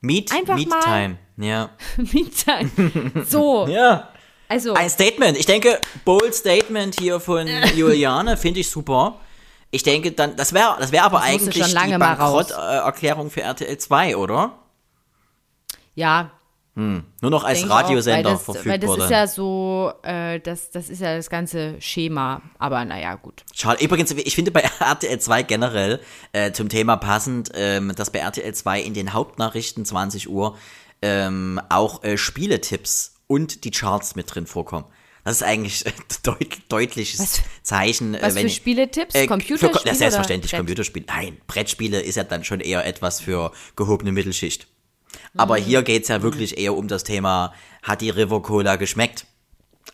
Meet, 0.00 0.32
Einfach 0.32 0.54
Meet 0.56 0.68
mal- 0.68 0.80
Time. 0.80 1.18
Ja. 1.38 1.70
Me-Time. 1.96 3.24
So. 3.24 3.66
Ja. 3.70 4.08
Also, 4.50 4.72
Ein 4.74 4.88
Statement. 4.88 5.36
Ich 5.38 5.44
denke, 5.46 5.78
bold 6.06 6.34
Statement 6.34 6.98
hier 6.98 7.20
von 7.20 7.46
Juliane 7.76 8.36
finde 8.36 8.60
ich 8.60 8.70
super. 8.70 9.20
Ich 9.70 9.82
denke 9.82 10.12
dann, 10.12 10.36
das 10.36 10.54
wäre 10.54 10.76
das 10.80 10.90
wäre 10.90 11.04
aber 11.04 11.18
Das 11.18 11.26
eigentlich 11.26 11.66
die. 11.66 11.98
Bankrotterklärung 11.98 13.30
für 13.30 13.42
RTL 13.42 13.76
2, 13.76 14.16
oder? 14.16 14.52
ja, 15.94 16.30
Nur 16.78 17.30
noch 17.30 17.42
als 17.42 17.64
auch, 17.64 17.70
Radiosender 17.70 18.28
weil 18.28 18.34
das, 18.34 18.42
verfügbar. 18.44 18.72
Weil 18.72 18.78
das 18.78 18.96
ist 18.96 19.10
ja 19.10 19.26
so, 19.26 19.92
äh, 20.04 20.38
das, 20.38 20.70
das 20.70 20.88
ist 20.88 21.00
ja 21.00 21.16
das 21.16 21.28
ganze 21.28 21.74
Schema. 21.80 22.40
Aber 22.60 22.84
naja, 22.84 23.16
gut. 23.16 23.44
Schade. 23.52 23.82
Übrigens, 23.82 24.12
ich 24.12 24.36
finde 24.36 24.52
bei 24.52 24.60
RTL 24.78 25.18
2 25.18 25.42
generell 25.42 26.00
äh, 26.32 26.52
zum 26.52 26.68
Thema 26.68 26.96
passend, 26.96 27.50
ähm, 27.54 27.92
dass 27.96 28.10
bei 28.10 28.20
RTL 28.20 28.54
2 28.54 28.80
in 28.80 28.94
den 28.94 29.12
Hauptnachrichten 29.12 29.84
20 29.84 30.28
Uhr 30.28 30.56
ähm, 31.02 31.60
auch 31.68 32.04
äh, 32.04 32.16
Spieletipps 32.16 33.16
und 33.26 33.64
die 33.64 33.72
Charts 33.72 34.14
mit 34.14 34.32
drin 34.32 34.46
vorkommen. 34.46 34.84
Das 35.24 35.36
ist 35.38 35.42
eigentlich 35.42 35.84
ein 35.84 35.92
deut 36.22 36.58
deutliches 36.68 37.18
Was- 37.18 37.42
Zeichen. 37.62 38.14
äh, 38.14 38.22
was 38.22 38.36
wenn, 38.36 38.44
für 38.48 38.54
Spieletipps? 38.54 39.16
Äh, 39.16 39.26
Computerspiele 39.26 39.80
Für, 39.80 39.88
ja, 39.88 39.94
selbstverständlich? 39.94 40.52
Computerspiele. 40.52 41.06
Nein, 41.08 41.38
Brettspiele 41.48 42.00
ist 42.00 42.14
ja 42.14 42.22
dann 42.22 42.44
schon 42.44 42.60
eher 42.60 42.86
etwas 42.86 43.20
für 43.20 43.50
gehobene 43.74 44.12
Mittelschicht. 44.12 44.68
Aber 45.38 45.56
hier 45.56 45.82
geht's 45.82 46.08
ja 46.08 46.20
wirklich 46.22 46.58
eher 46.58 46.74
um 46.76 46.88
das 46.88 47.04
Thema, 47.04 47.54
hat 47.82 48.00
die 48.02 48.10
River 48.10 48.42
Cola 48.42 48.76
geschmeckt? 48.76 49.24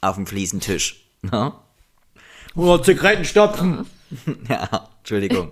Auf 0.00 0.16
dem 0.16 0.26
Fliesentisch. 0.26 1.00
Ne? 1.22 1.52
100 2.56 2.84
Zigarettenstopfen. 2.84 3.86
Ja, 4.48 4.88
Entschuldigung. 4.98 5.50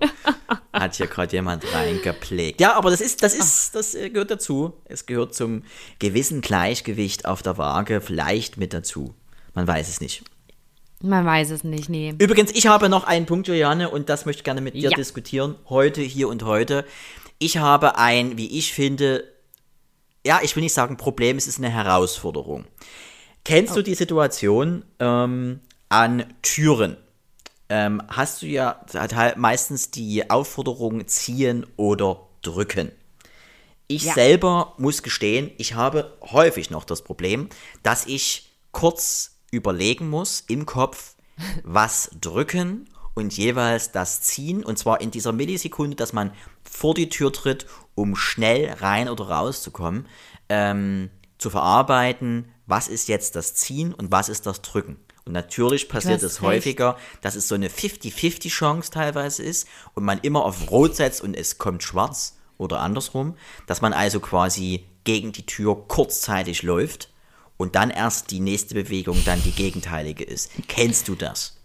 Hat 0.73 0.95
hier 0.97 1.07
gerade 1.09 1.33
jemand 1.33 1.65
reingepflegt. 1.75 2.61
Ja, 2.61 2.75
aber 2.75 2.91
das 2.91 3.01
ist, 3.01 3.23
das 3.23 3.35
ist, 3.35 3.75
das 3.75 3.95
äh, 3.95 4.09
gehört 4.11 4.31
dazu. 4.31 4.75
Es 4.85 5.07
gehört 5.07 5.35
zum 5.35 5.65
gewissen 5.99 6.43
Gleichgewicht 6.43 7.27
auf 7.27 7.43
der 7.43 7.59
Waage 7.59 8.01
vielleicht 8.01 8.59
mit 8.59 8.73
dazu. 8.73 9.15
Man 9.55 9.67
weiß 9.67 9.89
es 9.89 10.01
nicht. 10.01 10.23
Man 11.01 11.27
weiß 11.27 11.51
es 11.51 11.65
nicht, 11.65 11.89
nee. 11.89 12.15
Übrigens, 12.19 12.53
ich 12.53 12.67
habe 12.69 12.89
noch 12.89 13.03
einen 13.05 13.27
Punkt, 13.27 13.49
Juliane, 13.49 13.91
und 13.91 14.09
das 14.09 14.27
möchte 14.27 14.41
ich 14.41 14.45
gerne 14.45 14.61
mit 14.61 14.75
dir 14.75 14.91
Ja. 14.91 14.97
diskutieren. 14.97 15.57
Heute, 15.69 16.03
hier 16.03 16.29
und 16.29 16.45
heute. 16.45 16.85
Ich 17.39 17.57
habe 17.57 17.99
ein, 17.99 18.37
wie 18.39 18.59
ich 18.59 18.73
finde, 18.73 19.25
ja, 20.27 20.41
ich 20.43 20.55
will 20.57 20.63
nicht 20.63 20.75
sagen 20.75 20.97
Problem, 20.97 21.37
es 21.37 21.47
ist 21.47 21.59
eine 21.59 21.71
Herausforderung. 21.71 22.65
Kennst 23.45 23.77
du 23.77 23.83
die 23.83 23.95
Situation 23.95 24.85
ähm, 25.01 25.61
an 25.89 26.33
Türen? 26.43 26.97
Ähm, 27.69 28.03
hast 28.09 28.43
du 28.43 28.47
ja 28.47 28.85
halt 28.95 29.37
meistens 29.37 29.91
die 29.91 30.31
Aufforderung 30.31 31.07
ziehen 31.09 31.67
oder 31.77 32.29
drücken. 32.43 32.93
Ich 33.89 34.05
Ja. 34.05 34.15
selber 34.15 34.75
muss 34.79 35.03
gestehen, 35.03 35.51
ich 35.59 35.75
habe 35.75 36.17
häufig 36.23 36.71
noch 36.71 36.85
das 36.85 37.03
Problem, 37.03 37.49
dass 37.83 38.07
ich 38.07 38.51
kurz 38.71 39.37
überlegen 39.51 40.09
muss 40.09 40.45
im 40.49 40.67
Kopf, 40.67 41.15
was 41.65 42.11
drücken 42.21 42.89
und 43.15 43.37
jeweils 43.37 43.93
das 43.93 44.23
ziehen. 44.23 44.65
Und 44.65 44.79
zwar 44.79 45.01
in 45.01 45.11
dieser 45.11 45.33
Millisekunde, 45.33 45.97
dass 45.97 46.13
man 46.13 46.33
vor 46.63 46.95
die 46.95 47.09
Tür 47.09 47.33
tritt, 47.33 47.67
um 47.95 48.17
schnell 48.17 48.73
rein 48.73 49.09
oder 49.09 49.29
rauszukommen, 49.29 50.07
ähm, 50.49 51.11
zu 51.39 51.51
verarbeiten, 51.51 52.49
was 52.67 52.89
ist 52.89 53.09
jetzt 53.09 53.37
das 53.37 53.55
Ziehen 53.55 53.93
und 53.93 54.11
was 54.11 54.29
ist 54.29 54.47
das 54.47 54.63
Drücken. 54.63 54.97
Und 55.25 55.33
natürlich 55.33 55.89
passiert 55.89 56.23
es 56.23 56.41
häufiger, 56.41 56.97
dass 57.21 57.37
es 57.37 57.47
so 57.47 57.55
eine 57.55 57.69
50-50 57.69 58.49
Chance 58.49 58.91
teilweise 58.91 59.43
ist 59.43 59.69
und 59.95 60.05
man 60.05 60.19
immer 60.19 60.45
auf 60.45 60.71
Rot 60.71 60.97
setzt 60.97 61.21
und 61.21 61.35
es 61.35 61.59
kommt 61.59 61.83
schwarz 61.83 62.39
oder 62.59 62.81
andersrum, 62.81 63.37
dass 63.67 63.81
man 63.81 63.93
also 63.93 64.19
quasi 64.21 64.87
gegen 65.05 65.33
die 65.33 65.47
Tür 65.47 65.87
kurzzeitig 65.87 66.63
läuft 66.63 67.13
und 67.57 67.77
dann 67.77 67.91
erst 67.91 68.31
die 68.31 68.41
nächste 68.41 68.75
Bewegung 68.75 69.23
dann 69.25 69.43
die 69.43 69.53
gegenteilige 69.53 70.25
ist. 70.25 70.51
Kennst 70.67 71.07
du 71.07 71.15
das? 71.15 71.62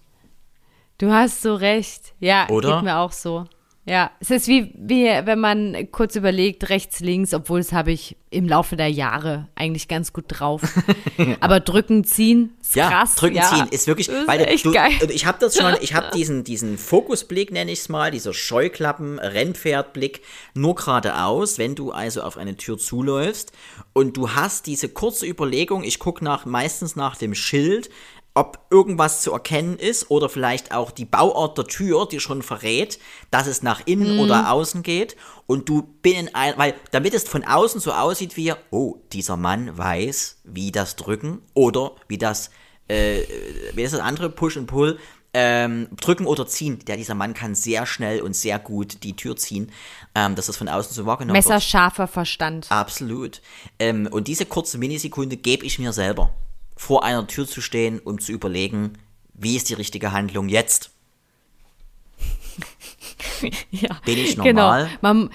Du 0.97 1.11
hast 1.11 1.41
so 1.41 1.55
recht. 1.55 2.13
Ja, 2.19 2.47
Oder? 2.49 2.75
geht 2.75 2.83
mir 2.83 2.97
auch 2.97 3.11
so. 3.11 3.45
Ja, 3.89 4.11
es 4.19 4.31
ist 4.31 4.49
wie, 4.49 4.73
wie 4.75 5.05
wenn 5.05 5.39
man 5.39 5.87
kurz 5.93 6.17
überlegt, 6.17 6.69
rechts, 6.69 6.99
links, 6.99 7.33
obwohl 7.33 7.59
das 7.59 7.71
habe 7.71 7.93
ich 7.93 8.17
im 8.29 8.45
Laufe 8.45 8.75
der 8.75 8.89
Jahre 8.89 9.47
eigentlich 9.55 9.87
ganz 9.87 10.11
gut 10.11 10.25
drauf. 10.27 10.61
Aber 11.39 11.61
drücken, 11.61 12.03
ziehen, 12.03 12.51
ist 12.59 12.75
Ja, 12.75 12.89
krass. 12.89 13.15
drücken, 13.15 13.37
ja. 13.37 13.43
ziehen 13.43 13.67
ist 13.71 13.87
wirklich, 13.87 14.09
ist 14.09 14.27
weil 14.27 14.41
echt 14.41 14.65
du, 14.65 14.73
geil. 14.73 14.91
und 15.01 15.09
ich 15.09 15.25
habe 15.25 15.37
das 15.39 15.55
schon, 15.55 15.73
ich 15.79 15.93
habe 15.93 16.07
diesen 16.13 16.43
diesen 16.43 16.77
Fokusblick 16.77 17.49
nenne 17.53 17.71
ich 17.71 17.79
es 17.79 17.87
mal, 17.87 18.11
dieser 18.11 18.33
Scheuklappen 18.33 19.19
Rennpferdblick 19.19 20.21
nur 20.53 20.75
geradeaus, 20.75 21.57
wenn 21.57 21.75
du 21.75 21.91
also 21.91 22.23
auf 22.23 22.35
eine 22.37 22.57
Tür 22.57 22.77
zuläufst 22.77 23.53
und 23.93 24.17
du 24.17 24.31
hast 24.31 24.65
diese 24.67 24.89
kurze 24.89 25.25
Überlegung, 25.25 25.85
ich 25.85 25.99
gucke 25.99 26.25
nach 26.25 26.45
meistens 26.45 26.97
nach 26.97 27.15
dem 27.15 27.33
Schild, 27.35 27.89
ob 28.37 28.59
irgendwas 28.69 29.23
zu 29.23 29.31
erkennen 29.31 29.79
ist 29.79 30.11
oder 30.11 30.29
vielleicht 30.29 30.71
auch 30.71 30.91
die 30.91 31.05
Bauart 31.05 31.57
der 31.57 31.65
Tür, 31.65 32.07
die 32.07 32.19
schon 32.19 32.43
verrät, 32.43 32.99
dass 33.31 33.47
es 33.47 33.63
nach 33.63 33.81
innen 33.85 34.19
oder 34.19 34.51
außen 34.51 34.83
geht 34.83 35.17
und 35.47 35.67
du 35.67 35.81
binnen 35.81 36.29
ein, 36.33 36.53
weil 36.55 36.75
damit 36.91 37.15
es 37.15 37.27
von 37.27 37.43
außen 37.43 37.81
so 37.81 37.93
aussieht 37.93 38.37
wie, 38.37 38.53
oh, 38.69 38.97
dieser 39.11 39.37
Mann 39.37 39.75
weiß, 39.75 40.41
wie 40.43 40.71
das 40.71 40.95
Drücken 40.95 41.41
oder 41.55 41.93
wie 42.07 42.19
das, 42.19 42.51
äh, 42.87 43.23
wie 43.73 43.81
ist 43.81 43.95
das 43.95 44.01
andere, 44.01 44.29
Push 44.29 44.57
und 44.57 44.67
Pull, 44.67 44.99
ähm, 45.33 45.87
drücken 45.99 46.27
oder 46.27 46.45
ziehen. 46.45 46.77
Der, 46.85 46.95
dieser 46.95 47.15
Mann 47.15 47.33
kann 47.33 47.55
sehr 47.55 47.87
schnell 47.87 48.21
und 48.21 48.35
sehr 48.35 48.59
gut 48.59 49.03
die 49.03 49.15
Tür 49.15 49.35
ziehen, 49.35 49.71
ähm, 50.13 50.35
dass 50.35 50.45
das 50.45 50.57
von 50.57 50.69
außen 50.69 50.93
so 50.93 51.07
wahrgenommen 51.07 51.35
wird. 51.35 51.43
Messerscharfer 51.43 52.07
Verstand. 52.07 52.67
Absolut. 52.69 53.41
Ähm, 53.79 54.07
und 54.11 54.27
diese 54.27 54.45
kurze 54.45 54.77
Minisekunde 54.77 55.37
gebe 55.37 55.65
ich 55.65 55.79
mir 55.79 55.91
selber, 55.91 56.35
vor 56.77 57.03
einer 57.03 57.27
Tür 57.27 57.47
zu 57.47 57.59
stehen, 57.61 57.99
um 57.99 58.19
zu 58.19 58.31
überlegen, 58.31 58.93
wie 59.33 59.55
ist 59.55 59.69
die 59.69 59.73
richtige 59.73 60.11
Handlung 60.13 60.47
jetzt? 60.47 60.91
ja. 63.71 63.89
Bin 64.05 64.17
ich 64.17 64.37
normal? 64.37 64.85
Genau. 64.85 64.97
Man, 65.01 65.29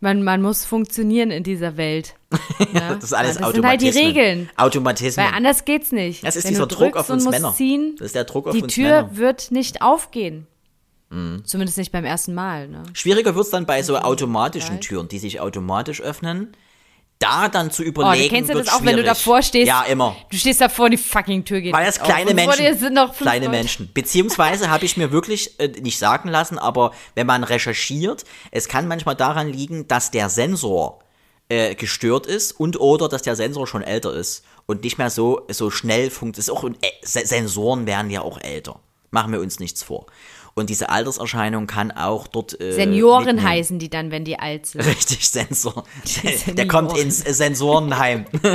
man, 0.00 0.22
man 0.22 0.42
muss 0.42 0.64
funktionieren 0.64 1.30
in 1.30 1.42
dieser 1.44 1.76
Welt. 1.76 2.14
Ja? 2.74 2.94
Das 2.96 3.04
ist 3.04 3.12
alles 3.12 3.38
das 3.38 3.52
sind 3.52 3.64
halt 3.64 3.80
die. 3.80 3.88
Regeln. 3.88 4.50
Automatismen. 4.56 5.24
Weil 5.24 5.32
anders 5.32 5.64
geht's 5.64 5.92
nicht. 5.92 6.24
Das 6.24 6.34
ist 6.34 6.44
Wenn 6.44 6.50
dieser 6.50 6.66
Druck 6.66 6.96
auf 6.96 7.08
uns 7.08 7.24
Männer. 7.24 7.54
Ziehen, 7.54 7.94
Das 7.96 8.06
ist 8.06 8.14
der 8.16 8.24
Druck 8.24 8.48
auf 8.48 8.54
die 8.54 8.62
uns 8.64 8.74
Tür 8.74 8.88
Männer. 8.88 9.08
Mhm. 9.12 9.16
wird 9.16 9.50
nicht 9.52 9.80
aufgehen. 9.80 10.46
Zumindest 11.44 11.78
nicht 11.78 11.90
beim 11.90 12.04
ersten 12.04 12.34
Mal. 12.34 12.68
Ne? 12.68 12.82
Schwieriger 12.92 13.34
wird 13.34 13.46
es 13.46 13.50
dann 13.50 13.64
bei 13.64 13.82
so 13.82 13.96
automatischen. 13.96 14.80
Türen, 14.80 15.08
die 15.08 15.18
sich 15.18 15.40
automatisch 15.40 16.02
öffnen. 16.02 16.48
Da 17.20 17.48
dann 17.48 17.70
zu 17.72 17.82
Oh, 17.82 17.86
überlegen, 17.86 18.28
du 18.28 18.34
kennst 18.34 18.48
ja 18.50 18.54
das 18.56 18.68
auch, 18.68 18.84
wenn 18.84 18.96
du 18.96 19.02
davor 19.02 19.42
stehst. 19.42 19.66
Ja, 19.66 19.82
immer. 19.82 20.14
Du 20.30 20.36
stehst 20.36 20.60
davor, 20.60 20.88
die 20.88 20.96
fucking 20.96 21.44
Tür 21.44 21.60
geht 21.60 21.72
Weil 21.72 21.84
das 21.84 21.98
kleine 22.00 22.32
Menschen, 22.32 22.78
sind 22.78 22.94
noch 22.94 23.16
kleine 23.16 23.46
Leute. 23.46 23.58
Menschen. 23.58 23.90
Beziehungsweise 23.92 24.70
habe 24.70 24.84
ich 24.84 24.96
mir 24.96 25.10
wirklich 25.10 25.58
äh, 25.58 25.66
nicht 25.66 25.98
sagen 25.98 26.28
lassen, 26.28 26.58
aber 26.58 26.92
wenn 27.16 27.26
man 27.26 27.42
recherchiert, 27.42 28.24
es 28.52 28.68
kann 28.68 28.86
manchmal 28.86 29.16
daran 29.16 29.48
liegen, 29.48 29.88
dass 29.88 30.12
der 30.12 30.28
Sensor 30.28 31.00
äh, 31.48 31.74
gestört 31.74 32.26
ist 32.26 32.52
und 32.52 32.78
oder 32.78 33.08
dass 33.08 33.22
der 33.22 33.34
Sensor 33.34 33.66
schon 33.66 33.82
älter 33.82 34.12
ist 34.14 34.44
und 34.66 34.84
nicht 34.84 34.98
mehr 34.98 35.10
so 35.10 35.40
so 35.48 35.70
schnell 35.70 36.10
funktioniert. 36.10 36.56
Auch 36.56 36.64
äh, 36.68 36.72
Se- 37.02 37.26
Sensoren 37.26 37.86
werden 37.86 38.10
ja 38.12 38.20
auch 38.20 38.38
älter. 38.40 38.78
Machen 39.10 39.32
wir 39.32 39.40
uns 39.40 39.58
nichts 39.58 39.82
vor. 39.82 40.06
Und 40.58 40.70
diese 40.70 40.90
Alterserscheinung 40.90 41.66
kann 41.66 41.90
auch 41.90 42.26
dort 42.26 42.60
äh, 42.60 42.72
Senioren 42.72 43.24
mitnehmen. 43.26 43.48
heißen 43.48 43.78
die 43.78 43.88
dann, 43.90 44.10
wenn 44.10 44.24
die 44.24 44.38
alt 44.38 44.66
sind. 44.66 44.84
Richtig, 44.84 45.28
Sensor. 45.28 45.84
Der, 46.56 46.68
kommt 46.68 46.96
ins 46.98 47.18
Sensorenheim. 47.18 48.24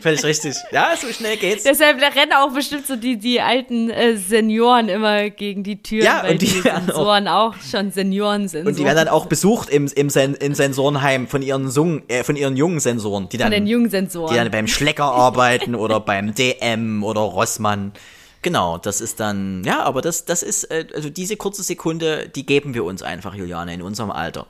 Völlig 0.00 0.24
richtig. 0.24 0.54
Ja, 0.70 0.92
so 0.98 1.08
schnell 1.12 1.36
geht's. 1.36 1.64
Deshalb 1.64 2.00
rennen 2.00 2.32
auch 2.38 2.52
bestimmt 2.52 2.86
so 2.86 2.96
die, 2.96 3.18
die 3.18 3.40
alten 3.40 3.90
äh, 3.90 4.16
Senioren 4.16 4.88
immer 4.88 5.30
gegen 5.30 5.62
die 5.62 5.82
Türen, 5.82 6.04
Ja, 6.04 6.20
weil 6.22 6.32
und 6.32 6.42
die 6.42 6.46
die, 6.46 6.64
werden 6.64 6.84
auch- 6.90 6.94
Sensoren 6.94 7.28
auch, 7.28 7.54
schon 7.70 7.90
Senioren 7.90 8.48
sind. 8.48 8.66
Und 8.66 8.78
die 8.78 8.84
werden 8.84 8.96
dann 8.96 9.08
auch 9.08 9.26
besucht 9.26 9.68
im, 9.70 9.90
im, 9.94 10.10
Sen 10.10 10.34
im 10.36 10.54
Sensorenheim 10.54 11.26
von 11.26 11.42
ihren, 11.42 11.70
Sung 11.70 12.02
äh, 12.08 12.22
von 12.22 12.36
ihren 12.36 12.56
jungen 12.56 12.80
Sensoren, 12.80 13.28
die 13.28 13.36
dann, 13.36 13.46
von 13.46 13.52
den 13.52 13.66
jungen 13.66 13.90
Sensoren. 13.90 14.32
die 14.32 14.38
dann 14.38 14.50
beim 14.50 14.68
Schlecker 14.68 15.04
arbeiten 15.04 15.74
oder 15.74 16.00
beim 16.00 16.34
DM 16.34 17.02
oder 17.04 17.20
Rossmann. 17.20 17.92
Genau, 18.44 18.76
das 18.76 19.00
ist 19.00 19.20
dann, 19.20 19.64
ja, 19.64 19.82
aber 19.82 20.02
das, 20.02 20.26
das 20.26 20.42
ist, 20.42 20.64
äh, 20.64 20.86
also 20.94 21.08
diese 21.08 21.38
kurze 21.38 21.62
Sekunde, 21.62 22.28
die 22.28 22.44
geben 22.44 22.74
wir 22.74 22.84
uns 22.84 23.02
einfach, 23.02 23.34
Juliane, 23.34 23.72
in 23.72 23.80
unserem 23.80 24.10
Alter. 24.10 24.46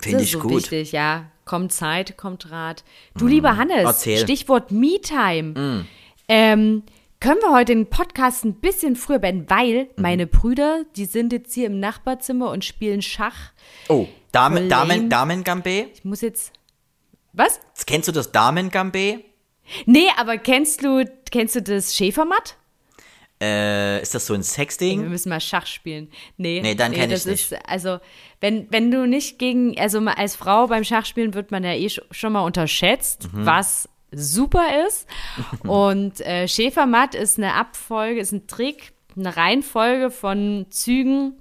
Finde 0.00 0.22
ich 0.22 0.32
so 0.32 0.38
gut. 0.38 0.52
wichtig, 0.52 0.92
ja. 0.92 1.30
Kommt 1.44 1.70
Zeit, 1.70 2.16
kommt 2.16 2.50
Rat. 2.50 2.84
Du, 3.14 3.26
lieber 3.26 3.58
Hannes, 3.58 3.84
Erzähl. 3.84 4.18
Stichwort 4.18 4.70
Me-Time. 4.70 5.84
Ähm, 6.28 6.82
können 7.20 7.40
wir 7.42 7.52
heute 7.52 7.74
den 7.74 7.90
Podcast 7.90 8.46
ein 8.46 8.54
bisschen 8.54 8.96
früher 8.96 9.18
beenden, 9.18 9.50
weil 9.50 9.90
meine 9.96 10.26
Brüder, 10.26 10.84
die 10.96 11.04
sind 11.04 11.30
jetzt 11.34 11.52
hier 11.52 11.66
im 11.66 11.80
Nachbarzimmer 11.80 12.50
und 12.50 12.64
spielen 12.64 13.02
Schach. 13.02 13.52
Oh, 13.90 14.08
Damen, 14.32 14.70
Damen, 14.70 15.10
lame. 15.10 15.42
Damen-Gambé? 15.42 15.88
Ich 15.92 16.04
muss 16.04 16.22
jetzt. 16.22 16.52
Was? 17.34 17.60
Kennst 17.86 18.08
du 18.08 18.12
das 18.12 18.32
Damen-Gambé? 18.32 19.24
Nee, 19.84 20.08
aber 20.16 20.38
kennst 20.38 20.82
du, 20.84 21.04
kennst 21.30 21.54
du 21.54 21.62
das 21.62 21.94
Schäfermatt? 21.94 22.56
Äh, 23.40 24.02
ist 24.02 24.14
das 24.14 24.26
so 24.26 24.34
ein 24.34 24.40
Wir 24.40 24.44
Sexding? 24.44 25.08
müssen 25.08 25.28
mal 25.28 25.40
Schach 25.40 25.66
spielen. 25.66 26.10
Nee, 26.36 26.60
Nee, 26.60 26.74
dann 26.74 26.92
kenn 26.92 27.08
das 27.10 27.24
ich's 27.26 27.52
ist, 27.52 27.68
also, 27.68 27.98
wenn, 28.40 28.66
wenn 28.70 28.90
du 28.90 29.06
nicht 29.06 29.38
gegen, 29.38 29.78
also 29.78 30.00
als 30.00 30.34
Frau 30.36 30.66
beim 30.66 30.82
Schachspielen 30.84 31.34
wird 31.34 31.50
man 31.52 31.62
ja 31.62 31.72
eh 31.72 31.86
sch- 31.86 32.02
schon 32.10 32.32
mal 32.32 32.40
unterschätzt, 32.40 33.28
Mhm. 33.32 33.46
was 33.46 33.88
super 34.10 34.84
ist. 34.88 35.06
Und 35.68 36.20
äh, 36.22 36.48
Schäfermatt 36.48 37.14
ist 37.14 37.38
eine 37.38 37.54
Abfolge, 37.54 38.20
ist 38.20 38.32
ein 38.32 38.46
Trick, 38.48 38.92
eine 39.16 39.36
Reihenfolge 39.36 40.10
von 40.10 40.66
Zügen, 40.70 41.34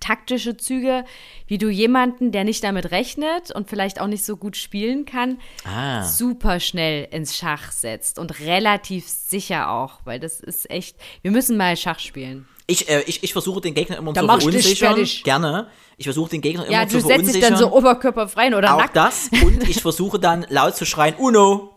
taktische 0.00 0.56
Züge, 0.56 1.04
wie 1.46 1.58
du 1.58 1.68
jemanden, 1.68 2.32
der 2.32 2.44
nicht 2.44 2.64
damit 2.64 2.90
rechnet 2.90 3.50
und 3.54 3.68
vielleicht 3.68 4.00
auch 4.00 4.06
nicht 4.06 4.24
so 4.24 4.36
gut 4.36 4.56
spielen 4.56 5.04
kann, 5.04 5.38
Ah. 5.64 6.02
super 6.04 6.60
schnell 6.60 7.06
ins 7.10 7.36
Schach 7.36 7.70
setzt 7.72 8.18
und 8.18 8.40
relativ 8.40 9.08
sicher 9.08 9.70
auch, 9.70 10.00
weil 10.04 10.18
das 10.20 10.40
ist 10.40 10.68
echt, 10.70 10.96
wir 11.22 11.30
müssen 11.30 11.56
mal 11.56 11.76
Schach 11.76 11.98
spielen. 11.98 12.46
Ich, 12.66 12.88
äh, 12.88 13.02
ich, 13.06 13.22
ich 13.22 13.32
versuche 13.32 13.60
den 13.60 13.74
Gegner 13.74 13.98
immer 13.98 14.12
Da 14.12 14.20
zu 14.22 14.26
verunsichern. 14.26 15.04
Gerne. 15.24 15.66
Ich 15.98 16.06
versuche 16.06 16.30
den 16.30 16.40
Gegner 16.40 16.64
immer 16.64 16.72
Ja, 16.72 16.86
zu 16.88 16.94
du 16.96 17.00
setzt 17.00 17.10
dich 17.10 17.16
verunsichern. 17.18 17.50
dann 17.50 17.58
so 17.58 17.72
oberkörperfrei 17.72 18.56
oder 18.56 18.74
Auch 18.74 18.78
nackt. 18.78 18.96
das. 18.96 19.28
Und 19.44 19.68
ich 19.68 19.82
versuche 19.82 20.18
dann 20.18 20.46
laut 20.48 20.74
zu 20.76 20.84
schreien, 20.86 21.14
Uno. 21.16 21.68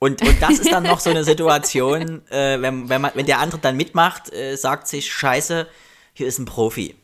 Und, 0.00 0.20
und 0.22 0.40
das 0.42 0.50
ist 0.60 0.70
dann 0.70 0.84
noch 0.84 1.00
so 1.00 1.10
eine 1.10 1.24
Situation, 1.24 2.22
äh, 2.30 2.60
wenn, 2.60 2.88
wenn, 2.88 3.00
man, 3.00 3.10
wenn 3.14 3.26
der 3.26 3.40
andere 3.40 3.60
dann 3.60 3.76
mitmacht, 3.76 4.32
äh, 4.32 4.54
sagt 4.56 4.86
sich, 4.86 5.12
scheiße, 5.12 5.66
hier 6.14 6.26
ist 6.26 6.38
ein 6.38 6.44
Profi. 6.44 6.94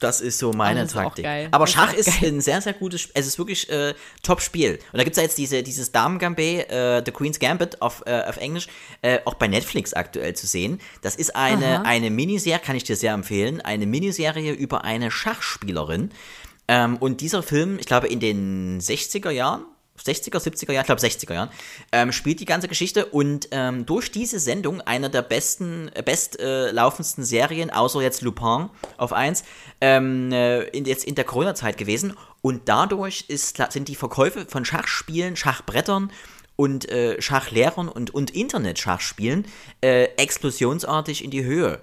Das 0.00 0.20
ist 0.20 0.38
so 0.38 0.52
meine 0.52 0.80
Oh, 0.80 0.84
ist 0.84 0.92
Taktik. 0.92 1.24
Aber 1.26 1.64
Das 1.64 1.70
ist 1.70 1.74
Schach 1.74 1.92
ist 1.94 2.20
geil. 2.20 2.32
ein 2.32 2.40
sehr, 2.40 2.60
sehr 2.60 2.72
gutes 2.72 3.02
Spiel. 3.02 3.12
Es 3.14 3.26
ist 3.26 3.38
wirklich 3.38 3.70
äh, 3.70 3.94
Top-Spiel. 4.22 4.80
Und 4.92 4.98
da 4.98 5.04
gibt 5.04 5.12
es 5.12 5.18
ja 5.18 5.22
jetzt 5.22 5.38
diese, 5.38 5.62
dieses 5.62 5.92
Damen-Gambit, 5.92 6.68
äh, 6.70 7.02
The 7.04 7.12
Queen's 7.12 7.38
Gambit 7.38 7.80
auf, 7.80 8.02
äh, 8.06 8.22
auf 8.28 8.36
Englisch, 8.36 8.66
äh, 9.02 9.20
auch 9.24 9.34
bei 9.34 9.46
Netflix 9.46 9.94
aktuell 9.94 10.34
zu 10.34 10.46
sehen. 10.48 10.80
Das 11.02 11.14
ist 11.14 11.36
eine, 11.36 11.84
eine 11.84 12.10
Miniserie, 12.10 12.58
kann 12.58 12.74
ich 12.74 12.84
dir 12.84 12.96
sehr 12.96 13.12
empfehlen, 13.12 13.60
eine 13.60 13.86
Miniserie 13.86 14.52
über 14.52 14.84
eine 14.84 15.10
Schachspielerin. 15.10 16.10
Ähm, 16.66 16.96
und 16.96 17.20
dieser 17.20 17.42
Film, 17.42 17.78
ich 17.78 17.86
glaube 17.86 18.08
in 18.08 18.20
den 18.20 18.80
60er 18.80 19.30
Jahren, 19.30 19.64
60er, 20.02 20.38
70er 20.38 20.72
Jahren, 20.72 20.82
ich 20.82 20.86
glaube 20.86 21.00
60er 21.00 21.34
Jahren, 21.34 21.50
ähm, 21.92 22.12
spielt 22.12 22.40
die 22.40 22.44
ganze 22.44 22.68
Geschichte 22.68 23.06
und 23.06 23.48
ähm, 23.52 23.86
durch 23.86 24.10
diese 24.10 24.38
Sendung, 24.38 24.80
einer 24.80 25.08
der 25.08 25.22
besten, 25.22 25.88
äh, 25.94 26.02
bestlaufendsten 26.02 27.24
Serien, 27.24 27.70
außer 27.70 28.02
jetzt 28.02 28.22
Lupin 28.22 28.70
auf 28.96 29.12
1, 29.12 29.44
ähm, 29.80 30.32
äh, 30.32 30.62
in, 30.64 30.84
jetzt 30.84 31.04
in 31.04 31.14
der 31.14 31.24
Corona-Zeit 31.24 31.78
gewesen 31.78 32.16
und 32.42 32.68
dadurch 32.68 33.24
ist, 33.28 33.62
sind 33.72 33.88
die 33.88 33.94
Verkäufe 33.94 34.46
von 34.46 34.64
Schachspielen, 34.64 35.36
Schachbrettern 35.36 36.10
und 36.56 36.88
äh, 36.88 37.20
Schachlehrern 37.20 37.88
und, 37.88 38.12
und 38.12 38.30
Internet-Schachspielen 38.30 39.46
äh, 39.80 40.04
explosionsartig 40.16 41.24
in 41.24 41.30
die 41.30 41.44
Höhe 41.44 41.80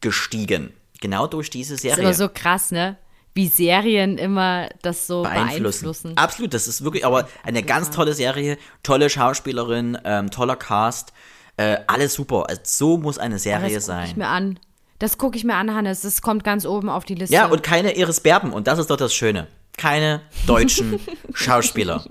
gestiegen. 0.00 0.72
Genau 1.00 1.26
durch 1.26 1.50
diese 1.50 1.74
Das 1.74 1.82
Serie 1.82 1.94
ist 1.94 2.00
immer 2.00 2.14
so 2.14 2.28
krass, 2.28 2.70
ne? 2.70 2.98
Wie 3.40 3.48
Serien 3.48 4.18
immer 4.18 4.68
das 4.82 5.06
so 5.06 5.22
beeinflussen. 5.22 5.62
beeinflussen. 5.62 6.12
Absolut, 6.16 6.52
das 6.52 6.68
ist 6.68 6.84
wirklich 6.84 7.06
aber 7.06 7.26
eine 7.42 7.62
ganz 7.62 7.90
tolle 7.90 8.12
Serie, 8.12 8.58
tolle 8.82 9.08
Schauspielerin, 9.08 9.96
ähm, 10.04 10.30
toller 10.30 10.56
Cast, 10.56 11.14
äh, 11.56 11.78
alles 11.86 12.12
super. 12.12 12.44
Also, 12.50 12.60
so 12.64 12.98
muss 12.98 13.16
eine 13.16 13.38
Serie 13.38 13.74
das 13.74 13.86
gucke 13.86 14.02
ich 14.02 14.08
sein. 14.10 14.18
mir 14.18 14.26
an. 14.28 14.58
Das 14.98 15.16
gucke 15.16 15.38
ich 15.38 15.44
mir 15.44 15.54
an, 15.54 15.74
Hannes. 15.74 16.02
Das 16.02 16.20
kommt 16.20 16.44
ganz 16.44 16.66
oben 16.66 16.90
auf 16.90 17.06
die 17.06 17.14
Liste. 17.14 17.34
Ja, 17.34 17.46
und 17.46 17.62
keine 17.62 17.96
Iris 17.96 18.20
Berben 18.20 18.52
und 18.52 18.66
das 18.66 18.78
ist 18.78 18.90
doch 18.90 18.98
das 18.98 19.14
Schöne. 19.14 19.46
Keine 19.78 20.20
deutschen 20.46 21.00
Schauspieler. 21.32 22.04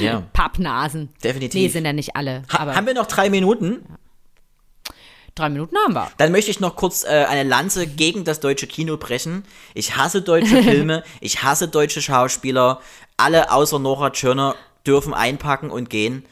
Ja, 0.00 0.22
Pappnasen. 0.32 1.10
Definitiv. 1.22 1.60
Nee, 1.60 1.68
sind 1.68 1.84
ja 1.84 1.92
nicht 1.92 2.16
alle. 2.16 2.42
ha 2.50 2.60
aber 2.60 2.74
haben 2.74 2.86
wir 2.86 2.94
noch 2.94 3.06
drei 3.06 3.28
Minuten? 3.28 3.84
Drei 5.34 5.48
Minuten 5.48 5.76
haben 5.76 5.94
wir. 5.94 6.10
Dann 6.18 6.32
möchte 6.32 6.50
ich 6.50 6.60
noch 6.60 6.76
kurz 6.76 7.04
äh, 7.04 7.26
eine 7.28 7.48
Lanze 7.48 7.86
gegen 7.86 8.24
das 8.24 8.40
deutsche 8.40 8.66
Kino 8.66 8.96
brechen. 8.96 9.44
Ich 9.74 9.96
hasse 9.96 10.22
deutsche 10.22 10.62
Filme, 10.62 11.02
ich 11.20 11.42
hasse 11.42 11.68
deutsche 11.68 12.02
Schauspieler. 12.02 12.80
Alle 13.16 13.52
außer 13.52 13.78
Nora 13.78 14.10
Tschirner 14.10 14.54
dürfen 14.86 15.14
einpacken 15.14 15.70
und 15.70 15.90
gehen. 15.90 16.24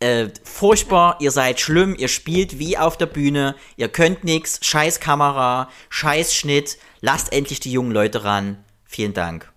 Äh, 0.00 0.28
furchtbar, 0.44 1.16
ihr 1.20 1.32
seid 1.32 1.58
schlimm, 1.58 1.96
ihr 1.98 2.08
spielt 2.08 2.60
wie 2.60 2.78
auf 2.78 2.96
der 2.96 3.06
Bühne, 3.06 3.56
ihr 3.76 3.88
könnt 3.88 4.22
nix, 4.22 4.60
scheiß 4.62 5.00
Kamera, 5.00 5.68
scheiß 5.88 6.34
Schnitt, 6.34 6.78
lasst 7.00 7.32
endlich 7.32 7.58
die 7.58 7.72
jungen 7.72 7.90
Leute 7.90 8.22
ran. 8.22 8.64
Vielen 8.84 9.12
Dank. 9.12 9.52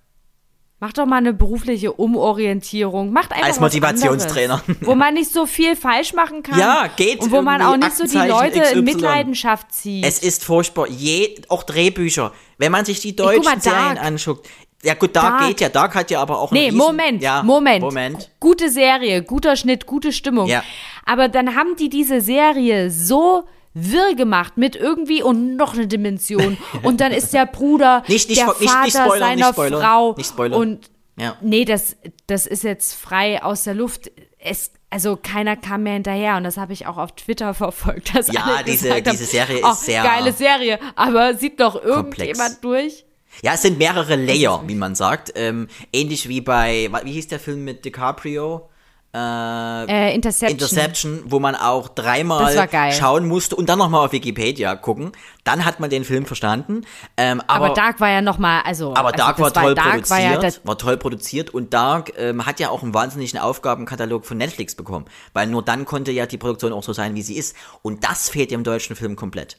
Macht 0.84 0.98
doch 0.98 1.06
mal 1.06 1.18
eine 1.18 1.32
berufliche 1.32 1.94
Umorientierung. 1.94 3.14
Macht 3.14 3.32
einfach 3.34 3.46
Als 3.46 3.60
Motivationstrainer. 3.60 4.64
anderes, 4.68 4.78
wo 4.82 4.96
man 4.96 5.14
nicht 5.14 5.32
so 5.32 5.46
viel 5.46 5.76
falsch 5.76 6.14
machen 6.14 6.42
kann. 6.42 6.58
Ja, 6.58 6.88
geht 6.98 7.20
Und 7.22 7.32
wo 7.32 7.44
man 7.44 7.62
auch 7.62 7.78
nicht 7.78 7.96
so 7.96 8.06
die 8.06 8.18
Leute 8.28 8.58
in 8.58 8.64
XY. 8.64 8.82
Mitleidenschaft 8.82 9.72
zieht. 9.72 10.04
Es 10.04 10.18
ist 10.18 10.44
furchtbar. 10.44 10.88
Je, 10.90 11.36
auch 11.50 11.62
Drehbücher. 11.62 12.32
Wenn 12.58 12.72
man 12.72 12.84
sich 12.84 13.00
die 13.00 13.16
deutschen 13.16 13.44
mal. 13.44 13.62
Serien 13.62 14.00
anschaut. 14.00 14.42
Ja 14.82 14.96
gut, 14.96 15.16
Dark, 15.16 15.38
Dark. 15.38 15.48
geht 15.50 15.62
ja. 15.62 15.70
Dark 15.70 15.94
hat 15.94 16.10
ja 16.10 16.20
aber 16.20 16.40
auch 16.40 16.52
Nee, 16.52 16.66
riesen, 16.66 16.78
Moment, 16.80 17.22
ja, 17.22 17.44
Moment. 17.44 17.84
Moment. 17.84 18.32
Gute 18.40 18.72
Serie, 18.72 19.22
guter 19.22 19.56
Schnitt, 19.56 19.86
gute 19.86 20.12
Stimmung. 20.12 20.48
Ja. 20.48 20.64
Aber 21.06 21.28
dann 21.28 21.56
haben 21.56 21.76
die 21.76 21.90
diese 21.90 22.22
Serie 22.22 22.90
so 22.90 23.44
wirr 23.74 24.16
gemacht 24.16 24.58
mit 24.58 24.76
irgendwie 24.76 25.24
und 25.24 25.56
noch 25.56 25.74
eine 25.74 25.88
Dimension. 25.88 26.58
und 26.84 27.00
dann 27.02 27.12
ist 27.12 27.34
der 27.34 27.46
Bruder 27.46 28.04
Nicht- 28.08 28.30
nicht 28.30 28.40
der 28.42 28.48
spo- 28.50 28.60
nicht- 28.60 28.70
Vater 28.72 28.84
nicht 28.86 28.94
spoilern, 28.98 29.20
seiner 29.20 29.36
nicht 29.36 29.48
spoilern, 29.54 29.82
Frau. 29.82 30.14
nicht 30.18 30.30
spoilern. 30.30 30.60
Und 30.60 30.90
Ja. 31.18 31.38
nee, 31.42 31.66
das, 31.66 31.96
das 32.28 32.46
ist 32.48 32.64
jetzt 32.64 32.94
frei 32.96 33.42
aus 33.44 33.64
der 33.64 33.74
Luft. 33.76 34.12
Es, 34.40 34.72
also 34.90 35.18
keiner 35.22 35.56
kam 35.56 35.84
mehr 35.84 35.94
hinterher 35.94 36.36
und 36.38 36.44
das 36.44 36.58
habe 36.58 36.74
ich 36.74 36.88
auch 36.88 36.98
auf 36.98 37.14
Twitter 37.16 37.54
verfolgt. 37.54 38.16
Dass 38.16 38.28
Ja, 38.28 38.44
alle 38.44 38.64
diese- 38.66 38.92
haben, 38.94 39.04
diese 39.04 39.26
Serie 39.26 39.58
ist 39.60 39.64
"Ach, 39.66 39.76
sehr 39.76 40.04
geile 40.04 40.32
Serie, 40.34 40.80
aber 40.96 41.36
sieht 41.36 41.60
doch 41.60 41.82
komplex. 41.82 42.18
irgendjemand 42.40 42.64
durch? 42.64 43.06
Ja, 43.44 43.54
es 43.54 43.62
sind 43.62 43.78
mehrere 43.78 44.18
Layer, 44.18 44.62
wie 44.68 44.76
man 44.76 44.94
sagt. 44.94 45.32
Ähm, 45.36 45.70
ähnlich 45.94 46.28
wie 46.28 46.42
bei, 46.42 46.90
wie 47.04 47.14
hieß 47.14 47.30
der 47.30 47.40
Film 47.40 47.64
mit 47.64 47.86
DiCaprio? 47.86 48.68
Äh, 49.14 50.16
Interception. 50.16 50.52
Interception, 50.52 51.24
wo 51.26 51.40
man 51.40 51.56
auch 51.56 51.90
dreimal 51.90 52.56
war 52.56 52.92
schauen 52.92 53.28
musste 53.28 53.58
und 53.58 53.68
dann 53.68 53.78
nochmal 53.78 54.06
auf 54.06 54.14
Wikipedia 54.14 54.76
gucken. 54.76 55.12
Dann 55.44 55.66
hat 55.66 55.82
man 55.82 55.90
den 55.90 56.06
Film 56.06 56.26
verstanden. 56.26 56.86
Ähm, 57.18 57.42
aber, 57.48 57.66
Aber, 57.66 57.76
Dark 57.76 58.00
war 58.00 58.10
ja 58.10 58.22
noch 58.22 58.38
mal, 58.38 58.62
also 58.62 58.92
aber 58.92 59.08
also 59.08 59.18
Dark 59.18 59.38
das 59.38 59.56
war 59.56 59.64
toll 59.64 59.76
Dark 59.76 59.90
produziert, 59.90 60.10
War 60.10 60.18
war, 60.18 60.34
ja 60.34 60.38
das, 60.38 60.62
toll 60.78 60.98
produziert 60.98 61.50
und 61.50 61.74
Dark 61.74 62.14
ähm, 62.18 62.46
hat 62.46 62.62
ja 62.62 62.70
auch 62.70 62.84
einen 62.84 62.94
wahnsinnigen 62.94 63.40
Aufgabenkatalog 63.40 64.26
von 64.26 64.38
Netflix 64.38 64.76
bekommen, 64.76 65.06
weil 65.34 65.48
nur 65.48 65.62
dann 65.62 65.84
konnte 65.86 66.12
ja 66.12 66.26
die 66.26 66.38
Produktion 66.38 66.72
auch 66.72 66.84
so 66.84 66.94
sein, 66.94 67.14
wie 67.14 67.22
sie 67.22 67.36
ist. 67.36 67.56
Und 67.82 68.06
das 68.06 68.30
fehlt 68.30 68.52
im 68.54 68.64
deutschen 68.64 68.96
Film 68.96 69.18
komplett. 69.18 69.58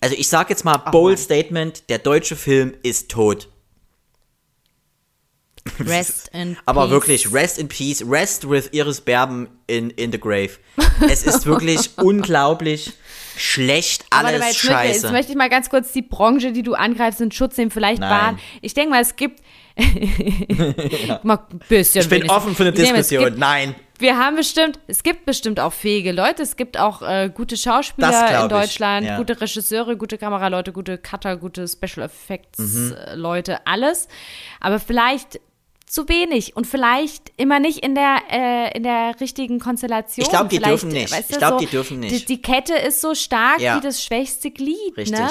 Also 0.00 0.14
ich 0.18 0.28
sage 0.28 0.50
jetzt 0.50 0.64
mal 0.64 0.76
bold 0.76 1.18
Statement: 1.18 1.88
Der 1.88 1.98
deutsche 1.98 2.36
Film 2.36 2.74
ist 2.82 3.10
tot. 3.10 3.48
Rest 5.78 6.28
in 6.32 6.56
Aber 6.66 6.82
Peace. 6.82 6.90
wirklich, 6.90 7.32
rest 7.32 7.58
in 7.58 7.68
peace, 7.68 8.04
rest 8.06 8.48
with 8.50 8.70
Iris 8.72 9.00
Berben 9.00 9.48
in, 9.68 9.90
in 9.90 10.10
the 10.12 10.18
grave. 10.18 10.58
Es 11.08 11.22
ist 11.24 11.46
wirklich 11.46 11.90
unglaublich 11.98 12.92
schlecht, 13.36 14.04
alles 14.10 14.24
mal, 14.24 14.32
jetzt 14.32 14.42
möchte, 14.42 14.66
scheiße. 14.66 15.00
jetzt 15.06 15.12
möchte 15.12 15.32
ich 15.32 15.38
mal 15.38 15.48
ganz 15.48 15.70
kurz 15.70 15.92
die 15.92 16.02
Branche, 16.02 16.52
die 16.52 16.62
du 16.62 16.74
angreifst, 16.74 17.20
in 17.20 17.30
Schutz 17.30 17.56
nehmen. 17.56 17.70
Vielleicht 17.70 18.00
Nein. 18.00 18.10
waren. 18.10 18.38
Ich 18.60 18.74
denke 18.74 18.90
mal, 18.90 19.00
es 19.02 19.14
gibt. 19.16 19.40
mal 21.22 21.38
ein 21.50 21.58
bisschen. 21.68 22.02
ich 22.02 22.08
bin 22.08 22.18
wenigstens. 22.22 22.30
offen 22.30 22.54
für 22.54 22.62
eine 22.64 22.72
denke 22.72 22.92
Diskussion. 22.94 23.24
gibt- 23.26 23.38
Nein. 23.38 23.74
Wir 23.98 24.18
haben 24.18 24.34
bestimmt, 24.34 24.80
es 24.88 25.04
gibt 25.04 25.26
bestimmt 25.26 25.60
auch 25.60 25.72
fähige 25.72 26.10
Leute, 26.10 26.42
es 26.42 26.56
gibt 26.56 26.76
auch 26.76 27.02
äh, 27.02 27.30
gute 27.32 27.56
Schauspieler 27.56 28.42
in 28.42 28.48
Deutschland, 28.48 29.06
ja. 29.06 29.16
gute 29.16 29.40
Regisseure, 29.40 29.96
gute 29.96 30.18
Kameraleute, 30.18 30.72
gute 30.72 30.98
Cutter, 30.98 31.36
gute 31.36 31.68
Special 31.68 32.04
Effects 32.04 32.58
Mhm. 32.58 32.94
äh, 32.98 33.14
Leute, 33.14 33.64
alles. 33.64 34.08
Aber 34.60 34.80
vielleicht 34.80 35.40
zu 35.92 36.08
wenig 36.08 36.56
und 36.56 36.66
vielleicht 36.66 37.32
immer 37.36 37.60
nicht 37.60 37.84
in 37.84 37.94
der 37.94 38.22
äh, 38.30 38.74
in 38.74 38.82
der 38.82 39.20
richtigen 39.20 39.60
Konstellation. 39.60 40.24
Ich 40.24 40.30
glaub, 40.30 40.48
die 40.48 40.56
Vielleicht, 40.56 40.72
dürfen 40.72 40.88
nicht. 40.88 41.12
weißt 41.12 41.28
Ich 41.28 41.34
du, 41.34 41.38
glaub, 41.38 41.50
so, 41.52 41.58
die 41.58 41.66
dürfen 41.66 42.00
nicht. 42.00 42.28
Die, 42.28 42.36
die 42.36 42.40
Kette 42.40 42.74
ist 42.74 43.02
so 43.02 43.14
stark 43.14 43.60
Ja. 43.60 43.76
wie 43.76 43.80
das 43.82 44.02
schwächste 44.02 44.50
Glied, 44.50 44.96
Richtig. 44.96 45.18
ne? 45.18 45.28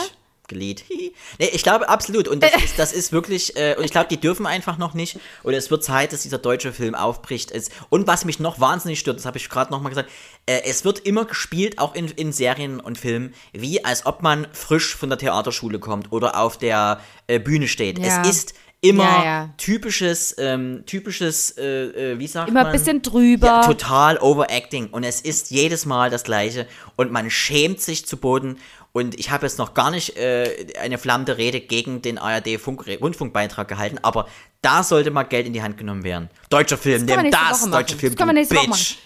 Glied. 0.48 0.84
nee, 1.40 1.50
ich 1.52 1.64
glaube 1.64 1.90
absolut. 1.90 2.28
Und 2.28 2.44
das 2.44 2.54
ist, 2.64 2.78
das 2.78 2.94
ist 2.94 3.12
wirklich, 3.12 3.58
äh, 3.58 3.74
und 3.76 3.86
ich 3.86 3.92
glaube, 3.92 4.10
die 4.10 4.18
dürfen 4.20 4.46
einfach 4.46 4.78
noch 4.78 4.94
nicht. 4.94 5.18
Und 5.42 5.56
es 5.56 5.72
wird 5.72 5.84
Zeit, 5.84 6.14
dass 6.14 6.22
dieser 6.22 6.38
deutsche 6.38 6.74
Film 6.74 6.94
aufbricht. 6.94 7.50
Es, 7.52 7.70
und 7.90 8.06
was 8.06 8.26
mich 8.26 8.40
noch 8.40 8.60
wahnsinnig 8.60 9.00
stört, 9.00 9.18
das 9.18 9.26
habe 9.26 9.40
ich 9.40 9.50
gerade 9.50 9.72
nochmal 9.72 9.90
gesagt, 9.90 10.12
äh, 10.46 10.62
es 10.66 10.86
wird 10.86 11.00
immer 11.00 11.26
gespielt, 11.26 11.80
auch 11.80 11.96
in, 11.96 12.08
in 12.10 12.34
Serien 12.34 12.80
und 12.80 13.00
Filmen, 13.00 13.34
wie 13.52 13.84
als 13.84 14.06
ob 14.06 14.22
man 14.22 14.46
frisch 14.52 14.96
von 14.96 15.10
der 15.10 15.18
Theaterschule 15.18 15.80
kommt 15.80 16.12
oder 16.12 16.40
auf 16.40 16.58
der 16.60 17.02
äh, 17.26 17.40
Bühne 17.40 17.68
steht. 17.68 17.98
Ja. 17.98 18.22
Es 18.22 18.30
ist 18.30 18.54
immer 18.82 19.04
Ja, 19.04 19.24
ja. 19.24 19.50
typisches, 19.58 20.36
ähm, 20.38 20.84
typisches, 20.86 21.52
äh, 21.58 22.14
äh, 22.14 22.20
wie 22.20 22.28
sagt 22.28 22.50
Immer 22.50 22.62
man? 22.62 22.68
ein 22.68 22.74
bisschen 22.74 23.02
drüber. 23.02 23.48
Ja, 23.48 23.62
total 23.64 24.18
overacting. 24.18 24.88
Und 24.88 25.04
es 25.04 25.22
ist 25.22 25.52
jedes 25.52 25.86
Mal 25.86 26.10
das 26.10 26.24
Gleiche. 26.24 26.68
Und 26.96 27.12
man 27.12 27.30
schämt 27.30 27.80
sich 27.80 28.06
zu 28.06 28.18
Boden. 28.18 28.58
Und 28.94 29.18
ich 29.18 29.32
habe 29.32 29.46
jetzt 29.46 29.58
noch 29.58 29.74
gar 29.74 29.90
nicht 29.90 30.18
äh, 30.18 30.68
eine 30.82 30.98
flammende 30.98 31.38
Rede 31.38 31.62
gegen 31.62 32.02
den 32.02 32.18
ARD-Rundfunkbeitrag 32.18 33.68
gehalten, 33.68 34.00
aber 34.02 34.28
da 34.62 34.84
sollte 34.84 35.12
mal 35.12 35.24
Geld 35.24 35.48
in 35.48 35.54
die 35.54 35.62
Hand 35.62 35.78
genommen 35.78 36.04
werden. 36.04 36.30
Deutscher 36.50 36.78
Film, 36.78 37.06
nimm 37.06 37.32
das, 37.32 37.70
deutscher. 37.70 37.96
Film, 37.96 38.14
Das 38.14 38.18
kann 38.18 38.28
man 38.28 38.36
du 38.36 38.50
Bitch. 38.50 38.98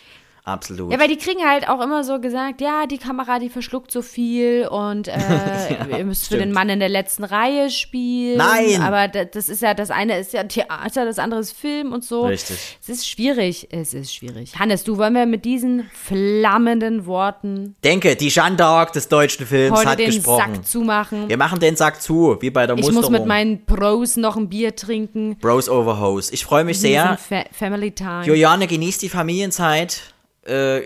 Absolut. 0.47 0.91
Ja, 0.91 0.99
weil 0.99 1.07
die 1.07 1.17
kriegen 1.17 1.43
halt 1.43 1.67
auch 1.67 1.81
immer 1.81 2.03
so 2.03 2.19
gesagt, 2.21 2.61
ja, 2.61 2.85
die 2.85 2.99
Kamera, 2.99 3.39
die 3.39 3.49
verschluckt 3.49 3.91
so 3.91 4.03
viel 4.03 4.67
und 4.69 5.07
äh, 5.07 5.17
ihr 5.97 6.05
müsst 6.05 6.21
für 6.27 6.35
stimmt. 6.35 6.41
den 6.43 6.51
Mann 6.51 6.69
in 6.69 6.79
der 6.79 6.87
letzten 6.89 7.23
Reihe 7.23 7.71
spielen. 7.71 8.37
Nein! 8.37 8.79
Aber 8.81 9.07
da- 9.07 9.25
das 9.25 9.49
ist 9.49 9.63
ja, 9.63 9.73
das 9.73 9.89
eine 9.89 10.19
ist 10.19 10.33
ja 10.33 10.43
Theater, 10.43 11.03
das 11.05 11.17
andere 11.17 11.39
ist 11.39 11.51
Film 11.53 11.93
und 11.93 12.03
so. 12.03 12.27
Richtig. 12.27 12.77
Es 12.79 12.89
ist 12.89 13.07
schwierig, 13.09 13.69
es 13.71 13.95
ist 13.95 14.13
schwierig. 14.13 14.53
Hannes, 14.59 14.83
du, 14.83 14.99
wollen 14.99 15.15
wir 15.15 15.25
mit 15.25 15.45
diesen 15.45 15.89
flammenden 15.93 17.05
Worten 17.07 17.75
Denke, 17.83 18.15
die 18.15 18.29
Jeanne 18.29 18.55
d'Arc 18.55 18.93
des 18.93 19.07
deutschen 19.07 19.45
Films 19.47 19.77
heute 19.79 19.89
hat 19.89 19.99
den 19.99 20.07
gesprochen. 20.11 20.55
Sack 20.55 20.65
zumachen? 20.67 21.27
Wir 21.29 21.37
machen 21.37 21.59
den 21.59 21.75
Sack 21.75 22.01
zu, 22.01 22.37
wie 22.39 22.51
bei 22.51 22.67
der 22.67 22.75
Ich 22.77 22.83
Musterung. 22.83 23.01
muss 23.01 23.09
mit 23.11 23.25
meinen 23.25 23.65
Pros 23.65 24.15
noch 24.15 24.37
ein 24.37 24.47
Bier 24.49 24.75
trinken. 24.75 25.37
Bros 25.39 25.67
over 25.69 25.99
Hose. 25.99 26.33
Ich 26.33 26.45
freue 26.45 26.63
mich 26.63 26.79
sehr. 26.79 27.17
Fa 27.17 27.45
Family 27.51 27.91
Time. 27.91 28.23
Juliane, 28.25 28.67
genießt 28.67 29.01
die 29.01 29.09
Familienzeit. 29.09 30.13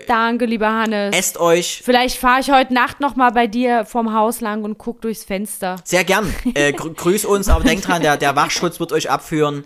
Danke, 0.06 0.46
lieber 0.46 0.72
Hannes. 0.72 1.14
Esst 1.14 1.38
euch 1.38 1.82
Vielleicht 1.84 2.16
fahre 2.16 2.40
ich 2.40 2.50
heute 2.50 2.72
Nacht 2.72 3.00
noch 3.00 3.14
mal 3.16 3.30
bei 3.30 3.46
dir 3.46 3.84
vorm 3.84 4.14
Haus 4.14 4.40
lang 4.40 4.64
und 4.64 4.78
guck 4.78 5.02
durchs 5.02 5.24
Fenster. 5.24 5.76
Sehr 5.84 6.04
gern. 6.04 6.32
Äh, 6.54 6.72
grü 6.72 6.92
grüß 6.94 7.26
uns, 7.26 7.48
aber 7.48 7.62
denkt 7.64 7.86
dran, 7.86 8.00
der, 8.00 8.16
der 8.16 8.34
Wachschutz 8.36 8.80
wird 8.80 8.92
euch 8.92 9.10
abführen. 9.10 9.64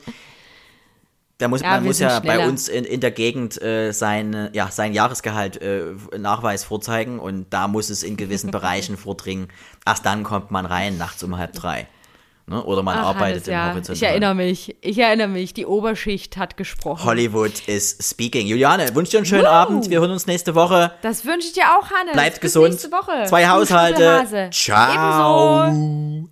Der 1.40 1.48
muss, 1.48 1.62
Ja, 1.62 1.70
man 1.70 1.84
muss 1.84 1.98
ja 1.98 2.20
bei 2.20 2.34
schneller. 2.34 2.48
uns 2.48 2.68
in, 2.68 2.84
in 2.84 3.00
der 3.00 3.10
Gegend 3.10 3.60
äh, 3.60 3.92
sein, 3.92 4.50
ja, 4.52 4.70
sein 4.70 4.92
Jahresgehalt 4.94 5.60
äh, 5.60 5.86
Nachweis 6.16 6.64
vorzeigen 6.64 7.18
und 7.18 7.52
da 7.52 7.66
muss 7.68 7.90
es 7.90 8.02
in 8.02 8.16
gewissen 8.16 8.50
Bereichen 8.52 8.96
vordringen. 8.96 9.48
Erst 9.84 10.06
dann 10.06 10.22
kommt 10.22 10.50
man 10.50 10.66
rein, 10.66 10.96
nachts 10.96 11.22
um 11.22 11.36
halb 11.36 11.52
drei. 11.52 11.86
Ne? 12.46 12.62
Oder 12.62 12.82
man 12.82 12.98
Ach, 12.98 13.06
arbeitet 13.06 13.46
Hannes, 13.46 13.48
im 13.48 13.52
ja. 13.54 13.72
Horizont. 13.72 13.96
Ich 13.96 14.02
erinnere 14.02 14.34
mich. 14.34 14.76
Ich 14.82 14.98
erinnere 14.98 15.28
mich. 15.28 15.54
Die 15.54 15.64
Oberschicht 15.64 16.36
hat 16.36 16.58
gesprochen. 16.58 17.04
Hollywood 17.04 17.66
is 17.66 17.96
speaking. 18.02 18.46
Juliane, 18.46 18.94
wünsche 18.94 19.12
dir 19.12 19.18
einen 19.18 19.26
schönen 19.26 19.46
Abend. 19.46 19.88
Wir 19.88 20.00
hören 20.00 20.10
uns 20.10 20.26
nächste 20.26 20.54
Woche. 20.54 20.92
Das 21.00 21.24
wünsche 21.24 21.48
ich 21.48 21.54
dir 21.54 21.64
auch, 21.78 21.90
Hannes. 21.90 22.12
Bleibt 22.12 22.40
Bis 22.40 22.52
gesund. 22.52 22.70
Nächste 22.70 22.92
Woche. 22.92 23.24
Zwei 23.28 23.48
Haushalte. 23.48 24.50
Ciao. 24.50 25.68
Ebenso. 25.68 26.28